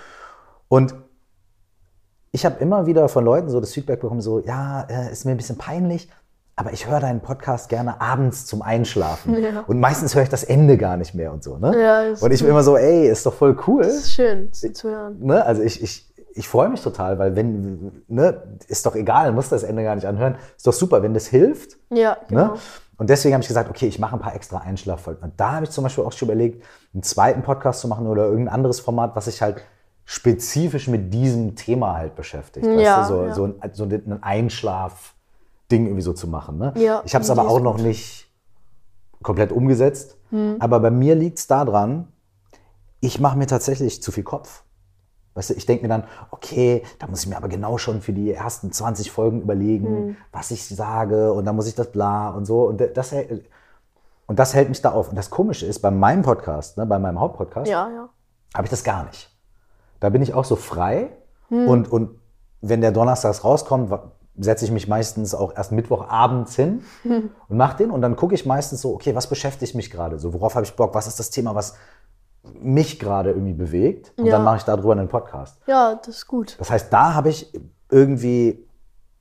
Und 0.68 0.94
ich 2.32 2.44
habe 2.44 2.58
immer 2.58 2.86
wieder 2.86 3.08
von 3.08 3.24
Leuten 3.24 3.48
so 3.48 3.60
das 3.60 3.72
Feedback 3.72 4.00
bekommen, 4.00 4.20
so, 4.20 4.40
ja, 4.40 4.82
äh, 4.82 5.10
ist 5.10 5.24
mir 5.24 5.30
ein 5.30 5.36
bisschen 5.36 5.56
peinlich, 5.56 6.10
aber 6.56 6.72
ich 6.72 6.88
höre 6.88 7.00
deinen 7.00 7.20
Podcast 7.20 7.68
gerne 7.68 8.00
abends 8.00 8.46
zum 8.46 8.62
Einschlafen. 8.62 9.42
Ja. 9.42 9.64
Und 9.66 9.80
meistens 9.80 10.14
höre 10.14 10.22
ich 10.22 10.28
das 10.28 10.44
Ende 10.44 10.76
gar 10.76 10.96
nicht 10.96 11.14
mehr 11.14 11.32
und 11.32 11.42
so. 11.42 11.58
Ne? 11.58 11.80
Ja, 11.80 12.02
ist 12.02 12.22
und 12.22 12.30
ich 12.30 12.40
bin 12.40 12.50
immer 12.50 12.62
so, 12.62 12.76
ey, 12.76 13.08
ist 13.08 13.26
doch 13.26 13.34
voll 13.34 13.56
cool. 13.66 13.82
Das 13.82 13.94
ist 13.94 14.12
schön 14.12 14.52
zu, 14.52 14.72
zu 14.72 14.88
hören. 14.88 15.18
Ne? 15.20 15.44
Also 15.44 15.62
ich, 15.62 15.82
ich, 15.82 16.12
ich 16.34 16.48
freue 16.48 16.68
mich 16.68 16.80
total, 16.80 17.18
weil 17.18 17.34
wenn, 17.34 18.04
ne, 18.06 18.42
ist 18.68 18.86
doch 18.86 18.94
egal, 18.94 19.32
muss 19.32 19.48
das 19.48 19.64
Ende 19.64 19.82
gar 19.82 19.96
nicht 19.96 20.06
anhören. 20.06 20.36
Ist 20.56 20.66
doch 20.66 20.72
super, 20.72 21.02
wenn 21.02 21.14
das 21.14 21.26
hilft. 21.26 21.76
Ja, 21.90 22.16
genau. 22.28 22.44
Ne? 22.44 22.54
Und 22.96 23.10
deswegen 23.10 23.34
habe 23.34 23.42
ich 23.42 23.48
gesagt, 23.48 23.68
okay, 23.68 23.88
ich 23.88 23.98
mache 23.98 24.14
ein 24.14 24.20
paar 24.20 24.36
extra 24.36 24.58
Einschlaffolgen. 24.58 25.24
Und 25.24 25.32
da 25.36 25.52
habe 25.52 25.64
ich 25.64 25.70
zum 25.70 25.82
Beispiel 25.82 26.04
auch 26.04 26.12
schon 26.12 26.28
überlegt, 26.28 26.64
einen 26.92 27.02
zweiten 27.02 27.42
Podcast 27.42 27.80
zu 27.80 27.88
machen 27.88 28.06
oder 28.06 28.24
irgendein 28.26 28.54
anderes 28.54 28.78
Format, 28.78 29.16
was 29.16 29.24
sich 29.24 29.42
halt 29.42 29.56
spezifisch 30.04 30.86
mit 30.86 31.12
diesem 31.12 31.56
Thema 31.56 31.94
halt 31.94 32.14
beschäftigt. 32.14 32.66
Ja, 32.66 33.00
weißt 33.00 33.10
du? 33.10 33.14
so, 33.14 33.24
ja. 33.24 33.34
so, 33.34 33.44
ein, 33.44 33.54
so 33.72 33.84
ein 33.84 34.22
Einschlaf-Ding 35.64 35.86
irgendwie 35.86 36.02
so 36.02 36.12
zu 36.12 36.26
machen. 36.28 36.58
Ne? 36.58 36.72
Ja, 36.76 37.02
ich 37.04 37.14
habe 37.14 37.22
es 37.24 37.30
aber 37.30 37.48
auch 37.48 37.60
noch 37.60 37.76
gut. 37.76 37.86
nicht 37.86 38.30
komplett 39.22 39.52
umgesetzt. 39.52 40.16
Hm. 40.30 40.56
Aber 40.60 40.80
bei 40.80 40.90
mir 40.90 41.14
liegt 41.14 41.38
es 41.38 41.46
daran, 41.46 42.08
ich 43.00 43.20
mache 43.20 43.36
mir 43.38 43.46
tatsächlich 43.46 44.02
zu 44.02 44.12
viel 44.12 44.24
Kopf. 44.24 44.62
Weißt 45.34 45.50
du, 45.50 45.54
ich 45.54 45.66
denke 45.66 45.82
mir 45.82 45.88
dann, 45.88 46.04
okay, 46.30 46.84
da 47.00 47.08
muss 47.08 47.22
ich 47.24 47.28
mir 47.28 47.36
aber 47.36 47.48
genau 47.48 47.76
schon 47.76 48.00
für 48.02 48.12
die 48.12 48.32
ersten 48.32 48.70
20 48.70 49.10
Folgen 49.10 49.42
überlegen, 49.42 49.86
Hm. 49.86 50.16
was 50.32 50.50
ich 50.50 50.66
sage 50.68 51.32
und 51.32 51.44
dann 51.44 51.56
muss 51.56 51.66
ich 51.66 51.74
das 51.74 51.90
bla 51.90 52.30
und 52.30 52.44
so. 52.44 52.64
Und 52.68 52.80
das, 52.94 53.12
hält- 53.12 53.44
und 54.26 54.38
das 54.38 54.54
hält 54.54 54.68
mich 54.68 54.80
da 54.80 54.92
auf. 54.92 55.08
Und 55.08 55.16
das 55.16 55.30
Komische 55.30 55.66
ist, 55.66 55.80
bei 55.80 55.90
meinem 55.90 56.22
Podcast, 56.22 56.76
ne, 56.76 56.86
bei 56.86 56.98
meinem 56.98 57.18
Hauptpodcast, 57.20 57.68
Ja, 57.70 57.88
ja. 57.90 58.08
habe 58.54 58.64
ich 58.66 58.70
das 58.70 58.84
gar 58.84 59.04
nicht. 59.06 59.30
Da 60.00 60.10
bin 60.10 60.22
ich 60.22 60.34
auch 60.34 60.44
so 60.44 60.56
frei 60.56 61.10
Hm. 61.48 61.68
und, 61.68 61.90
und 61.90 62.10
wenn 62.60 62.80
der 62.80 62.92
Donnerstags 62.92 63.44
rauskommt, 63.44 63.90
setze 64.36 64.64
ich 64.64 64.70
mich 64.72 64.88
meistens 64.88 65.34
auch 65.34 65.54
erst 65.56 65.72
Mittwochabends 65.72 66.56
hin 66.56 66.82
Hm. 67.02 67.30
und 67.48 67.56
mache 67.56 67.76
den 67.78 67.90
und 67.90 68.02
dann 68.02 68.16
gucke 68.16 68.34
ich 68.34 68.46
meistens 68.46 68.80
so, 68.80 68.94
okay, 68.94 69.14
was 69.14 69.28
beschäftigt 69.28 69.74
mich 69.74 69.90
gerade 69.90 70.18
so, 70.18 70.32
worauf 70.34 70.54
habe 70.54 70.64
ich 70.64 70.74
Bock, 70.74 70.94
was 70.94 71.06
ist 71.06 71.18
das 71.18 71.30
Thema, 71.30 71.54
was 71.54 71.74
mich 72.60 72.98
gerade 72.98 73.30
irgendwie 73.30 73.54
bewegt 73.54 74.12
und 74.18 74.26
Ja. 74.26 74.32
dann 74.32 74.44
mache 74.44 74.58
ich 74.58 74.62
darüber 74.64 74.92
einen 74.92 75.08
Podcast. 75.08 75.58
Ja, 75.66 75.94
das 75.94 76.16
ist 76.16 76.26
gut. 76.26 76.56
Das 76.58 76.70
heißt, 76.70 76.92
da 76.92 77.14
habe 77.14 77.28
ich 77.30 77.50
irgendwie, 77.90 78.66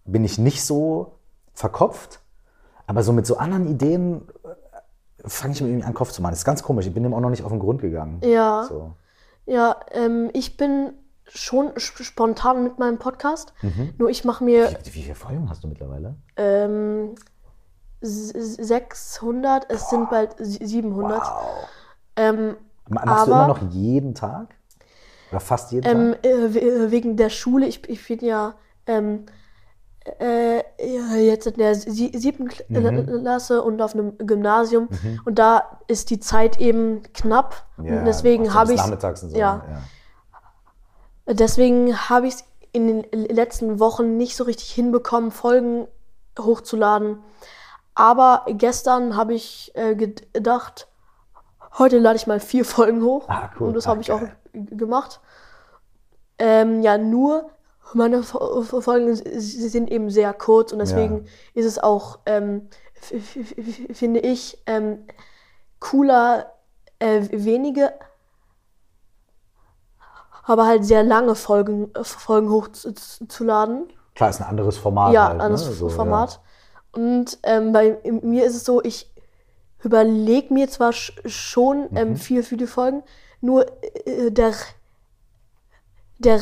bin 0.05 0.25
ich 0.25 0.37
nicht 0.39 0.65
so 0.65 1.13
verkopft, 1.53 2.19
aber 2.87 3.03
so 3.03 3.13
mit 3.13 3.25
so 3.25 3.37
anderen 3.37 3.67
Ideen 3.67 4.27
äh, 4.43 5.27
fange 5.29 5.53
ich 5.53 5.61
mir 5.61 5.69
irgendwie 5.69 5.85
an, 5.85 5.93
Kopf 5.93 6.11
zu 6.11 6.21
machen. 6.21 6.31
Das 6.31 6.39
ist 6.39 6.45
ganz 6.45 6.63
komisch, 6.63 6.85
ich 6.87 6.93
bin 6.93 7.03
dem 7.03 7.13
auch 7.13 7.19
noch 7.21 7.29
nicht 7.29 7.43
auf 7.43 7.51
den 7.51 7.59
Grund 7.59 7.81
gegangen. 7.81 8.19
Ja. 8.25 8.65
So. 8.67 8.91
Ja, 9.45 9.77
ähm, 9.91 10.29
ich 10.33 10.57
bin 10.57 10.93
schon 11.27 11.73
sp- 11.79 12.03
spontan 12.03 12.63
mit 12.63 12.79
meinem 12.79 12.97
Podcast. 12.99 13.53
Mhm. 13.61 13.93
Nur 13.97 14.09
ich 14.09 14.23
mache 14.25 14.43
mir 14.43 14.69
Wie, 14.83 14.93
wie 14.95 15.01
viele 15.03 15.15
Folgen 15.15 15.49
hast 15.49 15.63
du 15.63 15.67
mittlerweile? 15.67 16.15
ähm, 16.37 17.15
s- 18.01 18.29
600, 18.33 19.65
es 19.69 19.89
sind 19.89 20.09
bald 20.09 20.35
sie- 20.39 20.65
700. 20.65 21.21
Wow. 21.21 21.67
Ähm, 22.15 22.55
Ma- 22.89 23.05
Machst 23.05 23.27
du 23.27 23.33
Aber- 23.33 23.45
immer 23.45 23.47
noch 23.47 23.71
jeden 23.71 24.13
Tag? 24.13 24.55
Oder 25.31 25.39
fast 25.39 25.71
jeden 25.71 25.87
ähm, 25.87 26.11
Tag? 26.13 26.25
äh, 26.25 26.53
we- 26.53 26.91
wegen 26.91 27.15
der 27.17 27.29
Schule, 27.29 27.65
ich, 27.65 27.87
ich 27.89 28.05
bin 28.07 28.19
ja 28.19 28.55
ähm, 28.85 29.25
äh, 30.19 30.57
ja, 30.57 31.15
jetzt 31.15 31.47
in 31.47 31.53
der 31.55 31.75
sie- 31.75 32.11
siebten 32.13 32.49
Kl- 32.49 32.65
Mhm. 32.67 33.21
Klasse 33.21 33.63
und 33.63 33.81
auf 33.81 33.93
einem 33.93 34.17
Gymnasium. 34.17 34.89
Und 35.23 35.39
da 35.39 35.79
ist 35.87 36.09
die 36.09 36.19
Zeit 36.19 36.59
eben 36.59 37.03
knapp. 37.13 37.65
und 37.77 38.03
deswegen 38.05 38.43
du 38.43 38.53
habe 38.53 38.73
ich 38.73 38.81
so. 38.81 39.27
ja. 39.37 39.61
Deswegen 41.25 42.09
habe 42.09 42.27
ich 42.27 42.35
es 42.35 42.43
in 42.71 42.87
den 42.87 43.03
letzten 43.29 43.79
Wochen 43.79 44.17
nicht 44.17 44.35
so 44.35 44.43
richtig 44.43 44.71
hinbekommen, 44.71 45.31
Folgen 45.31 45.87
hochzuladen. 46.39 47.19
Aber 47.95 48.45
gestern 48.49 49.15
habe 49.15 49.33
ich 49.35 49.71
äh, 49.75 49.95
gedacht, 49.95 50.87
heute 51.77 51.99
lade 51.99 52.15
ich 52.15 52.27
mal 52.27 52.39
vier 52.39 52.65
Folgen 52.65 53.03
hoch. 53.03 53.25
Ah, 53.29 53.51
cool. 53.59 53.67
Und 53.67 53.73
das 53.75 53.85
Ah, 53.85 53.91
habe 53.91 54.01
ich 54.01 54.11
auch 54.11 54.21
gemacht. 54.53 55.19
Ähm, 56.39 56.81
ja, 56.81 56.97
nur 56.97 57.51
meine 57.93 58.23
Fo- 58.23 58.63
Fo- 58.63 58.81
Folgen 58.81 59.15
sind 59.15 59.91
eben 59.91 60.09
sehr 60.09 60.33
kurz 60.33 60.71
und 60.71 60.79
deswegen 60.79 61.25
ist 61.53 61.65
es 61.65 61.77
auch, 61.77 62.19
ähm, 62.25 62.69
finde 63.93 64.19
ich, 64.21 64.57
ähm, 64.65 65.05
cooler, 65.79 66.53
äh, 66.97 67.21
wenige 67.31 67.93
aber 70.43 70.65
halt 70.65 70.85
sehr 70.85 71.03
lange 71.03 71.35
Folgen, 71.35 71.93
äh, 71.95 72.03
Folgen 72.03 72.49
hochzuladen. 72.49 73.87
Klar, 74.15 74.29
ist 74.29 74.41
ein 74.41 74.47
anderes 74.47 74.77
Format. 74.77 75.13
Ja, 75.13 75.27
halt, 75.29 75.37
ne? 75.37 75.43
anderes 75.43 75.77
So, 75.77 75.89
Format. 75.89 76.39
Und 76.91 77.39
ähm, 77.43 77.71
bei 77.73 77.97
mir 78.03 78.45
ist 78.45 78.55
es 78.55 78.65
so, 78.65 78.83
ich 78.83 79.09
überlege 79.83 80.53
mir 80.53 80.69
zwar 80.69 80.93
sch 80.93 81.13
schon 81.25 81.89
Mhm. 81.89 81.97
ähm, 81.97 82.15
viel 82.15 82.43
für 82.43 82.55
die 82.57 82.67
Folgen, 82.67 83.03
nur 83.41 83.65
äh, 84.05 84.31
der, 84.31 84.53
der 86.19 86.39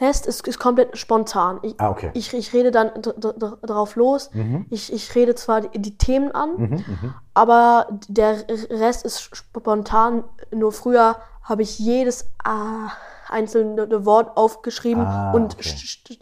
Rest 0.00 0.26
ist, 0.26 0.46
ist 0.46 0.58
komplett 0.58 0.96
spontan. 0.98 1.58
Ich, 1.62 1.74
Ah, 1.80 1.90
okay. 1.90 2.10
ich, 2.14 2.32
ich 2.34 2.52
rede 2.52 2.70
dann 2.70 2.90
drauf 3.02 3.96
los. 3.96 4.30
Mhm. 4.34 4.66
Ich, 4.70 4.92
ich 4.92 5.14
rede 5.14 5.34
zwar 5.34 5.62
die, 5.62 5.78
die 5.78 5.96
Themen 5.96 6.32
an, 6.32 6.84
aber 7.34 7.86
der 8.08 8.44
Rest 8.70 9.04
ist 9.04 9.20
spontan. 9.36 10.24
Nur 10.50 10.72
früher 10.72 11.16
habe 11.42 11.62
ich 11.62 11.78
jedes 11.78 12.26
ah, 12.44 12.90
einzelne 13.28 14.04
Wort 14.06 14.36
aufgeschrieben 14.36 15.04
Ah, 15.04 15.32
und 15.32 15.54
okay. 15.54 15.74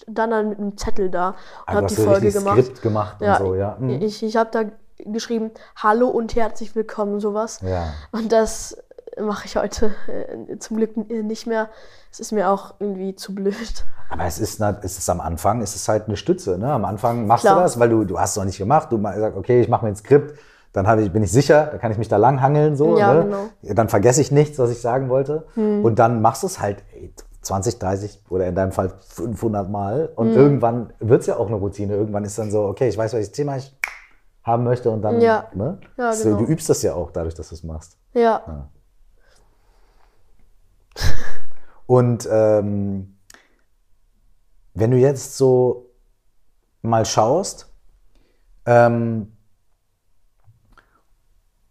dann, 0.08 0.30
dann 0.30 0.48
mit 0.50 0.58
einem 0.58 0.76
Zettel 0.78 1.10
da 1.10 1.28
und 1.28 1.36
du 1.68 1.74
habe 1.74 1.86
die 1.86 1.94
Folge 1.96 2.32
gemacht. 2.32 2.58
Skript 2.62 2.82
gemacht 2.82 3.16
Ja, 3.20 3.38
so, 3.38 3.54
ja. 3.54 3.76
Mhm. 3.78 3.90
Ich, 4.02 4.22
ich 4.22 4.36
habe 4.36 4.50
da 4.52 4.64
geschrieben, 4.98 5.50
hallo 5.76 6.08
und 6.08 6.34
herzlich 6.36 6.74
willkommen, 6.76 7.20
sowas. 7.20 7.60
Ja. 7.62 7.88
Und 8.12 8.32
das 8.32 8.76
mache 9.20 9.46
ich 9.46 9.56
heute 9.56 9.94
äh, 10.08 10.58
zum 10.58 10.76
Glück 10.76 10.96
nicht 10.96 11.46
mehr. 11.46 11.68
Es 12.10 12.20
ist 12.20 12.32
mir 12.32 12.48
auch 12.50 12.74
irgendwie 12.78 13.14
zu 13.14 13.34
blöd. 13.34 13.84
Aber 14.10 14.24
es 14.24 14.38
ist, 14.38 14.60
na- 14.60 14.78
es 14.82 14.98
ist 14.98 15.08
am 15.10 15.20
Anfang, 15.20 15.62
es 15.62 15.74
ist 15.74 15.88
halt 15.88 16.06
eine 16.06 16.16
Stütze. 16.16 16.58
Ne? 16.58 16.72
Am 16.72 16.84
Anfang 16.84 17.26
machst 17.26 17.42
Klar. 17.44 17.56
du 17.56 17.60
das, 17.62 17.78
weil 17.78 17.88
du, 17.88 18.04
du 18.04 18.18
hast 18.18 18.30
es 18.30 18.36
noch 18.36 18.44
nicht 18.44 18.58
gemacht. 18.58 18.90
Du 18.92 19.00
sagst, 19.02 19.36
okay, 19.36 19.60
ich 19.60 19.68
mache 19.68 19.84
mir 19.84 19.90
ein 19.92 19.96
Skript, 19.96 20.38
dann 20.74 20.98
ich, 20.98 21.12
bin 21.12 21.22
ich 21.22 21.30
sicher, 21.30 21.68
da 21.70 21.78
kann 21.78 21.92
ich 21.92 21.98
mich 21.98 22.08
da 22.08 22.16
langhangeln. 22.16 22.74
So, 22.76 22.98
Ja, 22.98 23.14
ne? 23.14 23.24
genau. 23.62 23.74
Dann 23.74 23.88
vergesse 23.88 24.20
ich 24.20 24.32
nichts, 24.32 24.58
was 24.58 24.70
ich 24.70 24.80
sagen 24.80 25.08
wollte. 25.08 25.46
Und 25.56 25.98
dann 26.00 26.20
machst 26.20 26.42
du 26.42 26.48
es 26.48 26.60
halt 26.60 26.82
ey, 26.92 27.14
20, 27.42 27.78
30 27.78 28.24
oder 28.28 28.46
in 28.48 28.56
deinem 28.56 28.72
Fall 28.72 28.92
500 28.98 29.70
Mal. 29.70 30.10
Und 30.16 30.32
irgendwann 30.34 30.92
wird 30.98 31.20
es 31.20 31.26
ja 31.28 31.36
auch 31.36 31.46
eine 31.46 31.54
Routine. 31.56 31.94
Irgendwann 31.94 32.24
ist 32.24 32.36
dann 32.38 32.50
so, 32.50 32.64
okay, 32.64 32.88
ich 32.88 32.98
weiß, 32.98 33.12
welches 33.12 33.30
Thema 33.30 33.56
ich 33.56 33.74
haben 34.42 34.64
möchte. 34.64 34.90
Und 34.90 35.02
dann, 35.02 35.20
Ja. 35.20 35.46
ne? 35.54 35.78
Ja, 35.96 36.12
so, 36.12 36.24
genau. 36.30 36.38
du 36.40 36.44
übst 36.52 36.68
das 36.68 36.82
ja 36.82 36.94
auch 36.94 37.12
dadurch, 37.12 37.34
dass 37.34 37.50
du 37.50 37.54
es 37.54 37.62
machst. 37.62 37.96
Ja, 38.12 38.68
Und 41.86 42.28
ähm, 42.30 43.18
wenn 44.74 44.90
du 44.90 44.96
jetzt 44.96 45.36
so 45.36 45.90
mal 46.82 47.04
schaust, 47.04 47.72
ähm, 48.66 49.33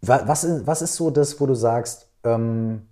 was, 0.07 0.43
ist, 0.43 0.67
was 0.67 0.81
ist 0.81 0.95
so 0.95 1.09
das, 1.09 1.39
wo 1.39 1.45
du 1.45 1.53
sagst, 1.55 2.07
ähm, 2.23 2.87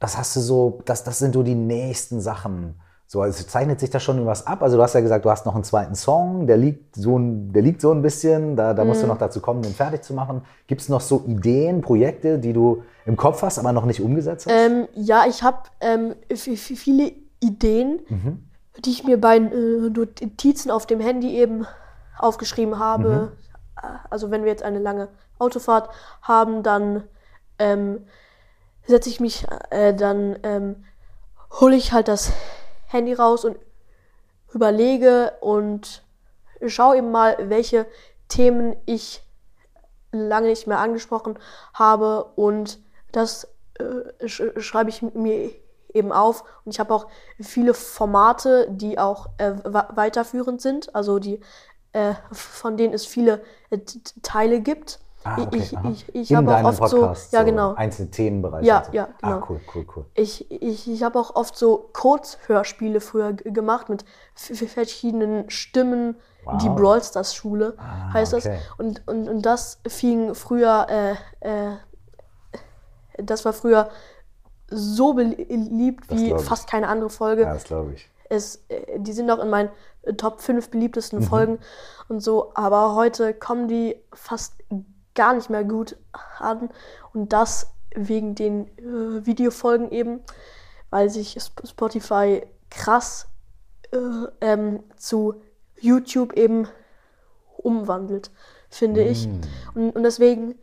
das 0.00 0.16
hast 0.16 0.36
du 0.36 0.40
so, 0.40 0.80
das, 0.84 1.04
das 1.04 1.18
sind 1.18 1.34
so 1.34 1.42
die 1.42 1.54
nächsten 1.54 2.20
Sachen. 2.20 2.80
So, 3.06 3.22
also 3.22 3.42
zeichnet 3.44 3.80
sich 3.80 3.88
da 3.88 4.00
schon 4.00 4.24
was 4.26 4.46
ab? 4.46 4.62
Also 4.62 4.76
du 4.76 4.82
hast 4.82 4.92
ja 4.94 5.00
gesagt, 5.00 5.24
du 5.24 5.30
hast 5.30 5.46
noch 5.46 5.54
einen 5.54 5.64
zweiten 5.64 5.94
Song, 5.94 6.46
der 6.46 6.58
liegt 6.58 6.94
so 6.94 7.18
ein, 7.18 7.52
der 7.54 7.62
liegt 7.62 7.80
so 7.80 7.90
ein 7.90 8.02
bisschen, 8.02 8.54
da, 8.54 8.74
da 8.74 8.84
musst 8.84 9.02
du 9.02 9.06
noch 9.06 9.16
dazu 9.16 9.40
kommen, 9.40 9.62
den 9.62 9.72
fertig 9.72 10.02
zu 10.02 10.12
machen. 10.12 10.42
Gibt 10.66 10.82
es 10.82 10.90
noch 10.90 11.00
so 11.00 11.24
Ideen, 11.26 11.80
Projekte, 11.80 12.38
die 12.38 12.52
du 12.52 12.82
im 13.06 13.16
Kopf 13.16 13.40
hast, 13.42 13.58
aber 13.58 13.72
noch 13.72 13.86
nicht 13.86 14.02
umgesetzt 14.02 14.46
hast? 14.46 14.52
ähm, 14.52 14.88
ja 14.94 15.24
ich 15.26 15.42
habe 15.42 15.56
ähm, 15.80 16.14
viele 16.34 17.12
Ideen, 17.40 18.00
Mhm. 18.10 18.44
die 18.84 18.90
ich 18.90 19.04
mir 19.04 19.18
bei 19.18 19.36
äh, 19.38 19.90
Notizen 19.90 20.70
auf 20.70 20.84
dem 20.84 21.00
Handy 21.00 21.34
eben 21.38 21.66
aufgeschrieben 22.18 22.78
habe. 22.78 23.08
Mhm. 23.08 23.47
Also 24.10 24.30
wenn 24.30 24.44
wir 24.44 24.50
jetzt 24.50 24.62
eine 24.62 24.78
lange 24.78 25.08
Autofahrt 25.38 25.90
haben, 26.22 26.62
dann 26.62 27.04
ähm, 27.58 28.06
setze 28.86 29.08
ich 29.08 29.20
mich, 29.20 29.46
äh, 29.70 29.94
dann 29.94 30.38
ähm, 30.42 30.84
hole 31.60 31.76
ich 31.76 31.92
halt 31.92 32.08
das 32.08 32.32
Handy 32.86 33.12
raus 33.12 33.44
und 33.44 33.56
überlege 34.52 35.32
und 35.40 36.02
schaue 36.66 36.96
eben 36.96 37.10
mal, 37.10 37.36
welche 37.50 37.86
Themen 38.28 38.76
ich 38.86 39.22
lange 40.10 40.48
nicht 40.48 40.66
mehr 40.66 40.78
angesprochen 40.78 41.38
habe 41.74 42.24
und 42.36 42.78
das 43.12 43.48
äh, 43.78 44.28
sch 44.28 44.42
schreibe 44.58 44.90
ich 44.90 45.02
mir 45.02 45.50
eben 45.92 46.12
auf. 46.12 46.44
Und 46.64 46.72
ich 46.72 46.80
habe 46.80 46.94
auch 46.94 47.06
viele 47.40 47.74
Formate, 47.74 48.68
die 48.70 48.98
auch 48.98 49.28
äh, 49.38 49.52
weiterführend 49.64 50.60
sind, 50.60 50.94
also 50.94 51.18
die 51.18 51.40
äh, 51.92 52.14
von 52.32 52.76
denen 52.76 52.94
es 52.94 53.06
viele 53.06 53.42
äh, 53.70 53.78
Teile 54.22 54.60
gibt. 54.60 55.00
Ah, 55.24 55.36
okay, 55.42 55.58
ich 55.58 55.76
ich, 55.84 56.14
ich 56.14 56.34
habe 56.34 56.56
auch 56.56 56.64
oft 56.64 56.78
Podcast, 56.78 57.32
so, 57.32 57.36
ja 57.36 57.42
genau, 57.42 57.74
Einzelne 57.74 58.10
Themenbereiche. 58.10 58.66
Ja, 58.66 58.84
so. 58.84 58.92
ja, 58.92 59.08
genau. 59.20 59.38
Ah, 59.38 59.46
cool, 59.48 59.60
cool, 59.74 59.86
cool. 59.96 60.06
ich, 60.14 60.48
ich, 60.50 60.88
ich 60.90 61.02
habe 61.02 61.18
auch 61.18 61.34
oft 61.34 61.56
so 61.56 61.90
Kurzhörspiele 61.92 63.00
früher 63.00 63.32
gemacht 63.32 63.88
mit 63.88 64.04
verschiedenen 64.34 65.50
Stimmen. 65.50 66.16
Die 66.62 66.68
Wow. 66.68 66.76
Brawl 66.76 67.02
Stars 67.02 67.34
Schule 67.34 67.74
Ah, 67.76 68.12
heißt 68.14 68.32
okay. 68.32 68.48
das. 68.48 68.78
Und, 68.78 69.06
und, 69.06 69.28
und 69.28 69.42
das 69.42 69.80
fing 69.86 70.34
früher, 70.34 70.86
äh, 70.88 71.70
äh, 71.72 71.76
das 73.18 73.44
war 73.44 73.52
früher 73.52 73.90
so 74.70 75.12
beliebt 75.12 76.04
wie 76.10 76.34
fast 76.38 76.70
keine 76.70 76.88
andere 76.88 77.10
Folge. 77.10 77.42
Ja, 77.42 77.52
das 77.52 77.64
glaube 77.64 77.92
ich. 77.94 78.08
Es, 78.28 78.62
äh, 78.68 78.98
die 78.98 79.12
sind 79.12 79.30
auch 79.30 79.38
in 79.38 79.50
meinen 79.50 79.70
äh, 80.02 80.14
Top 80.14 80.40
5 80.40 80.70
beliebtesten 80.70 81.22
Folgen 81.22 81.58
und 82.08 82.20
so, 82.20 82.52
aber 82.54 82.94
heute 82.94 83.34
kommen 83.34 83.68
die 83.68 83.96
fast 84.12 84.54
gar 85.14 85.34
nicht 85.34 85.50
mehr 85.50 85.64
gut 85.64 85.96
an 86.38 86.70
und 87.12 87.32
das 87.32 87.68
wegen 87.94 88.34
den 88.34 88.66
äh, 88.78 89.26
Videofolgen 89.26 89.90
eben, 89.90 90.20
weil 90.90 91.10
sich 91.10 91.36
Sp- 91.40 91.66
Spotify 91.66 92.46
krass 92.70 93.26
äh, 93.92 93.98
ähm, 94.40 94.82
zu 94.96 95.40
YouTube 95.80 96.34
eben 96.34 96.68
umwandelt, 97.56 98.30
finde 98.68 99.02
ich. 99.02 99.26
Und, 99.74 99.90
und 99.96 100.02
deswegen 100.02 100.54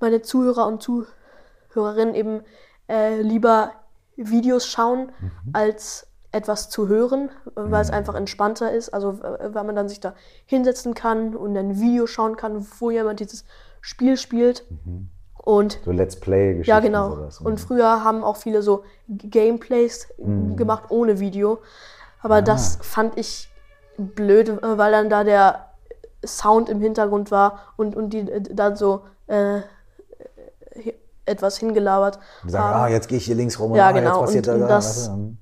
meine 0.00 0.22
Zuhörer 0.22 0.66
und 0.66 0.82
Zuhörerinnen 0.82 2.14
eben 2.14 2.42
äh, 2.88 3.20
lieber 3.22 3.72
Videos 4.16 4.66
schauen, 4.66 5.12
als 5.52 6.07
etwas 6.32 6.68
zu 6.68 6.88
hören, 6.88 7.30
weil 7.54 7.80
es 7.82 7.90
einfach 7.90 8.14
entspannter 8.14 8.70
ist. 8.72 8.90
Also 8.92 9.18
weil 9.20 9.64
man 9.64 9.74
dann 9.76 9.88
sich 9.88 10.00
da 10.00 10.14
hinsetzen 10.46 10.94
kann 10.94 11.34
und 11.34 11.56
ein 11.56 11.80
Video 11.80 12.06
schauen 12.06 12.36
kann, 12.36 12.66
wo 12.80 12.90
jemand 12.90 13.20
dieses 13.20 13.44
Spiel 13.80 14.16
spielt. 14.16 14.64
Und 15.36 15.78
So 15.84 15.92
Let's 15.92 16.16
Play-Geschichten. 16.16 16.68
ja, 16.70 16.80
genau. 16.80 17.14
Sowas. 17.14 17.40
Und 17.40 17.58
früher 17.60 18.04
haben 18.04 18.22
auch 18.24 18.36
viele 18.36 18.60
so 18.62 18.84
Gameplays 19.08 20.08
Mhm. 20.18 20.56
gemacht 20.56 20.84
ohne 20.90 21.18
Video. 21.20 21.58
Aber 22.20 22.36
Ah. 22.36 22.42
das 22.42 22.78
fand 22.82 23.16
ich 23.18 23.48
blöd, 23.96 24.48
äh, 24.48 24.76
weil 24.78 24.92
dann 24.92 25.08
da 25.08 25.24
der 25.24 25.64
Sound 26.26 26.68
im 26.68 26.80
Hintergrund 26.80 27.30
war 27.30 27.60
und, 27.76 27.96
und 27.96 28.10
die 28.10 28.20
äh, 28.30 28.42
dann 28.42 28.76
so 28.76 29.02
äh, 29.28 29.60
etwas 31.24 31.58
hingelabert 31.58 32.18
Die 32.44 32.50
sagen, 32.50 32.74
ah, 32.74 32.88
jetzt 32.88 33.08
gehe 33.08 33.18
ich 33.18 33.26
hier 33.26 33.34
links 33.34 33.58
rum 33.60 33.72
und 33.72 33.76
Ja, 33.76 33.88
ah, 33.88 33.92
genau. 33.92 34.10
jetzt 34.10 34.20
passiert 34.20 34.48
Und- 34.48 34.58
da 34.58 34.64
und 34.64 34.68
das, 34.70 34.96
weißt 34.98 35.08
du, 35.16 35.36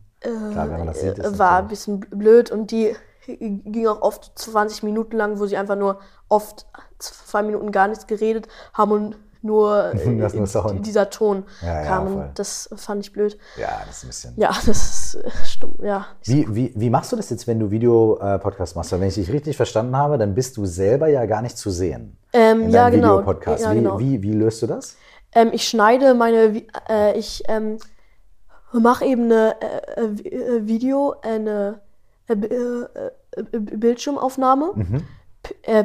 Klar, 0.53 0.95
sieht, 0.95 1.19
äh, 1.19 1.39
war 1.39 1.59
ein 1.59 1.69
bisschen 1.69 2.01
blöd 2.01 2.51
und 2.51 2.71
die 2.71 2.95
ging 3.27 3.87
auch 3.89 4.03
oft 4.03 4.33
20 4.37 4.83
Minuten 4.83 5.17
lang, 5.17 5.39
wo 5.39 5.47
sie 5.47 5.57
einfach 5.57 5.77
nur 5.77 6.01
oft 6.29 6.67
zwei 6.99 7.43
Minuten 7.43 7.73
gar 7.73 7.89
nichts 7.89 8.07
geredet 8.07 8.49
haben 8.73 8.93
und 8.93 9.17
nur, 9.43 9.93
äh, 9.95 10.09
nur 10.09 10.75
dieser 10.81 11.11
Ton 11.11 11.45
Ja, 11.63 11.83
ja, 11.83 11.87
kam. 11.87 12.07
und 12.07 12.31
das 12.35 12.69
fand 12.77 13.05
ich 13.05 13.13
blöd. 13.13 13.39
Ja, 13.57 13.83
das 13.87 13.99
ist 13.99 14.05
ein 14.05 14.09
bisschen. 14.09 14.35
Ja, 14.37 14.49
das 14.67 15.15
ist 15.15 15.15
äh, 15.17 15.31
stumm, 15.45 15.77
ja. 15.83 16.07
Wie, 16.25 16.47
wie, 16.55 16.73
wie 16.75 16.91
machst 16.91 17.13
du 17.13 17.17
das 17.17 17.31
jetzt, 17.31 17.47
wenn 17.47 17.59
du 17.59 17.71
Video-Podcast 17.71 18.77
machst? 18.77 18.93
Weil 18.93 19.01
wenn 19.01 19.09
ich 19.09 19.15
dich 19.15 19.33
richtig 19.33 19.57
verstanden 19.57 19.97
habe, 19.97 20.19
dann 20.19 20.35
bist 20.35 20.57
du 20.57 20.67
selber 20.67 21.09
ja 21.09 21.27
gar 21.27 21.43
nicht 21.43 21.57
zu 21.59 21.71
sehen. 21.71 22.17
Ähm, 22.33 22.63
in 22.63 22.71
ja, 22.71 22.89
genau. 22.91 23.19
Videopodcast. 23.19 23.65
Ja, 23.65 23.73
wie, 23.73 23.77
genau. 23.77 23.99
wie, 23.99 24.23
wie 24.23 24.33
löst 24.33 24.63
du 24.63 24.67
das? 24.67 24.97
Ähm, 25.33 25.51
ich 25.53 25.69
schneide 25.69 26.15
meine, 26.15 26.63
äh, 26.89 27.17
ich 27.19 27.43
ähm, 27.49 27.79
mache 28.73 29.05
eben 29.05 29.25
eine 29.25 29.61
äh, 29.61 30.05
äh, 30.05 30.29
äh, 30.29 30.67
Video, 30.67 31.15
eine 31.23 31.81
äh, 32.29 32.35
äh, 32.35 33.11
Bildschirmaufnahme. 33.59 34.73
Äh, 35.63 35.85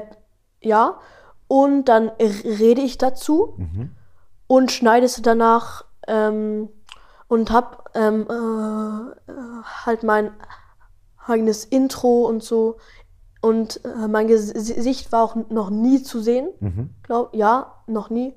ja. 0.62 1.00
Und 1.48 1.86
dann 1.86 2.10
rede 2.20 2.82
ich 2.82 2.98
dazu 2.98 3.56
und 4.48 4.72
schneide 4.72 5.06
es 5.06 5.22
danach 5.22 5.86
ähm, 6.08 6.70
und 7.28 7.52
hab 7.52 7.90
ähm, 7.94 8.26
äh, 8.30 9.32
halt 9.86 10.04
mein 10.04 10.32
eigenes 11.26 11.66
Intro 11.66 12.26
und 12.26 12.42
so. 12.44 12.78
Und 13.42 13.84
äh, 13.86 14.08
mein 14.08 14.28
Ges- 14.30 14.54
Gesicht 14.54 15.12
war 15.12 15.24
auch 15.24 15.36
noch 15.50 15.70
nie 15.70 16.04
zu 16.04 16.20
sehen. 16.22 16.50
Glaub, 17.04 17.34
ja, 17.36 17.74
noch 17.88 18.10
nie. 18.10 18.34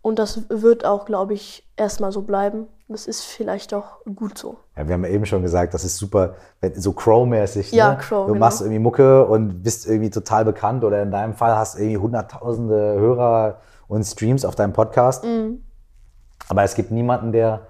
Und 0.00 0.18
das 0.18 0.48
wird 0.48 0.84
auch, 0.84 1.04
glaube 1.04 1.34
ich, 1.34 1.68
erstmal 1.76 2.12
so 2.12 2.22
bleiben. 2.22 2.66
Das 2.90 3.06
ist 3.06 3.22
vielleicht 3.22 3.74
auch 3.74 3.98
gut 4.16 4.38
so. 4.38 4.56
Ja, 4.76 4.86
wir 4.88 4.94
haben 4.94 5.04
ja 5.04 5.10
eben 5.10 5.26
schon 5.26 5.42
gesagt, 5.42 5.74
das 5.74 5.84
ist 5.84 5.98
super, 5.98 6.36
wenn- 6.62 6.74
so 6.74 6.92
Crow-mäßig. 6.92 7.70
Ja, 7.72 7.90
ne? 7.92 7.98
Crow, 7.98 8.26
Du 8.26 8.32
genau. 8.32 8.46
machst 8.46 8.62
irgendwie 8.62 8.78
Mucke 8.78 9.26
und 9.26 9.62
bist 9.62 9.86
irgendwie 9.86 10.08
total 10.08 10.46
bekannt 10.46 10.84
oder 10.84 11.02
in 11.02 11.10
deinem 11.10 11.34
Fall 11.34 11.54
hast 11.54 11.78
irgendwie 11.78 11.98
hunderttausende 11.98 12.74
Hörer 12.98 13.58
und 13.88 14.04
Streams 14.04 14.44
auf 14.46 14.54
deinem 14.54 14.72
Podcast. 14.72 15.22
Mhm. 15.24 15.62
Aber 16.48 16.62
es 16.62 16.74
gibt 16.74 16.90
niemanden, 16.90 17.30
der 17.32 17.60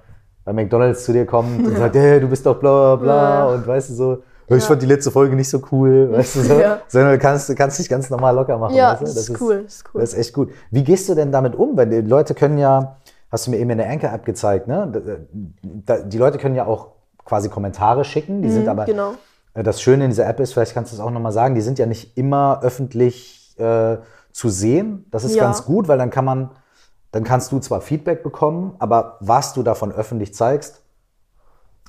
bei 0.44 0.52
McDonalds 0.52 1.04
zu 1.04 1.12
dir 1.12 1.26
kommt 1.26 1.66
und 1.66 1.76
sagt, 1.76 1.94
hey, 1.96 2.20
du 2.20 2.28
bist 2.28 2.46
doch 2.46 2.58
bla 2.60 2.94
bla 2.94 3.04
bla 3.04 3.38
Ja. 3.38 3.46
und 3.54 3.66
weißt 3.66 3.90
du 3.90 3.94
so, 3.94 4.22
ich 4.50 4.62
fand 4.64 4.80
die 4.80 4.86
letzte 4.86 5.10
Folge 5.10 5.34
nicht 5.34 5.50
so 5.50 5.60
cool, 5.72 6.10
weißt 6.16 6.36
du 6.36 6.40
so, 6.42 6.60
Ja. 6.60 6.78
sondern 6.86 7.12
du 7.14 7.18
kannst, 7.18 7.48
du 7.48 7.54
kannst 7.56 7.78
dich 7.80 7.88
ganz 7.88 8.08
normal 8.08 8.34
locker 8.36 8.56
machen. 8.56 8.74
Ja, 8.76 8.92
weißt 8.92 9.02
du? 9.02 9.06
das 9.06 9.16
ist 9.28 9.40
cool, 9.40 9.62
das 9.64 9.74
ist 9.74 9.84
cool. 9.92 10.00
Das 10.00 10.12
ist 10.12 10.18
echt 10.20 10.32
gut. 10.32 10.50
Wie 10.70 10.84
gehst 10.84 11.08
du 11.08 11.14
denn 11.16 11.32
damit 11.32 11.56
um? 11.56 11.76
Weil 11.76 11.88
die 11.88 12.00
Leute 12.02 12.34
können 12.34 12.56
ja, 12.58 12.96
hast 13.30 13.46
du 13.46 13.50
mir 13.50 13.58
eben 13.58 13.70
in 13.70 13.78
der 13.78 13.88
Anchor-App 13.90 14.24
gezeigt, 14.24 14.68
ne? 14.68 14.90
Da- 15.62 15.98
Die 15.98 16.18
Leute 16.18 16.38
können 16.38 16.54
ja 16.54 16.66
auch 16.66 16.88
quasi 17.24 17.48
Kommentare 17.48 18.04
schicken, 18.04 18.40
die 18.42 18.50
sind 18.50 18.68
aber, 18.68 18.86
genau. 18.86 19.12
äh, 19.54 19.62
das 19.62 19.82
Schöne 19.82 20.04
in 20.04 20.10
dieser 20.10 20.26
App 20.26 20.40
ist, 20.40 20.52
vielleicht 20.54 20.72
kannst 20.74 20.92
du 20.92 20.96
es 20.96 21.00
auch 21.00 21.10
nochmal 21.10 21.32
sagen, 21.32 21.54
die 21.54 21.60
sind 21.60 21.78
ja 21.78 21.86
nicht 21.86 22.16
immer 22.16 22.60
öffentlich 22.62 23.54
äh, 23.58 23.98
zu 24.32 24.48
sehen. 24.48 25.04
Das 25.10 25.24
ist 25.24 25.34
Ja. 25.34 25.42
ganz 25.44 25.64
gut, 25.64 25.88
weil 25.88 25.98
dann 25.98 26.10
kann 26.10 26.24
man, 26.24 26.50
dann 27.12 27.24
kannst 27.24 27.52
du 27.52 27.58
zwar 27.58 27.80
Feedback 27.80 28.22
bekommen, 28.22 28.76
aber 28.78 29.16
was 29.20 29.52
du 29.52 29.62
davon 29.62 29.92
öffentlich 29.92 30.34
zeigst, 30.34 30.82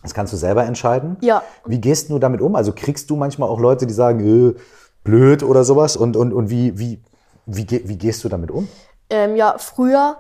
das 0.02 0.14
kannst 0.14 0.32
du 0.34 0.38
selber 0.38 0.64
entscheiden. 0.66 1.18
Ja. 1.22 1.42
Wie 1.66 1.80
gehst 1.80 2.10
du 2.10 2.20
damit 2.20 2.42
um? 2.42 2.56
Also 2.56 2.72
kriegst 2.74 3.10
du 3.10 3.16
manchmal 3.18 3.50
auch 3.50 3.60
Leute, 3.60 3.86
die 3.86 3.94
sagen, 3.94 4.20
äh, 4.52 4.56
blöd 5.04 5.44
oder 5.44 5.64
sowas? 5.64 5.96
Und, 5.98 6.16
und, 6.18 6.34
und 6.34 6.50
wie, 6.50 6.78
wie, 6.80 7.02
wie, 7.46 7.68
wie 7.70 7.98
gehst 7.98 8.24
du 8.24 8.30
damit 8.30 8.50
um? 8.52 8.68
Ähm, 9.10 9.36
ja, 9.36 9.56
früher 9.58 10.18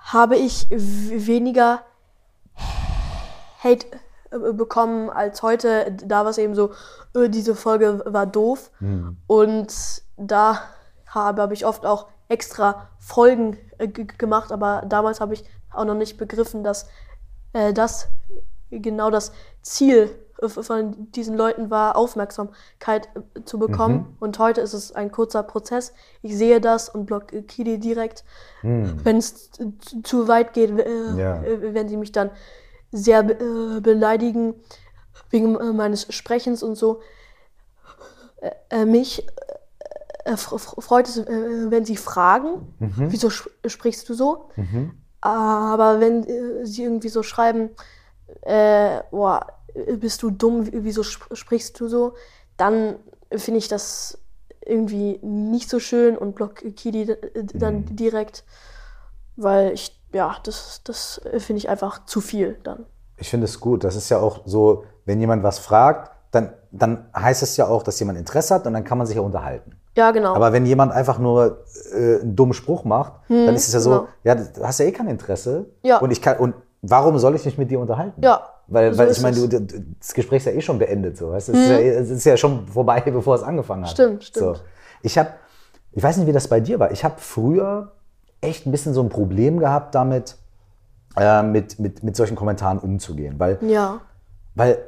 habe 0.00 0.36
ich 0.36 0.66
weniger 0.70 1.82
Hate 3.62 3.86
äh, 4.30 4.52
bekommen 4.52 5.10
als 5.10 5.42
heute. 5.42 5.92
Da 6.04 6.24
war 6.24 6.30
es 6.30 6.38
eben 6.38 6.54
so, 6.54 6.72
äh, 7.14 7.28
diese 7.28 7.54
Folge 7.54 8.02
war 8.06 8.26
doof. 8.26 8.70
Und 9.26 10.02
da 10.16 10.62
habe, 11.06 11.42
habe 11.42 11.54
ich 11.54 11.66
oft 11.66 11.84
auch 11.86 12.08
extra 12.28 12.88
Folgen 12.98 13.58
äh, 13.78 13.88
gemacht, 13.88 14.52
aber 14.52 14.82
damals 14.86 15.20
habe 15.20 15.34
ich 15.34 15.44
auch 15.72 15.84
noch 15.84 15.94
nicht 15.94 16.16
begriffen, 16.16 16.64
dass 16.64 16.88
äh, 17.52 17.72
das 17.72 18.08
genau 18.70 19.10
das 19.10 19.32
Ziel 19.62 20.10
von 20.48 21.10
diesen 21.12 21.36
Leuten 21.36 21.70
war, 21.70 21.96
Aufmerksamkeit 21.96 23.08
äh, 23.34 23.42
zu 23.44 23.58
bekommen. 23.58 24.16
Und 24.20 24.38
heute 24.38 24.60
ist 24.60 24.72
es 24.72 24.92
ein 24.92 25.10
kurzer 25.12 25.42
Prozess. 25.42 25.92
Ich 26.22 26.36
sehe 26.36 26.60
das 26.60 26.88
und 26.88 27.06
blockiere 27.06 27.44
die 27.64 27.78
direkt. 27.78 28.24
Wenn 28.62 29.16
es 29.18 29.50
zu- 30.02 30.28
weit 30.28 30.52
geht, 30.52 30.70
äh, 30.78 31.16
Ja. 31.16 31.42
äh, 31.42 31.74
wenn 31.74 31.88
sie 31.88 31.96
mich 31.96 32.12
dann 32.12 32.30
sehr 32.92 33.22
be 33.22 33.34
äh, 33.34 33.80
beleidigen 33.80 34.54
wegen 35.30 35.56
äh, 35.58 35.72
meines 35.72 36.12
Sprechens 36.12 36.62
und 36.62 36.74
so. 36.76 37.00
Äh, 38.40 38.50
äh, 38.70 38.84
mich 38.84 39.26
äh, 40.24 40.36
freut 40.36 41.08
es, 41.08 41.18
äh, 41.18 41.70
wenn 41.70 41.84
sie 41.84 41.96
fragen, 41.96 42.74
wieso 42.78 43.28
sp 43.30 43.48
sprichst 43.66 44.08
du 44.08 44.14
so? 44.14 44.48
Aber 45.20 46.00
wenn 46.00 46.24
äh, 46.24 46.64
sie 46.66 46.82
irgendwie 46.84 47.08
so 47.10 47.22
schreiben, 47.22 47.70
äh, 48.42 49.00
boah, 49.10 49.46
äh, 49.46 49.52
bist 49.98 50.22
du 50.22 50.30
dumm, 50.30 50.68
wieso 50.72 51.02
sp 51.06 51.28
sprichst 51.34 51.78
du 51.80 51.88
so, 51.88 52.14
dann 52.56 52.96
finde 53.36 53.58
ich 53.58 53.68
das 53.68 54.18
irgendwie 54.64 55.18
nicht 55.22 55.70
so 55.70 55.78
schön 55.78 56.16
und 56.18 56.34
blockiere 56.34 56.72
die 56.92 57.06
d- 57.06 57.16
dann 57.54 57.84
direkt, 57.86 58.44
weil 59.36 59.72
ich, 59.72 59.98
ja, 60.12 60.36
das, 60.44 60.82
das 60.84 61.20
finde 61.38 61.58
ich 61.58 61.68
einfach 61.68 62.04
zu 62.06 62.20
viel 62.20 62.58
dann. 62.62 62.86
Ich 63.16 63.30
finde 63.30 63.44
es 63.46 63.60
gut. 63.60 63.84
Das 63.84 63.96
ist 63.96 64.08
ja 64.08 64.18
auch 64.18 64.40
so, 64.46 64.84
wenn 65.04 65.20
jemand 65.20 65.42
was 65.42 65.58
fragt, 65.58 66.10
dann, 66.30 66.52
dann 66.70 67.06
heißt 67.14 67.42
es 67.42 67.56
ja 67.56 67.66
auch, 67.66 67.82
dass 67.82 67.98
jemand 68.00 68.18
Interesse 68.18 68.54
hat 68.54 68.66
und 68.66 68.72
dann 68.74 68.84
kann 68.84 68.98
man 68.98 69.06
sich 69.06 69.16
ja 69.16 69.22
unterhalten. 69.22 69.76
Ja, 69.96 70.10
genau. 70.12 70.34
Aber 70.34 70.52
wenn 70.52 70.66
jemand 70.66 70.92
einfach 70.92 71.18
nur 71.18 71.64
äh, 71.92 72.20
einen 72.20 72.36
dummen 72.36 72.54
Spruch 72.54 72.84
macht, 72.84 73.14
dann 73.28 73.54
ist 73.54 73.66
es 73.66 73.74
ja 73.74 73.80
so, 73.80 73.90
genau. 73.90 74.08
ja, 74.24 74.34
du 74.36 74.64
hast 74.64 74.78
ja 74.78 74.86
eh 74.86 74.92
kein 74.92 75.08
Interesse. 75.08 75.66
Ja. 75.82 75.98
Und 75.98 76.12
ich 76.12 76.22
kann, 76.22 76.38
und 76.38 76.54
warum 76.82 77.18
soll 77.18 77.34
ich 77.34 77.44
mich 77.44 77.58
mit 77.58 77.70
dir 77.70 77.80
unterhalten? 77.80 78.22
Ja, 78.22 78.48
Weil, 78.70 78.92
so 78.94 78.98
weil 79.00 79.10
ich 79.10 79.20
meine, 79.20 79.36
du, 79.36 79.48
du- 79.48 79.84
das 79.98 80.14
Gespräch 80.14 80.38
ist 80.38 80.46
ja 80.46 80.52
eh 80.52 80.60
schon 80.60 80.78
beendet, 80.78 81.16
so. 81.18 81.32
Es, 81.34 81.48
ist 81.48 81.68
ja, 81.68 81.78
eh- 81.78 81.88
es 81.90 82.08
ist 82.10 82.24
ja 82.24 82.36
schon 82.36 82.66
vorbei, 82.68 83.00
bevor 83.04 83.34
es 83.34 83.42
angefangen 83.42 83.82
hat. 83.82 83.90
Stimmt, 83.90 84.24
stimmt. 84.24 84.56
So. 84.56 84.62
Ich 85.02 85.18
habe, 85.18 85.30
ich 85.92 86.02
weiß 86.02 86.16
nicht, 86.18 86.26
wie 86.28 86.32
das 86.32 86.48
bei 86.48 86.60
dir 86.60 86.78
war. 86.78 86.90
Ich 86.92 87.04
habe 87.04 87.14
früher 87.18 87.92
echt 88.40 88.66
ein 88.66 88.70
bisschen 88.70 88.94
so 88.94 89.02
ein 89.02 89.08
Problem 89.08 89.58
gehabt 89.58 89.94
damit, 89.94 90.36
äh, 91.16 91.42
mit, 91.42 91.78
mit, 91.78 92.02
mit 92.04 92.16
solchen 92.16 92.36
Kommentaren 92.36 92.78
umzugehen. 92.78 93.34
Weil 93.38 93.58
ja, 93.62 94.00
weil 94.54 94.78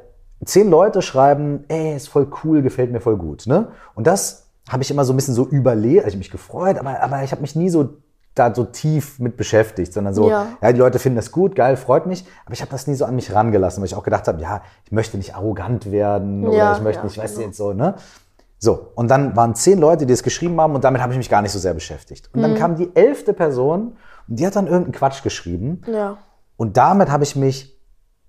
zehn 0.45 0.69
Leute 0.69 1.01
schreiben, 1.01 1.65
ey, 1.67 1.95
ist 1.95 2.07
voll 2.09 2.27
cool, 2.43 2.61
gefällt 2.61 2.91
mir 2.91 2.99
voll 3.01 3.17
gut. 3.17 3.47
Ne? 3.47 3.67
Und 3.95 4.07
das 4.07 4.47
habe 4.69 4.81
ich 4.83 4.91
immer 4.91 5.03
so 5.03 5.11
ein 5.13 5.17
bisschen 5.17 5.33
so 5.33 5.45
überlegt, 5.45 6.05
also 6.05 6.13
ich 6.15 6.17
mich 6.19 6.31
gefreut, 6.31 6.77
aber, 6.77 7.01
aber 7.01 7.23
ich 7.23 7.31
habe 7.31 7.41
mich 7.41 7.55
nie 7.55 7.69
so 7.69 7.89
da 8.35 8.53
so 8.53 8.63
tief 8.63 9.19
mit 9.19 9.37
beschäftigt, 9.37 9.93
sondern 9.93 10.13
so, 10.13 10.29
ja. 10.29 10.47
Ja. 10.61 10.71
die 10.71 10.79
Leute 10.79 10.97
finden 10.99 11.17
das 11.17 11.31
gut, 11.31 11.55
geil, 11.55 11.77
freut 11.77 12.05
mich, 12.07 12.25
aber 12.45 12.53
ich 12.53 12.61
habe 12.61 12.71
das 12.71 12.87
nie 12.87 12.95
so 12.95 13.05
an 13.05 13.15
mich 13.15 13.33
rangelassen, 13.33 13.81
weil 13.81 13.85
ich 13.87 13.95
auch 13.95 14.03
gedacht 14.03 14.27
habe, 14.27 14.41
ja, 14.41 14.61
ich 14.85 14.91
möchte 14.91 15.17
nicht 15.17 15.35
arrogant 15.35 15.91
werden 15.91 16.47
oder 16.47 16.57
Ja, 16.57 16.73
ich 16.73 16.81
möchte 16.81 17.01
ja, 17.01 17.05
nicht, 17.05 17.17
weißt 17.17 17.35
du 17.35 17.39
genau. 17.39 17.47
jetzt 17.49 17.57
so, 17.57 17.73
ne? 17.73 17.95
So, 18.57 18.87
und 18.95 19.09
dann 19.11 19.35
waren 19.35 19.55
zehn 19.55 19.77
Leute, 19.77 20.05
die 20.05 20.13
es 20.13 20.23
geschrieben 20.23 20.59
haben 20.59 20.73
und 20.73 20.83
damit 20.83 21.01
habe 21.01 21.11
ich 21.11 21.17
mich 21.17 21.29
gar 21.29 21.41
nicht 21.41 21.51
so 21.51 21.59
sehr 21.59 21.73
beschäftigt. 21.73 22.29
Und 22.33 22.39
Mhm. 22.39 22.43
dann 22.43 22.55
kam 22.55 22.75
die 22.75 22.95
elfte 22.95 23.33
Person 23.33 23.97
und 24.27 24.39
die 24.39 24.47
hat 24.47 24.55
dann 24.55 24.65
irgendeinen 24.67 24.93
Quatsch 24.93 25.21
geschrieben 25.21 25.81
ja, 25.85 26.17
und 26.57 26.77
damit 26.77 27.11
habe 27.11 27.23
ich 27.23 27.35
mich 27.35 27.77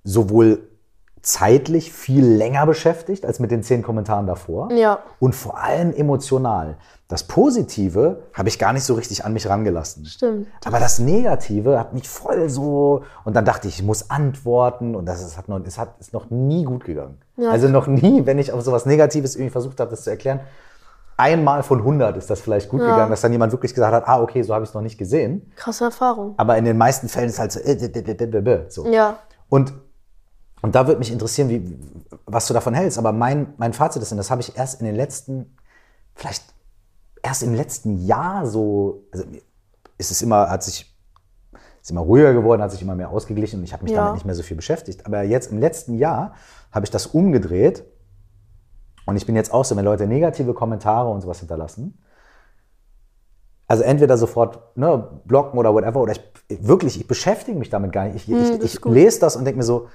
sowohl 0.02 0.68
zeitlich 1.22 1.90
viel 1.92 2.24
länger 2.26 2.66
beschäftigt 2.66 3.24
als 3.24 3.40
mit 3.40 3.50
den 3.50 3.62
zehn 3.62 3.82
Kommentaren 3.82 4.26
davor. 4.26 4.70
Ja. 4.72 4.98
Und 5.20 5.34
vor 5.34 5.58
allem 5.58 5.94
emotional. 5.94 6.76
Das 7.14 7.22
Positive 7.22 8.24
habe 8.32 8.48
ich 8.48 8.58
gar 8.58 8.72
nicht 8.72 8.82
so 8.82 8.94
richtig 8.94 9.24
an 9.24 9.32
mich 9.32 9.48
rangelassen. 9.48 10.04
Stimmt. 10.04 10.48
Aber 10.64 10.80
das 10.80 10.98
Negative 10.98 11.78
hat 11.78 11.94
mich 11.94 12.08
voll 12.08 12.48
so. 12.48 13.04
Und 13.24 13.36
dann 13.36 13.44
dachte 13.44 13.68
ich, 13.68 13.78
ich 13.78 13.84
muss 13.84 14.10
antworten. 14.10 14.96
Und 14.96 15.06
das 15.06 15.22
ist, 15.22 15.38
hat 15.38 15.48
noch, 15.48 15.60
es 15.64 15.78
hat, 15.78 15.94
ist 16.00 16.12
noch 16.12 16.30
nie 16.30 16.64
gut 16.64 16.82
gegangen. 16.82 17.18
Ja. 17.36 17.50
Also 17.52 17.68
noch 17.68 17.86
nie, 17.86 18.26
wenn 18.26 18.40
ich 18.40 18.50
auf 18.50 18.62
sowas 18.62 18.84
Negatives 18.84 19.36
irgendwie 19.36 19.50
versucht 19.52 19.78
habe, 19.78 19.92
das 19.92 20.02
zu 20.02 20.10
erklären. 20.10 20.40
Einmal 21.16 21.62
von 21.62 21.78
100 21.78 22.16
ist 22.16 22.30
das 22.30 22.40
vielleicht 22.40 22.68
gut 22.68 22.80
Ja. 22.80 22.90
gegangen, 22.90 23.12
dass 23.12 23.20
dann 23.20 23.30
jemand 23.30 23.52
wirklich 23.52 23.74
gesagt 23.74 23.94
hat, 23.94 24.08
ah, 24.08 24.20
okay, 24.20 24.42
so 24.42 24.52
habe 24.52 24.64
ich 24.64 24.70
es 24.70 24.74
noch 24.74 24.82
nicht 24.82 24.98
gesehen. 24.98 25.52
Krasse 25.54 25.84
Erfahrung. 25.84 26.34
Aber 26.36 26.58
in 26.58 26.64
den 26.64 26.76
meisten 26.76 27.08
Fällen 27.08 27.28
ist 27.28 27.38
halt 27.38 27.52
so, 27.52 27.60
äh, 27.60 28.64
so. 28.70 28.88
Ja. 28.88 29.18
Und, 29.48 29.72
und 30.62 30.74
da 30.74 30.88
würde 30.88 30.98
mich 30.98 31.12
interessieren, 31.12 31.48
wie, 31.48 31.78
was 32.26 32.48
du 32.48 32.54
davon 32.54 32.74
hältst. 32.74 32.98
Aber 32.98 33.12
mein, 33.12 33.54
mein 33.56 33.72
Fazit 33.72 34.02
ist, 34.02 34.10
und 34.10 34.18
das 34.18 34.32
habe 34.32 34.40
ich 34.40 34.56
erst 34.58 34.80
in 34.80 34.86
den 34.86 34.96
letzten, 34.96 35.56
vielleicht 36.16 36.42
erst 37.24 37.42
im 37.42 37.54
letzten 37.54 38.04
Jahr 38.06 38.46
so, 38.46 39.04
also 39.10 39.24
ist 39.98 40.10
es 40.10 40.22
immer, 40.22 40.50
hat 40.50 40.62
sich, 40.62 40.94
ist 41.80 41.90
immer 41.90 42.02
ruhiger 42.02 42.32
geworden, 42.34 42.62
hat 42.62 42.70
sich 42.70 42.82
immer 42.82 42.94
mehr 42.94 43.10
ausgeglichen 43.10 43.60
und 43.60 43.64
ich 43.64 43.72
habe 43.72 43.82
mich 43.82 43.92
Ja. 43.92 44.00
damit 44.00 44.12
nicht 44.14 44.26
mehr 44.26 44.34
so 44.34 44.42
viel 44.42 44.56
beschäftigt. 44.56 45.06
Aber 45.06 45.22
jetzt 45.22 45.50
im 45.50 45.58
letzten 45.58 45.94
Jahr 45.94 46.34
habe 46.70 46.84
ich 46.84 46.90
das 46.90 47.06
umgedreht 47.06 47.84
und 49.06 49.16
ich 49.16 49.26
bin 49.26 49.36
jetzt 49.36 49.52
auch 49.52 49.64
so, 49.64 49.74
wenn 49.76 49.84
Leute 49.84 50.06
negative 50.06 50.54
Kommentare 50.54 51.10
und 51.10 51.22
sowas 51.22 51.38
hinterlassen, 51.40 51.98
also 53.66 53.82
entweder 53.82 54.18
sofort 54.18 54.76
ne, 54.76 55.20
blocken 55.24 55.58
oder 55.58 55.72
whatever, 55.72 56.02
oder 56.02 56.12
ich 56.12 56.20
wirklich, 56.60 57.00
ich 57.00 57.08
beschäftige 57.08 57.58
mich 57.58 57.70
damit 57.70 57.92
gar 57.92 58.04
nicht. 58.04 58.16
Ich, 58.16 58.26
Hm, 58.26 58.58
ich, 58.62 58.76
ich 58.76 58.84
lese 58.84 59.20
das 59.20 59.36
und 59.36 59.46
denke 59.46 59.58
mir 59.58 59.64
so, 59.64 59.88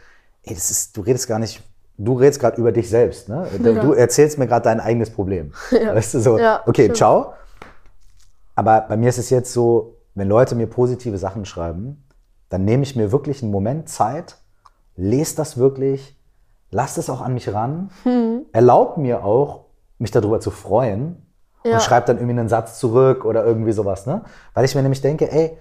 ey, 0.44 0.56
das 0.56 0.72
ist, 0.72 0.98
du 0.98 1.02
redest 1.02 1.28
gar 1.28 1.38
nicht, 1.38 1.62
du 2.02 2.14
redest 2.14 2.40
gerade 2.40 2.58
über 2.60 2.72
dich 2.72 2.90
selbst. 2.90 3.30
Ne? 3.30 3.48
Du, 3.62 3.72
Ja. 3.74 3.82
du 3.82 3.94
erzählst 3.94 4.38
mir 4.40 4.48
gerade 4.48 4.64
dein 4.64 4.80
eigenes 4.80 5.10
Problem. 5.12 5.52
Ja. 5.72 5.94
Weißt 5.96 6.14
du 6.16 6.20
so, 6.20 6.38
Ja, 6.40 6.62
okay, 6.66 6.84
stimmt. 6.84 6.98
ciao. 6.98 7.34
Aber 8.56 8.82
bei 8.82 8.98
mir 8.98 9.10
ist 9.10 9.18
es 9.20 9.30
jetzt 9.30 9.54
so, 9.54 9.96
wenn 10.16 10.28
Leute 10.28 10.56
mir 10.56 10.68
positive 10.68 11.18
Sachen 11.18 11.46
schreiben, 11.46 12.04
dann 12.50 12.66
nehme 12.66 12.84
ich 12.84 12.96
mir 12.96 13.12
wirklich 13.12 13.42
einen 13.44 13.52
Moment 13.52 13.90
Zeit, 13.90 14.38
lese 14.96 15.36
das 15.36 15.58
wirklich, 15.58 16.18
lass 16.72 16.98
es 16.98 17.10
auch 17.10 17.22
an 17.22 17.34
mich 17.34 17.54
ran, 17.54 17.92
Hm. 18.04 18.46
erlaub 18.52 18.98
mir 18.98 19.24
auch, 19.24 19.66
mich 19.98 20.12
darüber 20.12 20.40
zu 20.40 20.52
freuen 20.52 21.26
und 21.64 21.82
schreib 21.82 22.06
dann 22.06 22.18
irgendwie 22.18 22.40
einen 22.40 22.50
Satz 22.50 22.80
zurück 22.80 23.26
oder 23.26 23.46
irgendwie 23.46 23.74
sowas, 23.74 24.06
ne? 24.06 24.24
Weil 24.54 24.64
ich 24.66 24.76
mir 24.76 24.82
nämlich 24.82 25.02
denke, 25.02 25.30
ey, 25.32 25.58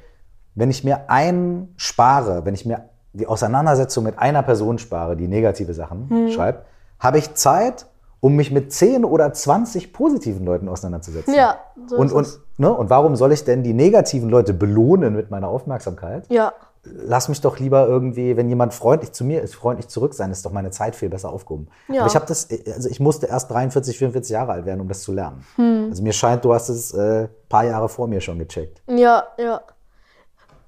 wenn 0.55 0.71
ich 0.71 0.83
mir 0.85 1.11
einen 1.11 1.75
spare, 1.77 2.45
wenn 2.45 2.55
ich 2.55 2.65
mir 2.65 2.89
die 3.19 3.27
Auseinandersetzung 3.27 4.05
mit 4.05 4.19
einer 4.19 4.43
Person 4.43 4.79
spare, 4.79 5.17
die 5.17 5.29
negative 5.29 5.75
Sachen 5.75 6.09
Hm. 6.09 6.31
schreibt, 6.31 6.67
habe 6.99 7.19
ich 7.19 7.35
Zeit, 7.35 7.87
um 8.21 8.35
mich 8.35 8.51
mit 8.51 8.73
10 8.73 9.05
oder 9.05 9.33
20 9.33 9.93
positiven 9.93 10.45
Leuten 10.45 10.69
auseinanderzusetzen. 10.69 11.35
Ja, 11.35 11.59
so 11.87 11.97
und, 11.97 12.07
ist 12.09 12.13
und, 12.13 12.23
es. 12.27 12.41
ne? 12.57 12.73
und 12.73 12.91
warum 12.91 13.15
soll 13.17 13.33
ich 13.33 13.45
denn 13.45 13.63
die 13.63 13.75
negativen 13.75 14.29
Leute 14.29 14.55
belohnen 14.55 15.15
mit 15.15 15.31
meiner 15.31 15.49
Aufmerksamkeit? 15.49 16.27
Ja. 16.29 16.53
Lass 16.85 17.29
mich 17.29 17.41
doch 17.41 17.59
lieber 17.59 17.87
irgendwie, 17.87 18.37
wenn 18.37 18.49
jemand 18.49 18.73
freundlich 18.73 19.13
zu 19.13 19.25
mir 19.25 19.43
ist, 19.43 19.55
freundlich 19.55 19.89
zurück 19.89 20.15
sein, 20.15 20.31
ist 20.31 20.45
doch 20.47 20.53
meine 20.53 20.71
Zeit 20.71 20.97
viel 20.97 21.09
besser 21.11 21.31
aufgehoben. 21.31 21.69
Ja. 21.89 22.01
Aber 22.01 22.09
ich 22.09 22.15
habe 22.15 22.25
das, 22.27 22.49
also 22.75 22.89
ich 22.89 22.99
musste 22.99 23.27
erst 23.27 23.51
43, 23.51 23.99
44 23.99 24.33
Jahre 24.33 24.53
alt 24.53 24.65
werden, 24.65 24.81
um 24.81 24.89
das 24.89 25.03
zu 25.03 25.13
lernen. 25.13 25.45
Hm. 25.57 25.89
Also 25.91 26.03
mir 26.03 26.13
scheint, 26.13 26.45
du 26.45 26.55
hast 26.55 26.69
es 26.71 26.95
äh, 26.95 27.29
paar 27.49 27.65
Jahre 27.65 27.89
vor 27.89 28.09
mir 28.09 28.21
schon 28.21 28.39
gecheckt. 28.39 28.81
Ja, 28.89 29.25
ja. 29.39 29.61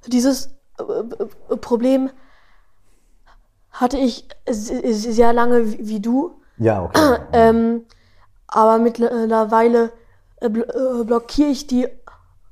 Dieses 0.07 0.51
äh, 0.79 0.83
äh, 1.53 1.57
Problem 1.57 2.11
hatte 3.71 3.99
ich 3.99 4.27
se- 4.49 4.83
sehr 4.93 5.33
lange 5.33 5.79
wie 5.79 6.01
du, 6.01 6.41
Ja, 6.59 6.85
okay. 6.85 7.17
ähm, 7.33 7.85
aber 8.49 8.79
mittlerweile 8.79 9.93
äh, 10.41 10.47
äh, 10.47 11.05
blockiere 11.05 11.51
ich 11.51 11.67
die 11.67 11.87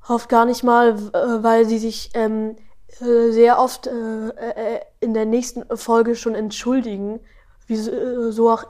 oft 0.08 0.28
gar 0.28 0.44
nicht 0.46 0.62
mal, 0.64 0.90
äh, 1.12 1.42
weil 1.42 1.66
sie 1.66 1.78
sich 1.78 2.10
ähm, 2.14 2.56
äh, 3.00 3.30
sehr 3.32 3.58
oft 3.58 3.86
äh, 3.86 4.80
in 5.00 5.12
der 5.14 5.26
nächsten 5.26 5.64
Folge 5.76 6.14
schon 6.16 6.34
entschuldigen, 6.34 7.20
wieso 7.66 8.30
so 8.30 8.50
auch 8.50 8.64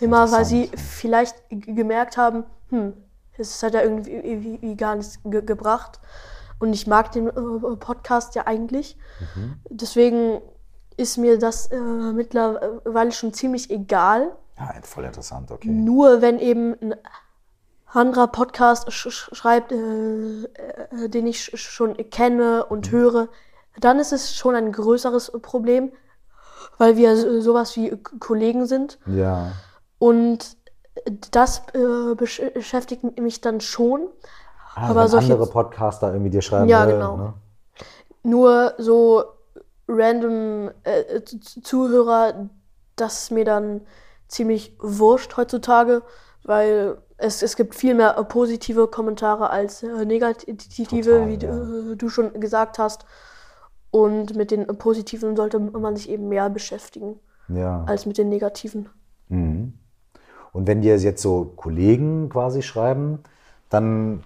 immer, 0.00 0.30
weil 0.30 0.44
sie 0.44 0.70
vielleicht 0.76 1.34
gemerkt 1.50 2.16
haben, 2.16 2.44
hm, 2.70 2.92
es 3.36 3.62
hat 3.62 3.74
ja 3.74 3.82
irgendwie 3.82 4.76
gar 4.76 4.94
nichts 4.96 5.18
ge 5.24 5.42
gebracht. 5.42 6.00
Und 6.60 6.72
ich 6.72 6.86
mag 6.86 7.12
den 7.12 7.30
Podcast 7.78 8.34
ja 8.34 8.46
eigentlich. 8.46 8.96
Deswegen 9.70 10.40
ist 10.98 11.16
mir 11.16 11.38
das 11.38 11.66
äh, 11.70 11.78
mittlerweile 11.78 13.12
schon 13.12 13.32
ziemlich 13.32 13.70
egal. 13.70 14.32
ja, 14.58 14.70
voll 14.82 15.04
interessant, 15.04 15.50
okay. 15.50 15.68
Nur 15.68 16.20
wenn 16.22 16.38
eben 16.38 16.74
ein 16.82 16.94
anderer 17.92 18.26
Podcast 18.26 18.90
sch 18.92 19.08
sch 19.10 19.30
schreibt, 19.34 19.72
äh, 19.72 20.44
äh, 20.44 21.08
den 21.08 21.26
ich 21.26 21.40
sch 21.44 21.56
schon 21.56 21.96
kenne 22.10 22.64
und 22.66 22.90
höre, 22.90 23.28
dann 23.80 23.98
ist 23.98 24.12
es 24.12 24.34
schon 24.34 24.54
ein 24.54 24.72
größeres 24.72 25.32
Problem, 25.40 25.92
weil 26.78 26.96
wir 26.96 27.16
so- 27.16 27.40
sowas 27.40 27.76
wie 27.76 27.96
Kollegen 28.18 28.66
sind. 28.66 28.98
Ja. 29.06 29.52
Und 29.98 30.56
das 31.30 31.62
äh, 31.74 32.14
besch 32.16 32.42
beschäftigt 32.54 33.18
mich 33.20 33.40
dann 33.40 33.60
schon. 33.60 34.08
Ah, 34.74 34.90
Aber 34.90 35.02
wenn 35.02 35.08
solche- 35.08 35.32
andere 35.32 35.48
Podcaster 35.48 36.12
irgendwie 36.12 36.30
dir 36.30 36.42
schreiben, 36.42 36.68
Ja, 36.68 36.84
äh, 36.86 36.92
genau. 36.92 37.16
Ne? 37.16 37.34
Nur 38.24 38.74
so 38.78 39.24
random 39.88 40.70
äh, 40.84 41.22
Z- 41.24 41.64
Zuhörer, 41.66 42.48
das 42.96 43.22
ist 43.24 43.30
mir 43.32 43.44
dann 43.44 43.80
ziemlich 44.28 44.76
wurscht 44.80 45.36
heutzutage, 45.36 46.02
weil 46.44 46.98
es, 47.16 47.42
es 47.42 47.56
gibt 47.56 47.74
viel 47.74 47.94
mehr 47.94 48.16
äh, 48.16 48.24
positive 48.24 48.86
Kommentare 48.88 49.50
als 49.50 49.82
äh, 49.82 50.04
negative, 50.04 50.84
Total, 50.84 51.28
wie 51.28 51.32
ja. 51.32 51.38
du, 51.38 51.92
äh, 51.92 51.96
du 51.96 52.08
schon 52.08 52.38
gesagt 52.38 52.78
hast. 52.78 53.04
Und 53.90 54.36
mit 54.36 54.50
den 54.50 54.68
äh, 54.68 54.74
positiven 54.74 55.34
sollte 55.34 55.58
man 55.58 55.96
sich 55.96 56.10
eben 56.10 56.28
mehr 56.28 56.50
beschäftigen 56.50 57.18
Ja. 57.48 57.84
als 57.86 58.04
mit 58.04 58.18
den 58.18 58.28
negativen. 58.28 58.90
Mhm. 59.28 59.72
Und 60.52 60.66
wenn 60.66 60.82
dir 60.82 60.96
jetzt 60.98 61.22
so 61.22 61.52
Kollegen 61.56 62.28
quasi 62.28 62.62
schreiben, 62.62 63.20
dann, 63.70 64.22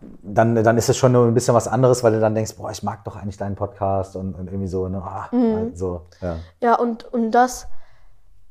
dann, 0.00 0.54
dann 0.62 0.78
ist 0.78 0.88
es 0.88 0.96
schon 0.96 1.12
nur 1.12 1.26
ein 1.26 1.34
bisschen 1.34 1.54
was 1.54 1.66
anderes, 1.68 2.04
weil 2.04 2.12
du 2.12 2.20
dann 2.20 2.34
denkst, 2.34 2.54
boah, 2.56 2.70
ich 2.70 2.82
mag 2.82 3.04
doch 3.04 3.16
eigentlich 3.16 3.36
deinen 3.36 3.56
Podcast 3.56 4.14
und, 4.16 4.34
und 4.34 4.46
irgendwie 4.46 4.68
so, 4.68 4.88
ne, 4.88 5.02
ah, 5.02 5.28
Mhm. 5.32 5.74
so, 5.74 6.02
ja. 6.20 6.36
Ja, 6.60 6.74
und, 6.76 7.04
und 7.12 7.32
das 7.32 7.66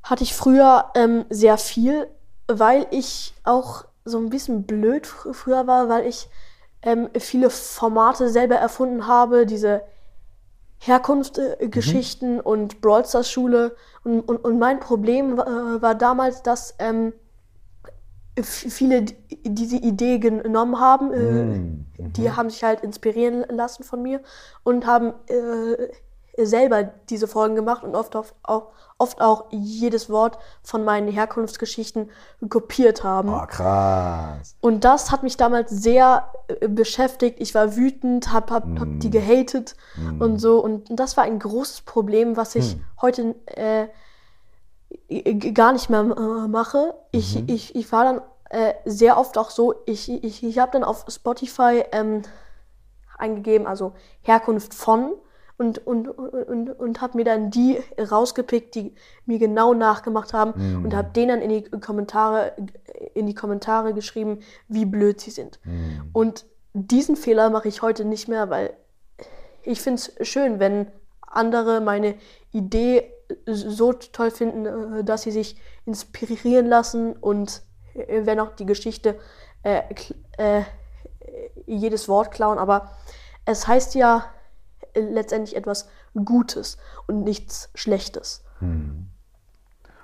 hatte 0.04 0.24
ich 0.24 0.34
früher 0.36 0.86
ähm, 0.96 1.26
sehr 1.30 1.58
viel, 1.58 2.08
weil 2.48 2.86
ich 2.92 3.34
auch 3.44 3.86
so 4.06 4.18
ein 4.18 4.30
bisschen 4.30 4.64
blöd 4.64 5.06
fr 5.08 5.34
früher 5.34 5.68
war, 5.68 5.90
weil 5.90 6.06
ich 6.06 6.30
ähm, 6.82 7.10
viele 7.18 7.50
Formate 7.50 8.30
selber 8.30 8.56
erfunden 8.56 9.08
habe, 9.08 9.46
diese 9.46 9.82
Herkunftsgeschichten 10.80 12.40
und 12.40 12.82
Brawl 12.82 13.06
Stars 13.06 13.30
Schule. 13.32 13.76
Und, 14.04 14.22
und, 14.22 14.38
und 14.38 14.60
mein 14.60 14.80
Problem 14.80 15.38
war, 15.38 15.48
äh, 15.48 15.82
war 15.82 15.96
damals, 15.96 16.44
dass 16.44 16.76
ähm, 16.80 17.14
viele 18.44 19.06
diese 19.44 19.78
Idee 19.78 20.20
genommen 20.20 20.80
haben. 20.80 21.14
Äh, 21.14 21.18
Mhm. 21.20 21.86
Die 21.98 22.32
haben 22.32 22.50
sich 22.50 22.64
halt 22.64 22.82
inspirieren 22.82 23.44
lassen 23.50 23.84
von 23.84 24.02
mir 24.04 24.22
und 24.64 24.86
haben 24.86 25.14
äh, 25.28 26.46
selber 26.46 26.84
diese 27.10 27.28
Folgen 27.28 27.56
gemacht 27.56 27.84
und 27.84 27.96
oft, 27.96 28.16
oft, 28.16 28.36
auch, 28.44 28.68
oft 29.00 29.20
auch 29.20 29.46
jedes 29.50 30.08
Wort 30.12 30.38
von 30.62 30.84
meinen 30.86 31.08
Herkunftsgeschichten 31.08 32.12
kopiert 32.50 33.04
haben. 33.04 33.30
Oh, 33.34 33.46
krass. 33.48 34.56
Und 34.62 34.84
das 34.84 35.12
hat 35.12 35.24
mich 35.24 35.38
damals 35.38 35.72
sehr 35.72 36.32
äh, 36.62 36.68
beschäftigt. 36.68 37.38
Ich 37.40 37.56
war 37.56 37.76
wütend, 37.76 38.32
hab, 38.32 38.52
hab, 38.52 38.66
hab 38.80 38.88
Mm. 38.88 39.00
die 39.00 39.10
gehatet 39.10 39.76
und 40.20 40.38
so. 40.40 40.60
Und 40.64 40.88
das 40.92 41.18
war 41.18 41.24
ein 41.24 41.40
großes 41.40 41.82
Problem, 41.82 42.38
was 42.38 42.54
ich 42.54 42.74
Hm. 42.74 42.84
heute 43.02 43.36
äh, 43.48 43.88
gar 45.54 45.74
nicht 45.74 45.90
mehr 45.90 46.02
äh, 46.02 46.48
mache. 46.48 46.94
Ich, 47.12 47.36
Mhm. 47.42 47.46
ich, 47.48 47.76
ich 47.76 47.92
war 47.92 48.04
dann 48.04 48.22
äh, 48.50 48.74
sehr 48.86 49.18
oft 49.18 49.38
auch 49.38 49.50
so, 49.50 49.76
ich, 49.86 50.10
ich, 50.12 50.44
ich 50.44 50.60
habe 50.60 50.72
dann 50.72 50.84
auf 50.84 51.06
Spotify 51.10 51.84
ähm, 51.92 52.22
eingegeben, 53.18 53.68
also 53.68 53.94
Herkunft 54.22 54.74
von 54.74 55.14
und, 55.58 55.86
und, 55.88 56.08
und, 56.08 56.70
und 56.70 57.02
habe 57.02 57.18
mir 57.18 57.26
dann 57.26 57.50
die 57.50 57.80
rausgepickt, 58.00 58.76
die 58.76 58.94
mir 59.26 59.40
genau 59.40 59.74
nachgemacht 59.74 60.34
haben 60.34 60.54
Mhm. 60.56 60.86
und 60.86 60.96
habe 60.96 61.10
denen 61.14 61.30
dann 61.30 61.42
in 61.42 61.50
die 61.50 61.64
Kommentare 61.80 62.54
in 63.16 63.26
die 63.26 63.34
Kommentare 63.36 63.94
geschrieben, 63.94 64.40
wie 64.68 64.86
blöd 64.86 65.20
sie 65.20 65.32
sind. 65.32 65.60
Mhm. 65.64 66.10
Und 66.14 66.46
diesen 66.74 67.16
Fehler 67.16 67.50
mache 67.50 67.68
ich 67.68 67.82
heute 67.82 68.06
nicht 68.06 68.28
mehr, 68.28 68.50
weil 68.52 68.74
ich 69.64 69.82
finde 69.82 70.00
es 70.18 70.28
schön, 70.28 70.60
wenn 70.60 70.88
andere 71.22 71.82
meine 71.82 72.16
Idee 72.52 73.12
so 73.46 73.94
toll 73.94 74.32
finden, 74.32 74.66
äh, 74.98 75.04
dass 75.04 75.24
sie 75.24 75.32
sich 75.32 75.58
inspirieren 75.86 76.66
lassen 76.68 77.14
und 77.14 77.64
äh, 77.94 78.26
wenn 78.26 78.40
auch 78.40 78.52
die 78.56 78.66
Geschichte 78.66 79.20
äh, 79.64 79.82
äh, 80.38 80.64
jedes 81.66 82.08
Wort 82.08 82.32
klauen, 82.32 82.58
aber 82.58 82.92
es 83.46 83.68
heißt 83.68 83.96
ja 83.96 84.26
äh, 84.94 85.02
letztendlich 85.02 85.56
etwas 85.56 85.90
Gutes 86.14 86.78
und 87.08 87.24
nichts 87.24 87.70
Schlechtes. 87.76 88.44
Mhm. 88.60 89.08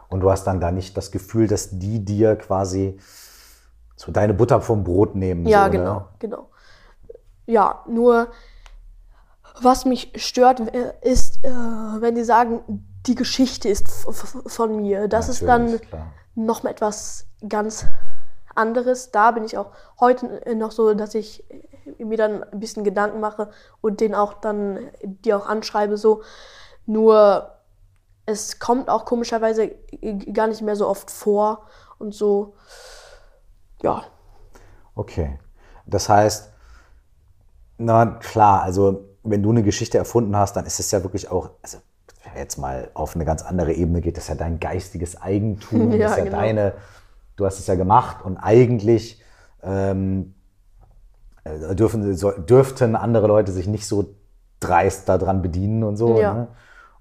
Und 0.10 0.20
du 0.20 0.30
hast 0.30 0.44
dann 0.46 0.60
da 0.60 0.72
nicht 0.72 0.96
das 0.96 1.12
Gefühl, 1.12 1.48
dass 1.48 1.80
die 1.80 2.04
dir 2.04 2.36
quasi 2.36 3.00
so 3.96 4.12
deine 4.12 4.34
Butter 4.34 4.62
vom 4.62 4.84
Brot 4.84 5.16
nehmen. 5.16 5.48
Ja, 5.48 5.66
so, 5.66 5.72
genau, 5.72 6.00
Ne? 6.00 6.06
genau. 6.20 6.50
Ja, 7.46 7.84
nur 7.88 8.28
was 9.62 9.86
mich 9.86 10.12
stört, 10.16 10.60
ist, 11.02 11.42
wenn 11.44 12.16
die 12.16 12.24
sagen, 12.24 12.86
die 13.06 13.16
Geschichte 13.16 13.70
ist 13.70 13.88
von 14.48 14.76
mir. 14.78 15.08
Das 15.08 15.30
ist 15.30 15.42
dann 15.44 15.66
Natürlich, 15.66 15.90
klar. 15.90 16.12
noch 16.36 16.64
mal 16.64 16.70
etwas 16.72 17.28
ganz 17.48 17.86
anderes. 18.56 19.12
Da 19.12 19.32
bin 19.32 19.44
ich 19.44 19.58
auch 19.58 19.72
heute 20.00 20.56
noch 20.56 20.72
so, 20.72 20.94
dass 20.94 21.16
ich 21.16 21.44
mir 21.98 22.18
dann 22.18 22.44
ein 22.44 22.60
bisschen 22.60 22.84
Gedanken 22.84 23.20
mache 23.20 23.50
und 23.82 24.00
den 24.00 24.16
auch 24.16 24.34
dann 24.34 24.80
die 25.04 25.34
auch 25.34 25.48
anschreibe 25.48 25.98
so. 25.98 26.22
Nur 26.86 27.52
es 28.26 28.60
kommt 28.60 28.90
auch 28.90 29.06
komischerweise 29.06 29.72
gar 30.32 30.48
nicht 30.48 30.62
mehr 30.62 30.76
so 30.76 30.88
oft 30.88 31.12
vor 31.12 31.68
und 32.00 32.14
so. 32.14 32.56
Ja, 33.82 34.06
Okay. 34.96 35.40
Das 35.86 36.08
heißt, 36.10 36.52
na 37.78 38.06
klar, 38.06 38.62
also 38.64 39.10
wenn 39.24 39.44
du 39.44 39.50
eine 39.50 39.64
Geschichte 39.64 39.98
erfunden 39.98 40.36
hast, 40.36 40.56
dann 40.56 40.66
ist 40.66 40.80
es 40.80 40.92
ja 40.92 41.04
wirklich 41.04 41.30
auch, 41.30 41.52
also 41.62 41.80
jetzt 42.38 42.58
mal 42.58 42.90
auf 42.94 43.16
eine 43.16 43.26
ganz 43.26 43.44
andere 43.44 43.74
Ebene 43.74 44.02
geht, 44.02 44.18
das 44.18 44.26
ist 44.26 44.30
ja 44.30 44.36
dein 44.36 44.60
geistiges 44.60 45.22
Eigentum, 45.22 45.92
Ja, 45.92 45.98
das 46.04 46.12
ist 46.12 46.18
ja 46.18 46.24
genau. 46.26 46.38
deine, 46.38 46.74
du 47.36 47.46
hast 47.46 47.60
es 47.60 47.68
ja 47.68 47.76
gemacht 47.76 48.24
und 48.24 48.38
eigentlich 48.38 49.22
ähm, 49.64 50.34
äh, 51.44 51.76
dürfen, 51.76 52.16
so, 52.16 52.32
dürften 52.32 52.96
andere 52.96 53.28
Leute 53.28 53.52
sich 53.52 53.68
nicht 53.68 53.88
so 53.88 54.16
dreist 54.60 55.10
daran 55.10 55.42
bedienen 55.42 55.84
und 55.84 55.98
so. 55.98 56.20
Ja. 56.20 56.34
Ne? 56.34 56.48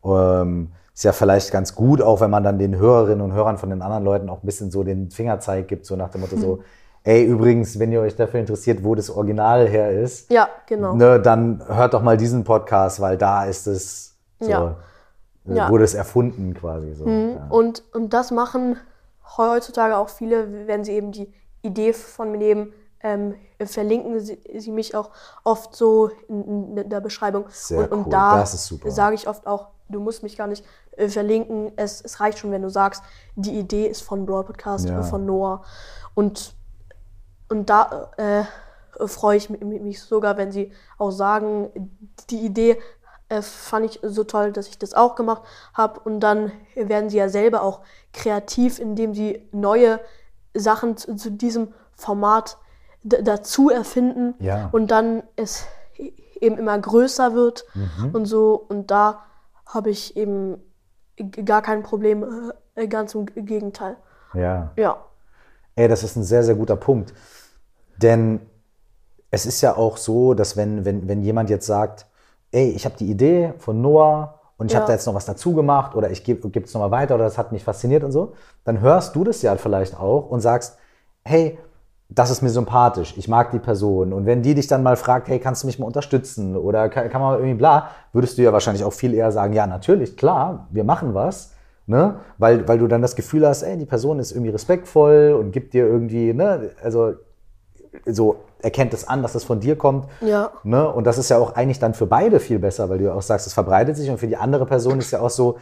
Ähm, 0.04 0.72
ist 0.94 1.04
ja 1.04 1.12
vielleicht 1.12 1.50
ganz 1.52 1.74
gut, 1.74 2.02
auch 2.02 2.20
wenn 2.20 2.30
man 2.30 2.44
dann 2.44 2.58
den 2.58 2.76
Hörerinnen 2.76 3.22
und 3.22 3.32
Hörern 3.32 3.56
von 3.56 3.70
den 3.70 3.80
anderen 3.80 4.04
Leuten 4.04 4.28
auch 4.28 4.42
ein 4.42 4.46
bisschen 4.46 4.70
so 4.70 4.84
den 4.84 5.10
Fingerzeig 5.10 5.68
gibt, 5.68 5.86
so 5.86 5.96
nach 5.96 6.10
dem 6.10 6.20
Motto 6.20 6.36
so, 6.36 6.62
ey, 7.04 7.24
übrigens, 7.24 7.78
wenn 7.78 7.92
ihr 7.92 8.00
euch 8.00 8.14
dafür 8.14 8.40
interessiert, 8.40 8.84
wo 8.84 8.94
das 8.94 9.10
Original 9.10 9.66
her 9.68 9.90
ist, 9.90 10.30
ja, 10.30 10.48
genau. 10.66 10.94
ne, 10.94 11.18
dann 11.18 11.62
hört 11.66 11.94
doch 11.94 12.02
mal 12.02 12.16
diesen 12.16 12.44
Podcast, 12.44 13.00
weil 13.00 13.16
da 13.16 13.44
ist 13.44 13.66
es 13.66 14.16
so, 14.38 14.50
Ja. 14.50 14.76
Äh, 15.48 15.54
Ja. 15.54 15.70
wurde 15.70 15.84
es 15.84 15.94
erfunden 15.94 16.54
quasi 16.54 16.94
so. 16.94 17.06
Ja. 17.08 17.46
Und, 17.50 17.82
und 17.92 18.12
das 18.12 18.30
machen 18.30 18.76
heutzutage 19.36 19.96
auch 19.96 20.08
viele, 20.08 20.66
wenn 20.66 20.84
sie 20.84 20.92
eben 20.92 21.12
die 21.12 21.32
Idee 21.62 21.92
von 21.92 22.32
mir 22.32 22.38
nehmen, 22.38 22.72
ähm, 23.04 23.34
verlinken 23.64 24.20
sie, 24.20 24.38
sie 24.58 24.70
mich 24.70 24.94
auch 24.94 25.10
oft 25.44 25.74
so 25.74 26.10
in, 26.28 26.76
in 26.76 26.88
der 26.88 27.00
Beschreibung. 27.00 27.46
Sehr 27.50 27.78
und, 27.80 27.92
und 27.92 28.04
cool. 28.06 28.10
da 28.12 28.44
sage 28.46 29.14
ich 29.14 29.26
oft 29.28 29.46
auch, 29.46 29.68
du 29.88 30.00
musst 30.00 30.22
mich 30.22 30.36
gar 30.36 30.46
nicht 30.46 30.64
äh, 30.96 31.08
verlinken. 31.08 31.72
Es, 31.76 32.00
es 32.00 32.20
reicht 32.20 32.38
schon, 32.38 32.50
wenn 32.52 32.62
du 32.62 32.70
sagst, 32.70 33.02
die 33.34 33.58
Idee 33.58 33.86
ist 33.86 34.02
von 34.02 34.24
Brawl 34.26 34.44
Podcast, 34.44 34.88
Ja. 34.88 35.02
von 35.02 35.26
Noah. 35.26 35.62
Und, 36.14 36.54
und 37.48 37.70
da 37.70 38.10
äh, 38.16 38.44
freue 39.06 39.36
ich 39.36 39.50
mich, 39.50 39.60
mich 39.60 40.00
sogar, 40.02 40.36
wenn 40.36 40.52
sie 40.52 40.72
auch 40.98 41.10
sagen, 41.10 41.70
die 42.30 42.40
Idee 42.44 42.78
äh, 43.32 43.42
fand 43.42 43.86
ich 43.86 44.00
so 44.02 44.24
toll, 44.24 44.52
dass 44.52 44.68
ich 44.68 44.78
das 44.78 44.94
auch 44.94 45.14
gemacht 45.14 45.42
habe. 45.74 46.00
Und 46.00 46.20
dann 46.20 46.52
werden 46.74 47.08
sie 47.10 47.16
ja 47.18 47.28
selber 47.28 47.62
auch 47.62 47.80
kreativ, 48.12 48.78
indem 48.78 49.14
sie 49.14 49.48
neue 49.52 50.00
Sachen 50.54 50.96
zu, 50.96 51.16
zu 51.16 51.30
diesem 51.30 51.72
Format 51.94 52.58
dazu 53.04 53.70
erfinden 53.70 54.34
Ja. 54.38 54.68
und 54.72 54.90
dann 54.90 55.22
es 55.36 55.64
eben 56.40 56.58
immer 56.58 56.78
größer 56.78 57.34
wird 57.34 57.64
Mhm. 57.74 58.10
und 58.14 58.26
so. 58.26 58.54
Und 58.68 58.90
da 58.90 59.24
habe 59.66 59.90
ich 59.90 60.16
eben 60.16 60.58
gar 61.44 61.62
kein 61.62 61.82
Problem, 61.82 62.52
äh, 62.74 62.86
ganz 62.88 63.14
im 63.14 63.26
Gegenteil. 63.26 63.96
ja. 64.34 64.70
Ja, 64.76 65.04
Ey, 65.74 65.88
das 65.88 66.02
ist 66.02 66.16
ein 66.16 66.22
sehr, 66.24 66.42
sehr 66.44 66.54
guter 66.54 66.76
Punkt. 66.76 67.14
Denn 67.96 68.40
es 69.30 69.46
ist 69.46 69.62
ja 69.62 69.74
auch 69.76 69.96
so, 69.96 70.34
dass 70.34 70.56
wenn, 70.56 70.84
wenn, 70.84 71.08
wenn 71.08 71.22
jemand 71.22 71.48
jetzt 71.48 71.66
sagt, 71.66 72.06
ey, 72.52 72.70
ich 72.70 72.84
habe 72.84 72.94
die 72.98 73.10
Idee 73.10 73.54
von 73.58 73.80
Noah 73.80 74.38
und 74.58 74.66
ich 74.66 74.72
Ja. 74.72 74.78
habe 74.78 74.86
da 74.86 74.92
jetzt 74.92 75.06
noch 75.06 75.14
was 75.14 75.24
dazu 75.24 75.54
gemacht 75.54 75.94
oder 75.96 76.10
ich 76.10 76.22
gebe 76.22 76.46
es 76.46 76.74
nochmal 76.74 76.90
weiter 76.90 77.16
oder 77.16 77.24
das 77.24 77.38
hat 77.38 77.50
mich 77.50 77.64
fasziniert 77.64 78.04
und 78.04 78.12
so, 78.12 78.34
dann 78.64 78.80
hörst 78.80 79.16
du 79.16 79.24
das 79.24 79.42
ja 79.42 79.56
vielleicht 79.56 79.98
auch 79.98 80.30
und 80.30 80.40
sagst, 80.40 80.78
hey, 81.24 81.58
das 82.08 82.30
ist 82.30 82.42
mir 82.42 82.50
sympathisch, 82.50 83.14
ich 83.16 83.26
mag 83.26 83.50
die 83.52 83.58
Person. 83.58 84.12
Und 84.12 84.26
wenn 84.26 84.42
die 84.42 84.54
dich 84.54 84.66
dann 84.66 84.82
mal 84.82 84.96
fragt, 84.96 85.28
hey, 85.28 85.38
kannst 85.38 85.62
du 85.62 85.66
mich 85.66 85.78
mal 85.78 85.86
unterstützen 85.86 86.56
oder 86.56 86.90
kann, 86.90 87.08
kann 87.08 87.22
man 87.22 87.34
irgendwie 87.38 87.54
bla, 87.54 87.88
würdest 88.12 88.36
du 88.36 88.42
ja 88.42 88.52
wahrscheinlich 88.52 88.84
auch 88.84 88.92
viel 88.92 89.14
eher 89.14 89.32
sagen, 89.32 89.54
ja, 89.54 89.66
natürlich, 89.66 90.16
klar, 90.16 90.68
wir 90.70 90.84
machen 90.84 91.14
was. 91.14 91.52
Ne? 91.86 92.16
Weil, 92.38 92.68
weil 92.68 92.78
du 92.78 92.86
dann 92.86 93.02
das 93.02 93.16
Gefühl 93.16 93.46
hast, 93.46 93.62
ey, 93.64 93.76
die 93.76 93.86
Person 93.86 94.18
ist 94.20 94.30
irgendwie 94.30 94.50
respektvoll 94.50 95.36
und 95.38 95.50
gibt 95.50 95.74
dir 95.74 95.86
irgendwie, 95.86 96.32
ne, 96.32 96.70
also 96.82 97.14
so 98.06 98.36
erkennt 98.60 98.94
es 98.94 99.06
an, 99.06 99.22
dass 99.22 99.34
es 99.34 99.44
von 99.44 99.60
dir 99.60 99.76
kommt. 99.76 100.08
Ja. 100.20 100.50
Ne? 100.64 100.88
Und 100.90 101.06
das 101.06 101.18
ist 101.18 101.28
ja 101.28 101.38
auch 101.38 101.54
eigentlich 101.54 101.78
dann 101.78 101.94
für 101.94 102.06
beide 102.06 102.40
viel 102.40 102.58
besser, 102.58 102.88
weil 102.88 102.98
du 102.98 103.04
ja 103.04 103.14
auch 103.14 103.22
sagst, 103.22 103.46
es 103.46 103.52
verbreitet 103.52 103.96
sich 103.96 104.10
und 104.10 104.18
für 104.18 104.26
die 104.26 104.36
andere 104.36 104.66
Person 104.66 104.98
ist 104.98 105.10
ja 105.10 105.20
auch 105.20 105.30
so, 105.30 105.58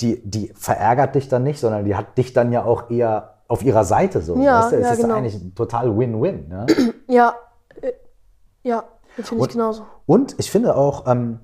die, 0.00 0.20
die 0.28 0.52
verärgert 0.56 1.14
dich 1.14 1.28
dann 1.28 1.42
nicht, 1.42 1.60
sondern 1.60 1.84
die 1.84 1.94
hat 1.94 2.18
dich 2.18 2.32
dann 2.32 2.52
ja 2.52 2.64
auch 2.64 2.90
eher 2.90 3.34
auf 3.48 3.62
ihrer 3.62 3.84
Seite 3.84 4.22
so. 4.22 4.36
Ja, 4.36 4.60
weißt 4.62 4.72
du? 4.72 4.76
Es 4.76 4.82
ja, 4.82 4.92
ist 4.92 5.00
genau. 5.00 5.14
eigentlich 5.14 5.54
total 5.54 5.96
Win-Win. 5.96 6.48
Ne? 6.48 6.66
ja, 7.08 7.34
äh, 7.80 7.92
ja, 8.62 8.84
finde 9.14 9.44
ich 9.44 9.52
genauso. 9.52 9.86
Und 10.06 10.34
ich 10.38 10.50
finde 10.50 10.76
auch, 10.76 11.06
ähm, 11.06 11.40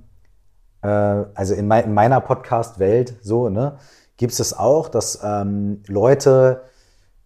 äh, 0.83 0.89
also 0.89 1.55
in, 1.55 1.68
mei 1.68 1.81
in 1.83 1.95
meiner 1.95 2.20
Podcast-Welt 2.20 3.18
so, 3.22 3.49
ne, 3.49 3.76
gibt 4.16 4.39
es 4.39 4.59
auch, 4.59 4.89
dass 4.89 5.20
ähm, 5.22 5.83
Leute 5.87 6.62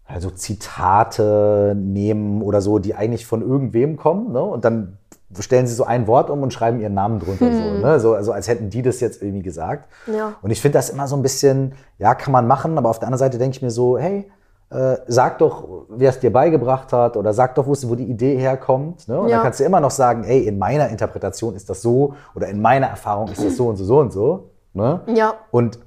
also 0.06 0.30
Zitate 0.30 1.74
nehmen 1.76 2.42
oder 2.42 2.60
so, 2.60 2.78
die 2.78 2.94
eigentlich 2.94 3.26
von 3.26 3.42
irgendwem 3.42 3.96
kommen, 3.96 4.32
ne? 4.32 4.42
Und 4.42 4.64
dann 4.64 4.98
stellen 5.40 5.66
sie 5.66 5.74
so 5.74 5.84
ein 5.84 6.06
Wort 6.06 6.30
um 6.30 6.42
und 6.42 6.52
schreiben 6.52 6.80
ihren 6.80 6.94
Namen 6.94 7.18
drunter, 7.18 7.52
so, 7.52 7.64
ne? 7.74 7.98
so, 7.98 8.14
also 8.14 8.30
als 8.32 8.46
hätten 8.46 8.70
die 8.70 8.82
das 8.82 9.00
jetzt 9.00 9.20
irgendwie 9.20 9.42
gesagt. 9.42 9.88
Ja. 10.06 10.34
Und 10.42 10.50
ich 10.52 10.60
finde 10.60 10.78
das 10.78 10.90
immer 10.90 11.08
so 11.08 11.16
ein 11.16 11.22
bisschen, 11.22 11.72
ja, 11.98 12.14
kann 12.14 12.30
man 12.32 12.46
machen, 12.46 12.78
aber 12.78 12.88
auf 12.90 13.00
der 13.00 13.08
anderen 13.08 13.18
Seite 13.18 13.38
denke 13.38 13.56
ich 13.56 13.62
mir 13.62 13.72
so, 13.72 13.98
hey, 13.98 14.30
äh, 14.70 14.96
sag 15.08 15.38
doch, 15.38 15.86
wer 15.88 16.10
es 16.10 16.20
dir 16.20 16.32
beigebracht 16.32 16.92
hat 16.92 17.16
oder 17.16 17.32
sag 17.32 17.56
doch, 17.56 17.66
wo 17.66 17.94
die 17.96 18.04
Idee 18.04 18.36
herkommt. 18.36 19.08
Ne? 19.08 19.18
Und 19.18 19.28
Ja. 19.28 19.36
dann 19.36 19.44
kannst 19.44 19.58
du 19.58 19.64
immer 19.64 19.80
noch 19.80 19.90
sagen, 19.90 20.22
ey, 20.24 20.46
in 20.46 20.56
meiner 20.58 20.88
Interpretation 20.88 21.56
ist 21.56 21.68
das 21.68 21.82
so 21.82 22.14
oder 22.36 22.46
in 22.48 22.60
meiner 22.62 22.86
Erfahrung 22.86 23.28
ist 23.28 23.42
das 23.44 23.56
so 23.56 23.66
und 23.68 23.76
so, 23.76 23.84
so 23.84 23.98
und 23.98 24.12
so. 24.12 24.50
Ne? 24.72 25.00
Ja, 25.14 25.34
Und 25.50 25.80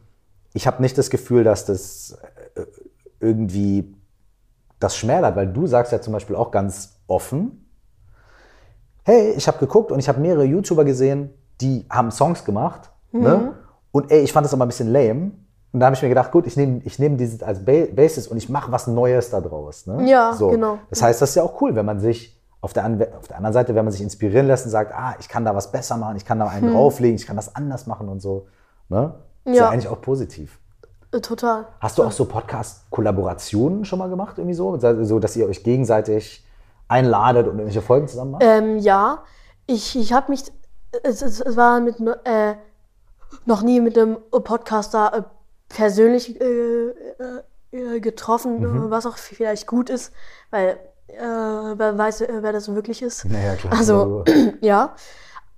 ich 0.54 0.68
habe 0.68 0.82
nicht 0.82 0.98
das 0.98 1.10
Gefühl, 1.10 1.44
dass 1.46 1.64
das 1.66 2.18
äh, 2.56 2.62
irgendwie 3.20 3.94
das 4.80 4.96
schmälert, 4.96 5.36
weil 5.36 5.48
du 5.48 5.68
sagst 5.68 5.92
ja 5.92 6.02
zum 6.02 6.14
Beispiel 6.14 6.36
auch 6.36 6.52
ganz 6.52 7.00
offen, 7.08 7.66
hey, 9.04 9.32
ich 9.32 9.48
habe 9.48 9.58
geguckt 9.58 9.92
und 9.92 10.00
ich 10.00 10.10
habe 10.10 10.20
mehrere 10.20 10.44
YouTuber 10.44 10.84
gesehen, 10.84 11.34
die 11.62 11.86
haben 11.90 12.12
Songs 12.12 12.44
gemacht. 12.44 12.92
Mhm. 13.12 13.22
Ne? 13.22 13.54
Und 13.92 14.12
ey, 14.12 14.20
ich 14.20 14.34
fand 14.34 14.46
das 14.46 14.54
aber 14.54 14.66
ein 14.66 14.68
bisschen 14.68 14.92
lame. 14.92 15.32
Und 15.72 15.80
da 15.80 15.88
habe 15.88 15.96
ich 15.96 16.02
mir 16.02 16.10
gedacht, 16.10 16.32
gut, 16.32 16.48
ich 16.48 16.58
nehme 16.58 16.82
ich 16.84 17.00
nehm 17.00 17.18
dieses 17.18 17.44
als 17.44 17.64
ba 17.64 17.86
Basis 17.94 18.28
und 18.28 18.38
ich 18.38 18.50
mache 18.50 18.72
was 18.72 18.88
Neues 18.88 19.30
da 19.30 19.42
draus. 19.42 19.86
Ne? 19.86 20.10
Ja, 20.10 20.36
genau. 20.38 20.80
Das 20.90 21.02
heißt, 21.02 21.22
das 21.22 21.30
ist 21.30 21.36
ja 21.36 21.44
auch 21.44 21.62
cool, 21.62 21.76
wenn 21.76 21.86
man 21.86 22.00
sich 22.00 22.38
auf 22.62 22.74
der, 22.74 22.84
auf 23.18 23.28
der 23.28 23.38
anderen 23.38 23.54
Seite, 23.54 23.76
wenn 23.76 23.86
man 23.86 23.92
sich 23.92 24.02
inspirieren 24.02 24.48
lässt 24.48 24.66
und 24.66 24.72
sagt, 24.72 24.94
ah, 24.94 25.16
ich 25.20 25.30
kann 25.30 25.46
da 25.46 25.56
was 25.56 25.72
besser 25.72 25.98
machen, 25.98 26.18
ich 26.18 26.26
kann 26.26 26.40
da 26.40 26.48
einen 26.48 26.74
drauflegen, 26.74 27.16
ich 27.16 27.26
kann 27.26 27.36
das 27.36 27.56
anders 27.56 27.86
machen 27.86 28.10
und 28.10 28.22
so. 28.22 28.48
Ne? 28.90 29.14
Ist 29.46 29.56
ja. 29.56 29.64
Ja. 29.64 29.70
eigentlich 29.70 29.88
auch 29.88 30.02
positiv. 30.02 30.60
Äh, 31.12 31.20
total. 31.22 31.68
Hast 31.80 31.98
du 31.98 32.04
auch 32.04 32.12
so 32.12 32.26
Podcast-Kollaborationen 32.26 33.86
schon 33.86 34.00
mal 34.00 34.10
gemacht, 34.10 34.38
irgendwie 34.38 34.56
so? 34.56 34.78
So, 34.80 35.20
dass 35.20 35.36
ihr 35.36 35.48
euch 35.48 35.64
gegenseitig 35.64 36.46
einladet 36.88 37.48
und 37.48 37.54
irgendwelche 37.54 37.82
Folgen 37.82 38.08
zusammen 38.08 38.32
macht? 38.32 38.44
Ähm, 38.44 38.78
ja, 38.80 39.24
ich, 39.66 39.98
ich 39.98 40.14
habe 40.14 40.32
mich, 40.32 40.44
es, 41.04 41.22
es, 41.22 41.42
es 41.42 41.58
war 41.58 41.80
mit, 41.80 41.96
äh, 42.26 42.56
noch 43.46 43.62
nie 43.62 43.82
mit 43.82 43.98
einem 43.98 44.18
Podcaster 44.32 45.14
äh, 45.14 45.24
persönlich 45.70 46.40
äh, 46.40 46.94
äh, 47.72 48.00
getroffen, 48.00 48.60
Mhm. 48.62 48.90
was 48.90 49.06
auch 49.06 49.18
vielleicht 49.18 49.68
gut 49.68 49.90
ist, 49.90 50.14
weil 50.52 50.78
äh, 51.08 51.20
wer 51.22 51.98
weiß, 51.98 52.22
äh, 52.22 52.40
wer 52.42 52.54
das 52.54 52.74
wirklich 52.74 53.02
ist. 53.02 53.26
Naja, 53.26 53.56
klar. 53.56 53.74
Also, 53.74 54.24
ja. 54.62 54.96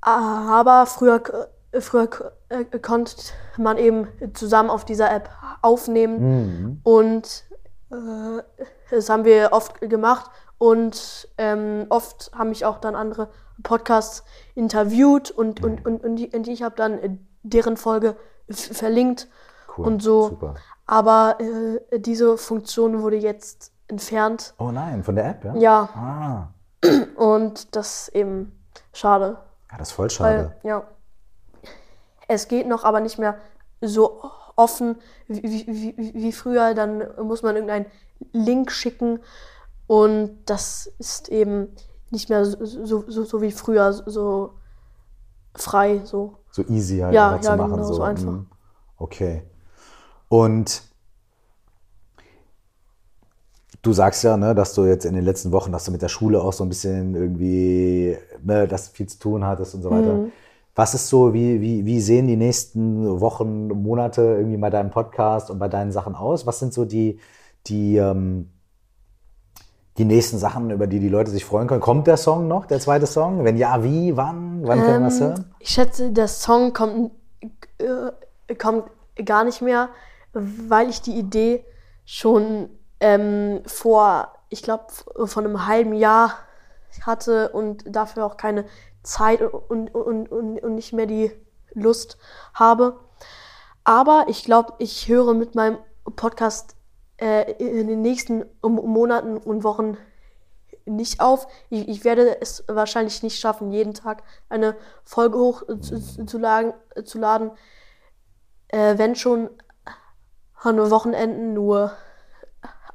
Aber 0.02 0.86
früher, 0.86 1.16
äh, 1.18 1.46
früher 1.80 2.10
äh, 2.50 2.66
konnte 2.80 3.16
man 3.58 3.78
eben 3.78 4.08
zusammen 4.34 4.70
auf 4.70 4.86
dieser 4.86 5.12
App 5.12 5.30
aufnehmen. 5.62 6.20
Mhm. 6.20 6.80
Und 6.84 7.44
äh, 7.92 8.42
das 8.92 9.10
haben 9.10 9.26
wir 9.26 9.50
oft 9.52 9.80
gemacht. 9.82 10.32
Und 10.58 11.30
ähm, 11.38 11.86
oft 11.90 12.32
haben 12.34 12.50
mich 12.50 12.66
auch 12.66 12.80
dann 12.80 12.96
andere 12.96 13.30
Podcasts 13.64 14.24
interviewt 14.56 15.32
und, 15.32 15.64
und, 15.64 15.86
und, 15.86 16.04
und, 16.04 16.16
die, 16.18 16.30
und 16.36 16.48
ich 16.48 16.64
habe 16.64 16.76
dann 16.76 17.20
deren 17.44 17.78
Folge 17.78 18.16
verlinkt 18.50 19.28
Cool, 19.78 19.86
und 19.86 20.04
so. 20.04 20.30
super. 20.30 20.56
Aber 20.86 21.38
äh, 21.40 22.00
diese 22.00 22.38
Funktion 22.38 23.02
wurde 23.02 23.18
jetzt 23.18 23.72
entfernt. 23.88 24.54
Oh 24.60 24.72
nein, 24.72 25.04
von 25.04 25.16
der 25.16 25.30
App, 25.30 25.46
ja? 25.46 25.56
Ja, 25.56 25.90
Ah, 25.96 26.48
und 27.16 27.76
das 27.76 28.08
ist 28.10 28.16
eben 28.16 28.60
schade. 28.92 29.38
ja 29.72 29.78
das 29.78 29.90
ist 29.90 29.94
voll 29.94 30.10
schade. 30.10 30.54
Weil, 30.64 30.70
ja, 30.70 30.84
es 32.30 32.48
geht 32.48 32.68
noch, 32.68 32.86
aber 32.86 33.02
nicht 33.02 33.20
mehr 33.20 33.36
so 33.82 34.22
offen 34.56 34.98
wie, 35.28 35.66
wie, 35.68 36.14
wie, 36.14 36.32
früher. 36.32 36.74
Dann 36.74 37.04
muss 37.22 37.44
man 37.44 37.56
irgendeinen 37.56 37.88
Link 38.32 38.72
schicken 38.72 39.20
und 39.88 40.38
das 40.46 40.92
ist 41.00 41.30
eben 41.30 41.70
nicht 42.12 42.30
mehr 42.30 42.46
so, 42.46 42.64
so, 42.66 43.04
so, 43.08 43.24
so 43.24 43.42
wie 43.42 43.52
früher, 43.52 43.92
so 43.94 44.54
frei, 45.56 46.02
so. 46.04 46.38
So 46.52 46.64
easy 46.68 47.00
halt 47.00 47.14
Ja, 47.14 47.36
ja, 47.36 47.42
zu 47.42 47.56
machen. 47.56 47.72
genau, 47.72 47.94
so 47.94 48.02
einfach. 48.02 48.32
mm. 48.32 48.48
Okay. 48.98 49.44
Und 50.28 50.84
du 53.82 53.94
sagst 53.94 54.24
ja, 54.24 54.38
ne, 54.38 54.54
dass 54.54 54.74
du 54.74 54.86
jetzt 54.86 55.06
in 55.06 55.14
den 55.14 55.24
letzten 55.24 55.52
Wochen, 55.52 55.72
dass 55.72 55.86
du 55.86 55.92
mit 55.92 56.02
der 56.02 56.10
Schule 56.10 56.42
auch 56.42 56.54
so 56.54 56.64
ein 56.64 56.70
bisschen 56.70 57.16
irgendwie, 57.16 58.18
ne, 58.44 58.68
dass 58.68 58.90
du 58.90 58.96
viel 58.96 59.08
zu 59.08 59.20
tun 59.20 59.46
hattest 59.46 59.74
und 59.76 59.82
so 59.82 59.90
weiter. 59.90 60.14
Mhm. 60.14 60.32
Was 60.80 60.94
ist 60.94 61.10
so, 61.10 61.34
wie, 61.34 61.60
wie, 61.60 61.86
wie 61.86 62.00
sehen 62.00 62.28
die 62.28 62.38
nächsten 62.38 63.20
Wochen, 63.20 63.68
Monate 63.68 64.22
irgendwie 64.22 64.56
bei 64.56 64.70
deinem 64.70 64.92
Podcast 64.92 65.52
und 65.52 65.60
bei 65.60 65.68
deinen 65.68 65.92
Sachen 65.92 66.16
aus? 66.16 66.48
Was 66.48 66.60
sind 66.60 66.74
so 66.74 66.86
die, 66.86 67.20
die, 67.68 67.98
ähm, 67.98 68.50
die 69.98 70.06
nächsten 70.06 70.38
Sachen, 70.38 70.72
über 70.72 70.88
die 70.88 71.02
die 71.02 71.10
Leute 71.10 71.32
sich 71.32 71.44
freuen 71.44 71.68
können? 71.68 71.82
Kommt 71.82 72.08
der 72.08 72.16
Song 72.16 72.48
noch, 72.48 72.66
der 72.66 72.80
zweite 72.80 73.08
Song? 73.08 73.44
Wenn 73.44 73.58
ja, 73.58 73.84
wie, 73.84 74.16
wann? 74.16 74.66
Wann 74.66 74.80
können 74.80 75.02
wir 75.02 75.10
das 75.10 75.20
Ähm, 75.20 75.28
hören? 75.28 75.56
Ich 75.60 75.72
schätze, 75.72 76.12
der 76.12 76.30
Song 76.30 76.72
kommt, 76.72 77.12
äh, 77.80 78.56
kommt 78.56 78.86
gar 79.26 79.44
nicht 79.44 79.62
mehr, 79.62 79.90
weil 80.32 80.88
ich 80.88 81.02
die 81.02 81.20
Idee 81.20 81.66
schon 82.06 82.70
ähm, 83.02 83.64
vor, 83.66 84.30
ich 84.48 84.64
glaube, 84.64 84.86
von 85.26 85.44
einem 85.44 85.68
halben 85.68 85.92
Jahr 85.92 86.36
hatte 87.02 87.50
und 87.50 87.84
dafür 87.86 88.26
auch 88.26 88.38
keine 88.38 88.64
Zeit 89.04 89.42
und, 89.42 89.94
und, 89.94 90.32
und, 90.32 90.64
und 90.64 90.76
nicht 90.76 90.94
mehr 90.94 91.06
die 91.06 91.32
Lust 91.74 92.18
habe. 92.54 93.00
Aber 93.84 94.26
ich 94.28 94.44
glaube, 94.44 94.74
ich 94.80 95.08
höre 95.08 95.34
mit 95.34 95.56
meinem 95.56 95.78
Podcast 96.16 96.76
äh, 97.18 97.52
in 97.54 97.88
den 97.88 98.02
nächsten 98.02 98.46
Monaten 98.62 99.38
und 99.38 99.64
Wochen 99.64 99.98
nicht 100.86 101.20
auf. 101.20 101.48
Ich, 101.70 101.88
ich 101.88 102.04
werde 102.04 102.42
es 102.42 102.64
wahrscheinlich 102.68 103.24
nicht 103.24 103.40
schaffen, 103.40 103.72
jeden 103.72 103.94
Tag 103.94 104.24
eine 104.50 104.76
Folge 105.04 105.38
hoch 105.38 105.64
äh, 105.68 105.80
zu, 105.80 106.26
zu, 106.26 106.38
laden. 106.38 107.52
Äh, 108.70 108.98
wenn 108.98 109.16
schon 109.16 109.50
an 110.62 110.92
Wochenenden, 110.92 111.54
nur 111.54 111.94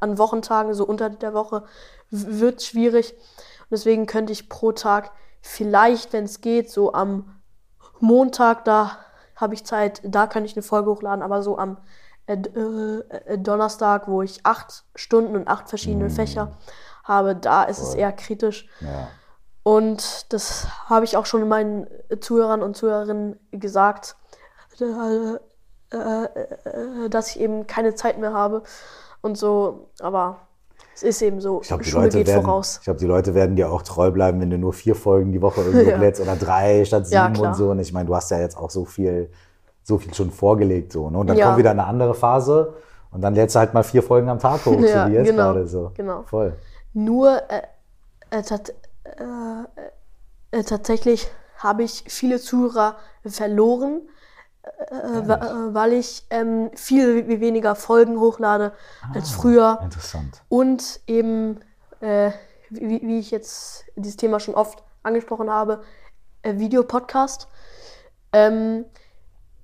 an 0.00 0.18
Wochentagen, 0.18 0.74
so 0.74 0.84
unter 0.84 1.09
der 1.11 1.34
Woche, 1.34 1.64
wird 2.11 2.62
schwierig. 2.62 3.12
Und 3.12 3.70
deswegen 3.70 4.07
könnte 4.07 4.32
ich 4.32 4.48
pro 4.48 4.72
Tag 4.72 5.12
vielleicht, 5.45 6.12
wenn 6.14 6.24
es 6.24 6.40
geht, 6.40 6.70
so 6.70 6.95
am 6.95 7.40
Montag, 8.01 8.64
da 8.64 8.99
habe 9.36 9.55
ich 9.55 9.64
Zeit, 9.64 10.01
da 10.03 10.26
kann 10.26 10.45
ich 10.45 10.57
eine 10.57 10.62
Folge 10.62 10.90
hochladen, 10.90 11.22
aber 11.22 11.42
so 11.42 11.59
am 11.59 11.76
äh, 12.26 12.36
äh, 12.36 12.99
äh, 13.26 13.38
Donnerstag, 13.38 14.09
wo 14.09 14.22
ich 14.22 14.45
acht 14.45 14.84
Stunden 14.95 15.36
und 15.36 15.47
acht 15.47 15.68
verschiedene 15.68 16.09
Fächer 16.09 16.57
habe, 17.05 17.36
da 17.36 17.64
ist 17.64 17.80
es 17.80 17.95
eher 17.95 18.12
kritisch. 18.12 18.68
Ja. 18.80 19.09
Und 19.62 20.32
das 20.32 20.66
habe 20.88 21.05
ich 21.05 21.16
auch 21.16 21.26
schon 21.26 21.47
meinen 21.47 21.86
Zuhörern 22.20 22.62
und 22.62 22.76
Zuhörerinnen 22.76 23.38
gesagt, 23.51 24.16
äh, 24.80 25.34
äh, 25.90 27.09
dass 27.11 27.28
ich 27.28 27.40
eben 27.40 27.66
keine 27.66 27.95
Zeit 27.95 28.18
mehr 28.18 28.32
habe 28.32 28.62
und 29.20 29.36
so. 29.36 29.90
Aber 30.01 30.43
es 30.95 31.03
ist 31.03 31.22
eben 31.22 31.40
so, 31.40 31.61
Ich 31.62 31.68
glaube, 31.68 31.82
die, 31.82 31.90
Schule 31.90 32.05
Leute 32.05 32.18
geht 32.18 32.26
werden- 32.28 32.45
voraus. 32.45 32.76
ich 32.78 32.84
glaub, 32.84 32.99
die 32.99 33.07
Leute 33.07 33.34
werden 33.34 33.57
dir 33.57 33.70
auch 33.72 33.82
treu 33.82 34.11
bleiben, 34.11 34.40
wenn 34.40 34.51
du 34.51 34.59
nur 34.59 34.72
vier 34.72 34.95
Folgen 34.95 35.32
die 35.32 35.42
Woche 35.42 35.61
irgendwie 35.62 35.90
Ja. 36.18 36.22
oder 36.22 36.36
drei 36.36 36.84
statt 36.84 37.07
Ja, 37.11 37.24
sieben 37.24 37.34
klar. 37.34 37.49
und 37.49 37.55
so. 37.57 37.70
Und 37.70 37.78
ich 37.80 37.92
meine, 37.92 38.07
du 38.07 38.14
hast 38.14 38.30
ja 38.30 38.38
jetzt 38.38 38.57
auch 38.57 38.70
so 38.70 38.84
viel, 38.84 39.30
so 39.82 39.99
viel 39.99 40.14
schon 40.14 40.30
vorgelegt. 40.30 40.92
So, 40.92 41.11
ne? 41.11 41.18
Und 41.18 41.26
dann 41.26 41.36
Ja. 41.36 41.47
kommt 41.47 41.59
wieder 41.59 41.70
eine 41.72 41.84
andere 41.84 42.14
Phase 42.14 42.74
und 43.11 43.20
dann 43.22 43.34
lädst 43.34 43.55
du 43.57 43.61
halt 43.61 43.74
mal 43.74 43.82
vier 43.82 44.03
Folgen 44.03 44.28
am 44.28 44.38
Tag 44.38 44.64
hoch, 44.66 44.72
Ja, 44.80 45.07
so 45.07 45.11
wie 45.11 45.16
jetzt 45.16 45.26
genau, 45.30 45.42
gerade 45.53 45.66
so. 45.66 45.90
genau. 45.95 46.22
Voll. 46.26 46.55
Nur 46.92 47.38
äh, 47.51 47.62
äh, 48.30 48.42
tat, 48.42 48.70
äh, 49.05 50.57
äh, 50.59 50.62
tatsächlich 50.62 51.28
habe 51.59 51.82
ich 51.82 52.05
viele 52.09 52.38
Zuhörer 52.38 52.97
verloren, 53.26 54.03
äh, 54.91 55.19
äh, 55.19 55.75
weil 55.75 55.93
ich 55.93 56.25
ähm, 56.31 56.71
viel 56.75 57.29
we- 57.29 57.41
weniger 57.41 57.75
Folgen 57.75 58.19
hochlade 58.19 58.73
als 59.15 59.31
früher. 59.31 59.79
Interessant. 59.83 60.43
Und 60.49 61.01
eben, 61.07 61.61
äh, 62.01 62.31
wie, 62.71 63.01
wie 63.03 63.19
ich 63.19 63.31
jetzt 63.31 63.85
dieses 63.97 64.17
Thema 64.17 64.41
schon 64.41 64.55
oft 64.55 64.83
angesprochen 65.03 65.51
habe, 65.51 65.83
äh, 66.43 66.59
Videopodcast. 66.59 67.49
Ähm, 68.33 68.85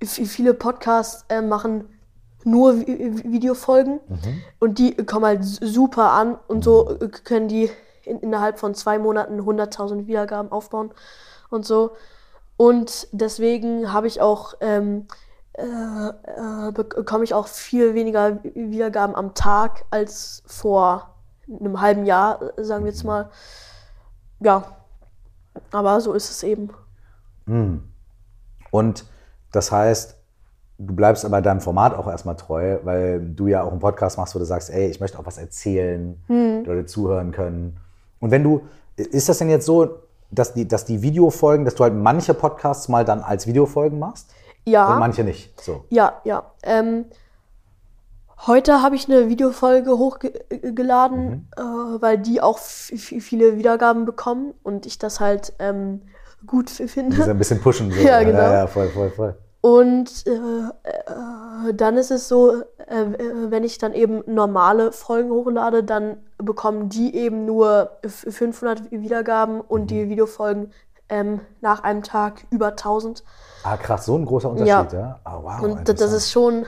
viele 0.03 0.53
Podcasts 0.53 1.25
äh, 1.29 1.41
machen 1.41 1.87
nur 2.43 2.71
Vi- 2.73 2.85
Vi- 2.87 3.31
Videofolgen 3.31 3.99
und 4.59 4.79
die 4.79 4.95
kommen 4.95 5.25
halt 5.25 5.43
super 5.43 6.11
an 6.11 6.37
und 6.47 6.63
so 6.63 6.97
äh, 6.99 7.07
können 7.09 7.47
die 7.47 7.69
in, 8.03 8.19
innerhalb 8.19 8.57
von 8.59 8.73
zwei 8.73 8.97
Monaten 8.97 9.39
100.000 9.41 10.07
Wiedergaben 10.07 10.51
aufbauen 10.51 10.91
und 11.49 11.65
so. 11.65 11.91
Und 12.61 13.07
deswegen 13.11 13.91
habe 13.91 14.05
ich 14.05 14.21
auch 14.21 14.53
ähm, 14.61 15.07
äh, 15.53 15.63
äh, 15.63 16.71
bekomme 16.71 17.23
ich 17.23 17.33
auch 17.33 17.47
viel 17.47 17.95
weniger 17.95 18.37
Wiedergaben 18.43 19.15
am 19.15 19.33
Tag 19.33 19.85
als 19.89 20.43
vor 20.45 21.15
einem 21.59 21.81
halben 21.81 22.05
Jahr, 22.05 22.53
sagen 22.57 22.85
wir 22.85 22.91
jetzt 22.91 23.03
mal. 23.03 23.31
Ja, 24.41 24.77
aber 25.71 26.01
so 26.01 26.13
ist 26.13 26.29
es 26.29 26.43
eben. 26.43 26.69
Und 28.69 29.05
das 29.51 29.71
heißt, 29.71 30.15
du 30.77 30.93
bleibst 30.93 31.25
aber 31.25 31.41
deinem 31.41 31.61
Format 31.61 31.95
auch 31.95 32.07
erstmal 32.07 32.35
treu, 32.35 32.77
weil 32.83 33.21
du 33.21 33.47
ja 33.47 33.63
auch 33.63 33.71
einen 33.71 33.79
Podcast 33.79 34.19
machst, 34.19 34.35
wo 34.35 34.39
du 34.39 34.45
sagst, 34.45 34.69
ey, 34.69 34.87
ich 34.87 34.99
möchte 34.99 35.17
auch 35.17 35.25
was 35.25 35.39
erzählen, 35.39 36.21
Hm. 36.27 36.63
Leute 36.65 36.85
zuhören 36.85 37.31
können. 37.31 37.79
Und 38.19 38.29
wenn 38.29 38.43
du, 38.43 38.61
ist 38.97 39.29
das 39.29 39.39
denn 39.39 39.49
jetzt 39.49 39.65
so, 39.65 39.97
dass 40.31 40.53
die, 40.53 40.67
dass 40.67 40.85
die 40.85 41.01
Videofolgen, 41.01 41.65
dass 41.65 41.75
du 41.75 41.83
halt 41.83 41.93
manche 41.93 42.33
Podcasts 42.33 42.87
mal 42.89 43.05
dann 43.05 43.21
als 43.21 43.47
Videofolgen 43.47 43.99
machst 43.99 44.29
Ja. 44.65 44.93
und 44.93 44.99
manche 44.99 45.23
nicht? 45.23 45.59
So. 45.61 45.85
Ja, 45.89 46.21
ja. 46.23 46.51
Ähm, 46.63 47.05
heute 48.47 48.81
habe 48.81 48.95
ich 48.95 49.07
eine 49.07 49.29
Videofolge 49.29 49.91
hochgeladen, 49.97 51.49
äh, 51.57 51.61
weil 51.61 52.17
die 52.17 52.41
auch 52.41 52.57
viele 52.59 53.57
Wiedergaben 53.57 54.05
bekommen 54.05 54.53
und 54.63 54.85
ich 54.85 54.97
das 54.99 55.19
halt 55.19 55.53
ähm, 55.59 56.01
gut 56.47 56.69
f- 56.69 56.77
Die 56.77 56.83
so 56.83 56.87
finde. 56.87 57.23
ein 57.29 57.37
bisschen 57.37 57.61
pushen. 57.61 57.91
So. 57.91 57.99
Ja, 58.07 58.23
genau. 58.23 58.39
Ja, 58.39 58.53
ja, 58.53 58.67
voll, 58.67 58.89
voll, 58.89 59.09
voll. 59.11 59.37
Und 59.61 60.25
äh, 60.25 60.31
äh, 61.69 61.73
dann 61.75 61.95
ist 61.97 62.09
es 62.09 62.27
so, 62.27 62.61
äh, 62.87 63.01
äh, 63.03 63.51
wenn 63.51 63.63
ich 63.63 63.77
dann 63.77 63.93
eben 63.93 64.23
normale 64.25 64.91
Folgen 64.91 65.29
hochlade, 65.29 65.83
dann 65.83 66.17
bekommen 66.39 66.89
die 66.89 67.15
eben 67.15 67.45
nur 67.45 67.91
f- 68.01 68.25
500 68.27 68.89
Wiedergaben 68.91 69.61
und 69.61 69.81
Mhm. 69.83 69.87
die 69.87 70.09
Videofolgen 70.09 70.71
ähm, 71.09 71.41
nach 71.61 71.83
einem 71.83 72.01
Tag 72.01 72.45
über 72.49 72.69
1000. 72.69 73.23
Ah, 73.63 73.77
krass, 73.77 74.05
so 74.05 74.17
ein 74.17 74.25
großer 74.25 74.49
Unterschied, 74.49 74.93
ja? 74.93 75.19
Ah, 75.25 75.39
wow. 75.43 75.61
Und 75.61 75.87
das 75.89 76.11
ist 76.11 76.31
schon 76.31 76.65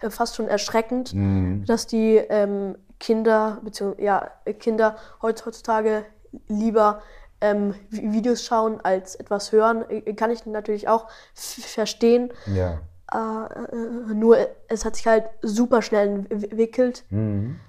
äh, 0.00 0.10
fast 0.10 0.34
schon 0.34 0.48
erschreckend, 0.48 1.14
Mhm. 1.14 1.64
dass 1.66 1.86
die 1.86 2.16
ähm, 2.16 2.76
Kinder, 2.98 3.58
beziehungsweise 3.62 4.02
ja, 4.04 4.30
Kinder 4.58 4.96
heut- 5.22 5.44
heutzutage 5.46 6.04
lieber 6.48 7.00
ähm, 7.44 7.74
Vi- 7.90 8.12
Videos 8.12 8.44
schauen 8.44 8.80
als 8.82 9.14
etwas 9.16 9.52
hören. 9.52 9.84
Äh, 9.90 10.14
Kann 10.14 10.30
ich 10.30 10.46
natürlich 10.46 10.88
auch 10.88 11.06
verstehen. 11.34 12.32
Ja. 12.46 12.80
Äh, 13.12 14.14
nur 14.14 14.36
es 14.68 14.84
hat 14.84 14.96
sich 14.96 15.06
halt 15.06 15.26
super 15.42 15.82
schnell 15.82 16.26
entwickelt. 16.30 17.04
Mhm. 17.10 17.60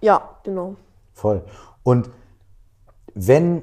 Ja, 0.00 0.36
genau. 0.44 0.76
Voll. 1.14 1.42
Und 1.82 2.10
wenn 3.14 3.62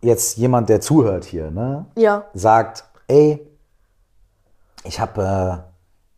jetzt 0.00 0.36
jemand, 0.36 0.68
der 0.68 0.80
zuhört 0.80 1.24
hier, 1.24 1.50
ne, 1.50 1.86
Ja, 1.96 2.24
sagt, 2.34 2.84
ey, 3.08 3.46
ich 4.84 4.98
habe, 5.00 5.64
äh, 5.64 5.71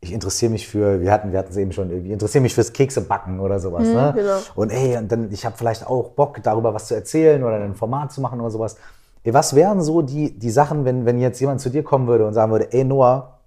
ich 0.05 0.13
interessiere 0.13 0.53
mich 0.53 0.69
für, 0.69 1.01
wir 1.01 1.11
hatten, 1.11 1.33
wir 1.33 1.39
hatten 1.39 1.51
es 1.51 1.57
eben 1.57 1.73
schon, 1.73 1.91
irgendwie, 1.91 2.13
interessiere 2.13 2.43
mich 2.43 2.55
fürs 2.55 2.73
Keksebacken 2.73 3.41
oder 3.41 3.59
sowas, 3.59 3.85
ne? 3.89 4.13
genau. 4.15 4.37
Und 4.55 4.71
ey, 4.71 4.97
und 4.99 5.11
dann, 5.11 5.33
ich 5.33 5.45
habe 5.47 5.57
vielleicht 5.57 5.87
auch 5.87 6.11
Bock, 6.11 6.43
darüber 6.43 6.75
was 6.75 6.89
zu 6.89 6.95
erzählen 6.95 7.43
oder 7.43 7.57
ein 7.57 7.75
Format 7.75 8.13
zu 8.13 8.21
machen 8.21 8.41
oder 8.41 8.51
sowas. 8.51 8.77
Ey, 9.23 9.33
was 9.33 9.55
wären 9.55 9.81
so 9.81 10.03
die, 10.03 10.39
die 10.39 10.51
Sachen, 10.51 10.85
wenn, 10.85 11.07
wenn 11.07 11.19
jetzt 11.19 11.41
jemand 11.41 11.61
zu 11.61 11.71
dir 11.71 11.83
kommen 11.83 12.07
würde 12.07 12.27
und 12.27 12.35
sagen 12.35 12.53
würde, 12.53 12.73
ey 12.73 12.85
Noah, 12.85 13.39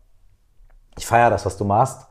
ich 0.98 1.06
feiere 1.06 1.30
das, 1.30 1.46
was 1.46 1.58
du 1.58 1.64
machst. 1.64 2.08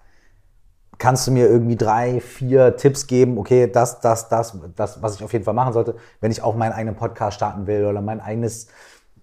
Kannst 0.99 1.27
du 1.27 1.33
mir 1.33 1.49
irgendwie 1.49 1.77
drei, 1.77 2.21
vier 2.21 2.77
Tipps 2.77 3.07
geben, 3.07 3.37
okay, 3.39 3.71
das, 3.71 4.01
das, 4.01 4.29
das, 4.29 4.57
das, 4.77 5.03
was 5.03 5.17
ich 5.17 5.25
auf 5.25 5.33
jeden 5.33 5.45
Fall 5.45 5.55
machen 5.55 5.73
sollte, 5.73 5.97
wenn 6.21 6.31
ich 6.31 6.43
auch 6.43 6.55
meinen 6.55 6.73
eigenen 6.73 6.95
Podcast 6.95 7.37
starten 7.37 7.67
will 7.67 7.85
oder 7.85 8.01
mein 8.01 8.21
eigenes 8.21 8.69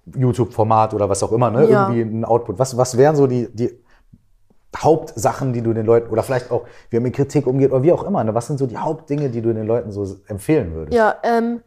YouTube-Format 0.06 0.94
oder 0.94 1.10
was 1.10 1.24
auch 1.24 1.32
immer, 1.32 1.50
ne? 1.50 1.70
Ja. 1.70 1.90
Irgendwie 1.90 2.18
ein 2.18 2.26
Output. 2.26 2.60
Was, 2.60 2.78
was 2.78 2.98
wären 2.98 3.16
so 3.16 3.26
die, 3.26 3.48
die 3.56 3.83
Hauptsachen, 4.78 5.54
die 5.54 5.62
du 5.62 5.74
den 5.74 5.86
Leuten, 5.86 6.10
oder 6.10 6.24
vielleicht 6.24 6.52
auch, 6.52 6.66
wie 6.90 6.98
man 6.98 7.04
mit 7.04 7.16
Kritik 7.16 7.48
umgeht 7.48 7.72
oder 7.72 7.84
wie 7.84 7.92
auch 7.92 8.04
immer, 8.04 8.24
ne? 8.24 8.34
Was 8.34 8.48
sind 8.48 8.58
so 8.60 8.66
die 8.68 8.78
Hauptdinge, 8.78 9.30
die 9.30 9.42
du 9.42 9.54
den 9.54 9.68
Leuten 9.68 9.92
so 9.92 10.18
empfehlen 10.28 10.74
würdest? 10.74 10.96
ja, 10.98 11.16
ähm, 11.24 11.62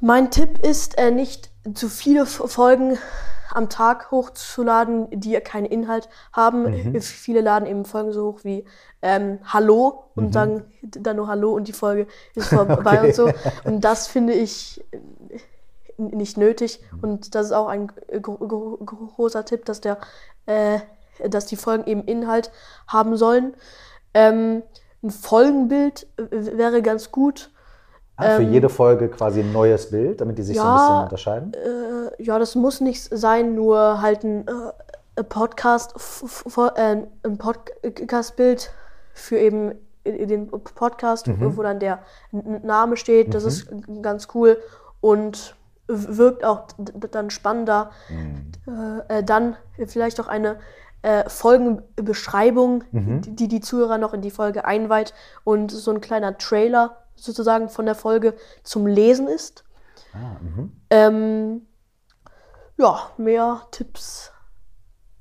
Mein 0.00 0.30
Tipp 0.30 0.64
ist, 0.64 0.96
äh, 0.96 1.10
nicht 1.10 1.50
zu 1.74 1.88
viele 1.88 2.24
Folgen 2.26 2.96
am 3.52 3.68
Tag 3.68 4.10
hochzuladen, 4.10 5.08
die 5.10 5.32
keinen 5.40 5.66
Inhalt 5.66 6.08
haben. 6.32 6.64
Mhm. 6.92 7.00
Viele 7.00 7.40
laden 7.40 7.66
eben 7.66 7.84
Folgen 7.84 8.12
so 8.12 8.32
hoch 8.32 8.40
wie 8.44 8.64
ähm, 9.02 9.38
Hallo 9.44 10.04
und 10.14 10.26
Mhm. 10.26 10.32
sagen 10.32 10.64
dann 10.82 11.16
nur 11.16 11.28
Hallo 11.28 11.52
und 11.52 11.66
die 11.66 11.72
Folge 11.72 12.06
ist 12.34 12.48
vorbei 12.50 12.98
Okay. 12.98 13.06
und 13.08 13.14
so. 13.14 13.30
Und 13.64 13.80
das 13.84 14.06
finde 14.06 14.34
ich 14.34 14.84
äh, 14.92 14.98
nicht 15.96 16.36
nötig. 16.36 16.80
Mhm. 16.92 16.98
Und 17.00 17.34
das 17.34 17.46
ist 17.46 17.52
auch 17.52 17.68
ein 17.68 17.90
gro 18.22 18.36
gro 18.36 18.76
großer 19.16 19.44
Tipp, 19.44 19.64
dass 19.64 19.80
der, 19.80 19.98
äh, 20.46 20.78
dass 21.28 21.46
die 21.46 21.56
Folgen 21.56 21.84
eben 21.86 22.02
Inhalt 22.04 22.50
haben 22.86 23.16
sollen. 23.16 23.54
Ähm, 24.14 24.62
ein 25.02 25.10
Folgenbild 25.10 26.06
äh, 26.16 26.56
wäre 26.58 26.82
ganz 26.82 27.10
gut. 27.12 27.50
Ah, 28.16 28.36
für 28.36 28.42
jede 28.42 28.68
Folge 28.68 29.08
quasi 29.08 29.40
ein 29.40 29.52
neues 29.52 29.90
Bild, 29.90 30.20
damit 30.20 30.38
die 30.38 30.42
sich 30.42 30.56
so 30.56 30.62
ein 30.62 30.68
Ähm, 30.68 30.74
ja, 30.74 30.86
bisschen 30.88 31.02
unterscheiden. 31.04 31.52
Äh, 31.54 32.22
ja, 32.22 32.38
das 32.40 32.56
muss 32.56 32.80
nicht 32.80 33.02
sein, 33.16 33.54
nur 33.54 34.02
halt 34.02 34.24
ein, 34.24 34.44
äh, 34.48 35.22
Podcast, 35.24 35.94
äh, 36.74 36.96
ein 37.22 37.38
Podcast-Bild 37.38 38.70
für 39.14 39.36
eben 39.38 39.74
den 40.04 40.48
Podcast, 40.48 41.26
Mhm. 41.26 41.56
wo 41.56 41.62
dann 41.62 41.78
der 41.80 41.98
Name 42.32 42.96
steht. 42.96 43.34
Das 43.34 43.44
ist 43.44 43.68
ganz 44.02 44.28
cool 44.34 44.56
und 45.00 45.54
wirkt 45.86 46.44
auch 46.44 46.66
dann 47.10 47.30
spannender. 47.30 47.90
Mhm. 48.08 48.52
Äh, 49.08 49.18
äh, 49.18 49.24
dann 49.24 49.56
vielleicht 49.86 50.20
auch 50.20 50.28
eine 50.28 50.56
äh, 51.02 51.28
Folgenbeschreibung, 51.28 52.84
Mhm. 52.92 53.22
die, 53.36 53.48
die 53.48 53.60
Zuhörer 53.60 53.98
noch 53.98 54.14
in 54.14 54.20
die 54.22 54.30
Folge 54.30 54.64
einweiht 54.64 55.14
und 55.44 55.70
so 55.70 55.90
ein 55.90 56.00
kleiner 56.00 56.38
Trailer 56.38 56.96
sozusagen 57.14 57.68
von 57.68 57.86
der 57.86 57.94
Folge 57.94 58.34
zum 58.62 58.86
Lesen 58.86 59.28
ist. 59.28 59.64
Ah, 60.12 60.36
mhm. 60.42 60.72
Ähm, 60.90 61.62
ja, 62.76 62.98
mehr 63.16 63.62
Tipps 63.70 64.32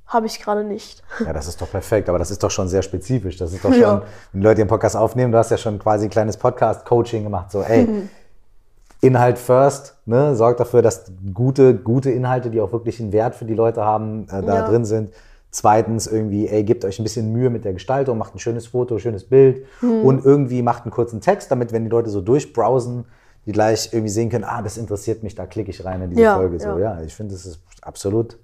habe 0.06 0.26
ich 0.26 0.40
gerade 0.40 0.64
nicht. 0.64 1.04
Ja, 1.26 1.34
das 1.34 1.48
ist 1.48 1.62
doch 1.62 1.70
perfekt, 1.70 2.08
aber 2.10 2.18
das 2.20 2.32
ist 2.32 2.42
doch 2.44 2.52
schon 2.52 2.68
sehr 2.70 2.82
spezifisch. 2.82 3.38
Das 3.38 3.52
ist 3.54 3.64
doch 3.66 3.70
schon, 3.74 3.82
Ja. 3.82 4.04
wenn 4.32 4.42
Leute 4.42 4.62
den 4.62 4.68
Podcast 4.68 4.96
aufnehmen, 4.96 5.32
du 5.32 5.38
hast 5.38 5.52
ja 5.52 5.58
schon 5.58 5.80
quasi 5.80 6.06
ein 6.06 6.10
kleines 6.10 6.38
Podcast-Coaching 6.38 7.24
gemacht, 7.24 7.52
so, 7.52 7.62
ey, 7.62 7.88
Inhalt 9.02 9.38
first, 9.38 9.96
ne, 10.06 10.36
sorgt 10.36 10.60
dafür, 10.60 10.82
dass 10.82 11.12
gute, 11.34 11.76
gute 11.76 12.10
Inhalte, 12.10 12.50
die 12.50 12.60
auch 12.62 12.72
wirklich 12.72 13.00
einen 13.00 13.12
Wert 13.12 13.36
für 13.36 13.46
die 13.46 13.54
Leute 13.54 13.84
haben, 13.86 14.24
äh, 14.30 14.42
da 14.42 14.56
Ja. 14.56 14.68
drin 14.68 14.86
sind. 14.86 15.14
Zweitens 15.58 16.06
irgendwie, 16.06 16.48
ey, 16.48 16.64
gebt 16.64 16.86
euch 16.86 17.00
ein 17.00 17.04
bisschen 17.04 17.32
Mühe 17.32 17.50
mit 17.50 17.66
der 17.66 17.74
Gestaltung, 17.74 18.20
macht 18.20 18.36
ein 18.36 18.40
schönes 18.40 18.68
Foto, 18.68 19.00
schönes 19.00 19.24
Bild 19.28 19.66
Hm. 19.80 20.06
und 20.06 20.24
irgendwie 20.24 20.62
macht 20.62 20.84
einen 20.84 20.92
kurzen 20.92 21.20
Text, 21.20 21.50
damit, 21.50 21.72
wenn 21.72 21.84
die 21.84 21.90
Leute 21.90 22.12
so 22.12 22.22
durchbrowsen, 22.22 23.06
die 23.48 23.54
gleich 23.54 23.90
irgendwie 23.92 24.12
sehen 24.12 24.30
können, 24.30 24.44
ah, 24.44 24.62
das 24.62 24.78
interessiert 24.78 25.24
mich, 25.24 25.34
da 25.34 25.48
klicke 25.48 25.72
ich 25.72 25.84
rein 25.84 26.04
in 26.04 26.12
diese 26.12 26.22
Ja, 26.22 26.36
Folge. 26.36 26.60
So, 26.60 26.70
ja. 26.78 26.78
ja, 26.78 27.02
ich 27.02 27.16
finde, 27.16 27.34
das 27.34 27.48
ist 27.48 27.60
absolut, 27.82 28.38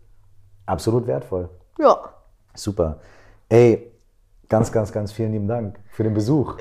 absolut 0.66 1.06
wertvoll. 1.06 1.50
Ja, 1.78 1.98
Super. 2.56 2.98
Ey, 3.50 3.92
ganz, 4.50 4.72
ganz, 4.72 4.92
ganz 4.92 5.12
vielen 5.12 5.34
lieben 5.34 5.48
Dank 5.48 5.76
für 5.92 6.02
den 6.04 6.16
Besuch. 6.16 6.56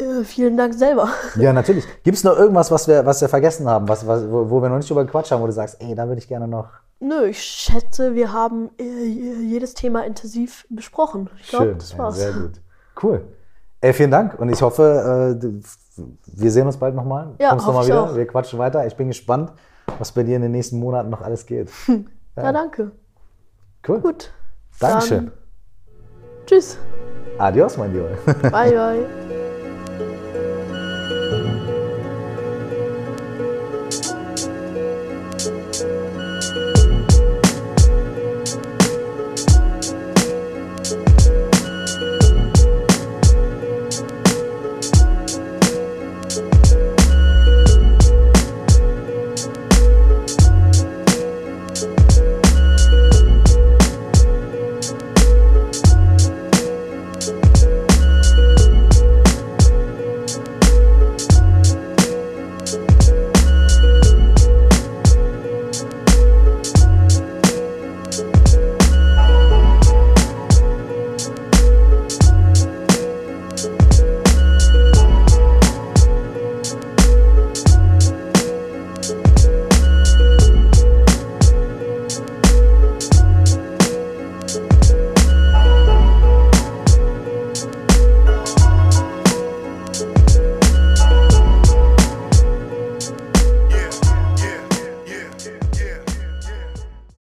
äh, 0.00 0.22
vielen 0.22 0.56
Dank 0.56 0.74
selber. 0.74 1.08
Ja, 1.36 1.52
natürlich. 1.52 1.84
Gibt 2.04 2.16
es 2.16 2.22
noch 2.22 2.36
irgendwas, 2.38 2.70
was 2.70 2.86
wir, 2.86 3.04
was 3.04 3.20
wir 3.20 3.28
vergessen 3.28 3.68
haben, 3.68 3.88
was, 3.88 4.06
was, 4.06 4.30
wo, 4.30 4.48
wo 4.48 4.62
wir 4.62 4.68
noch 4.68 4.76
nicht 4.76 4.88
drüber 4.88 5.04
gequatscht 5.04 5.32
haben, 5.32 5.42
wo 5.42 5.46
du 5.46 5.52
sagst, 5.52 5.80
ey, 5.80 5.96
da 5.96 6.06
würde 6.06 6.20
ich 6.20 6.28
gerne 6.28 6.46
noch. 6.46 6.68
Nö, 7.00 7.26
ich 7.26 7.42
schätze, 7.42 8.14
wir 8.14 8.32
haben 8.32 8.70
äh, 8.78 9.04
jedes 9.04 9.74
Thema 9.74 10.04
intensiv 10.04 10.66
besprochen. 10.70 11.28
Ich 11.40 11.48
glaube, 11.48 11.64
Schön, 11.66 11.78
das 11.78 11.92
ja, 11.92 11.98
war's. 11.98 12.16
sehr 12.16 12.32
gut. 12.32 12.60
Cool. 13.02 13.24
Ey, 13.80 13.92
vielen 13.92 14.10
Dank 14.10 14.38
und 14.38 14.48
ich 14.48 14.62
hoffe, 14.62 15.36
äh, 15.40 16.02
wir 16.26 16.50
sehen 16.50 16.66
uns 16.66 16.78
bald 16.78 16.94
nochmal. 16.94 17.34
Ja, 17.38 17.50
Kommst 17.50 17.66
noch 17.66 17.74
hoffe 17.74 17.76
mal 17.76 17.82
ich 17.82 17.88
wieder. 17.88 18.02
auch. 18.12 18.16
Wir 18.16 18.26
quatschen 18.26 18.58
weiter. 18.58 18.86
Ich 18.86 18.96
bin 18.96 19.08
gespannt, 19.08 19.52
was 19.98 20.12
bei 20.12 20.22
dir 20.22 20.36
in 20.36 20.42
den 20.42 20.52
nächsten 20.52 20.78
Monaten 20.78 21.10
noch 21.10 21.20
alles 21.22 21.46
geht. 21.46 21.70
Ja, 22.36 22.50
danke. 22.50 22.90
Cool. 23.86 24.00
Gut. 24.00 24.32
Dankeschön. 24.80 25.26
Dann, 25.26 25.32
tschüss. 26.46 26.76
Adios, 27.38 27.76
mein 27.76 27.92
Lieber. 27.92 28.08
Bye, 28.50 28.72
bye. 28.74 29.23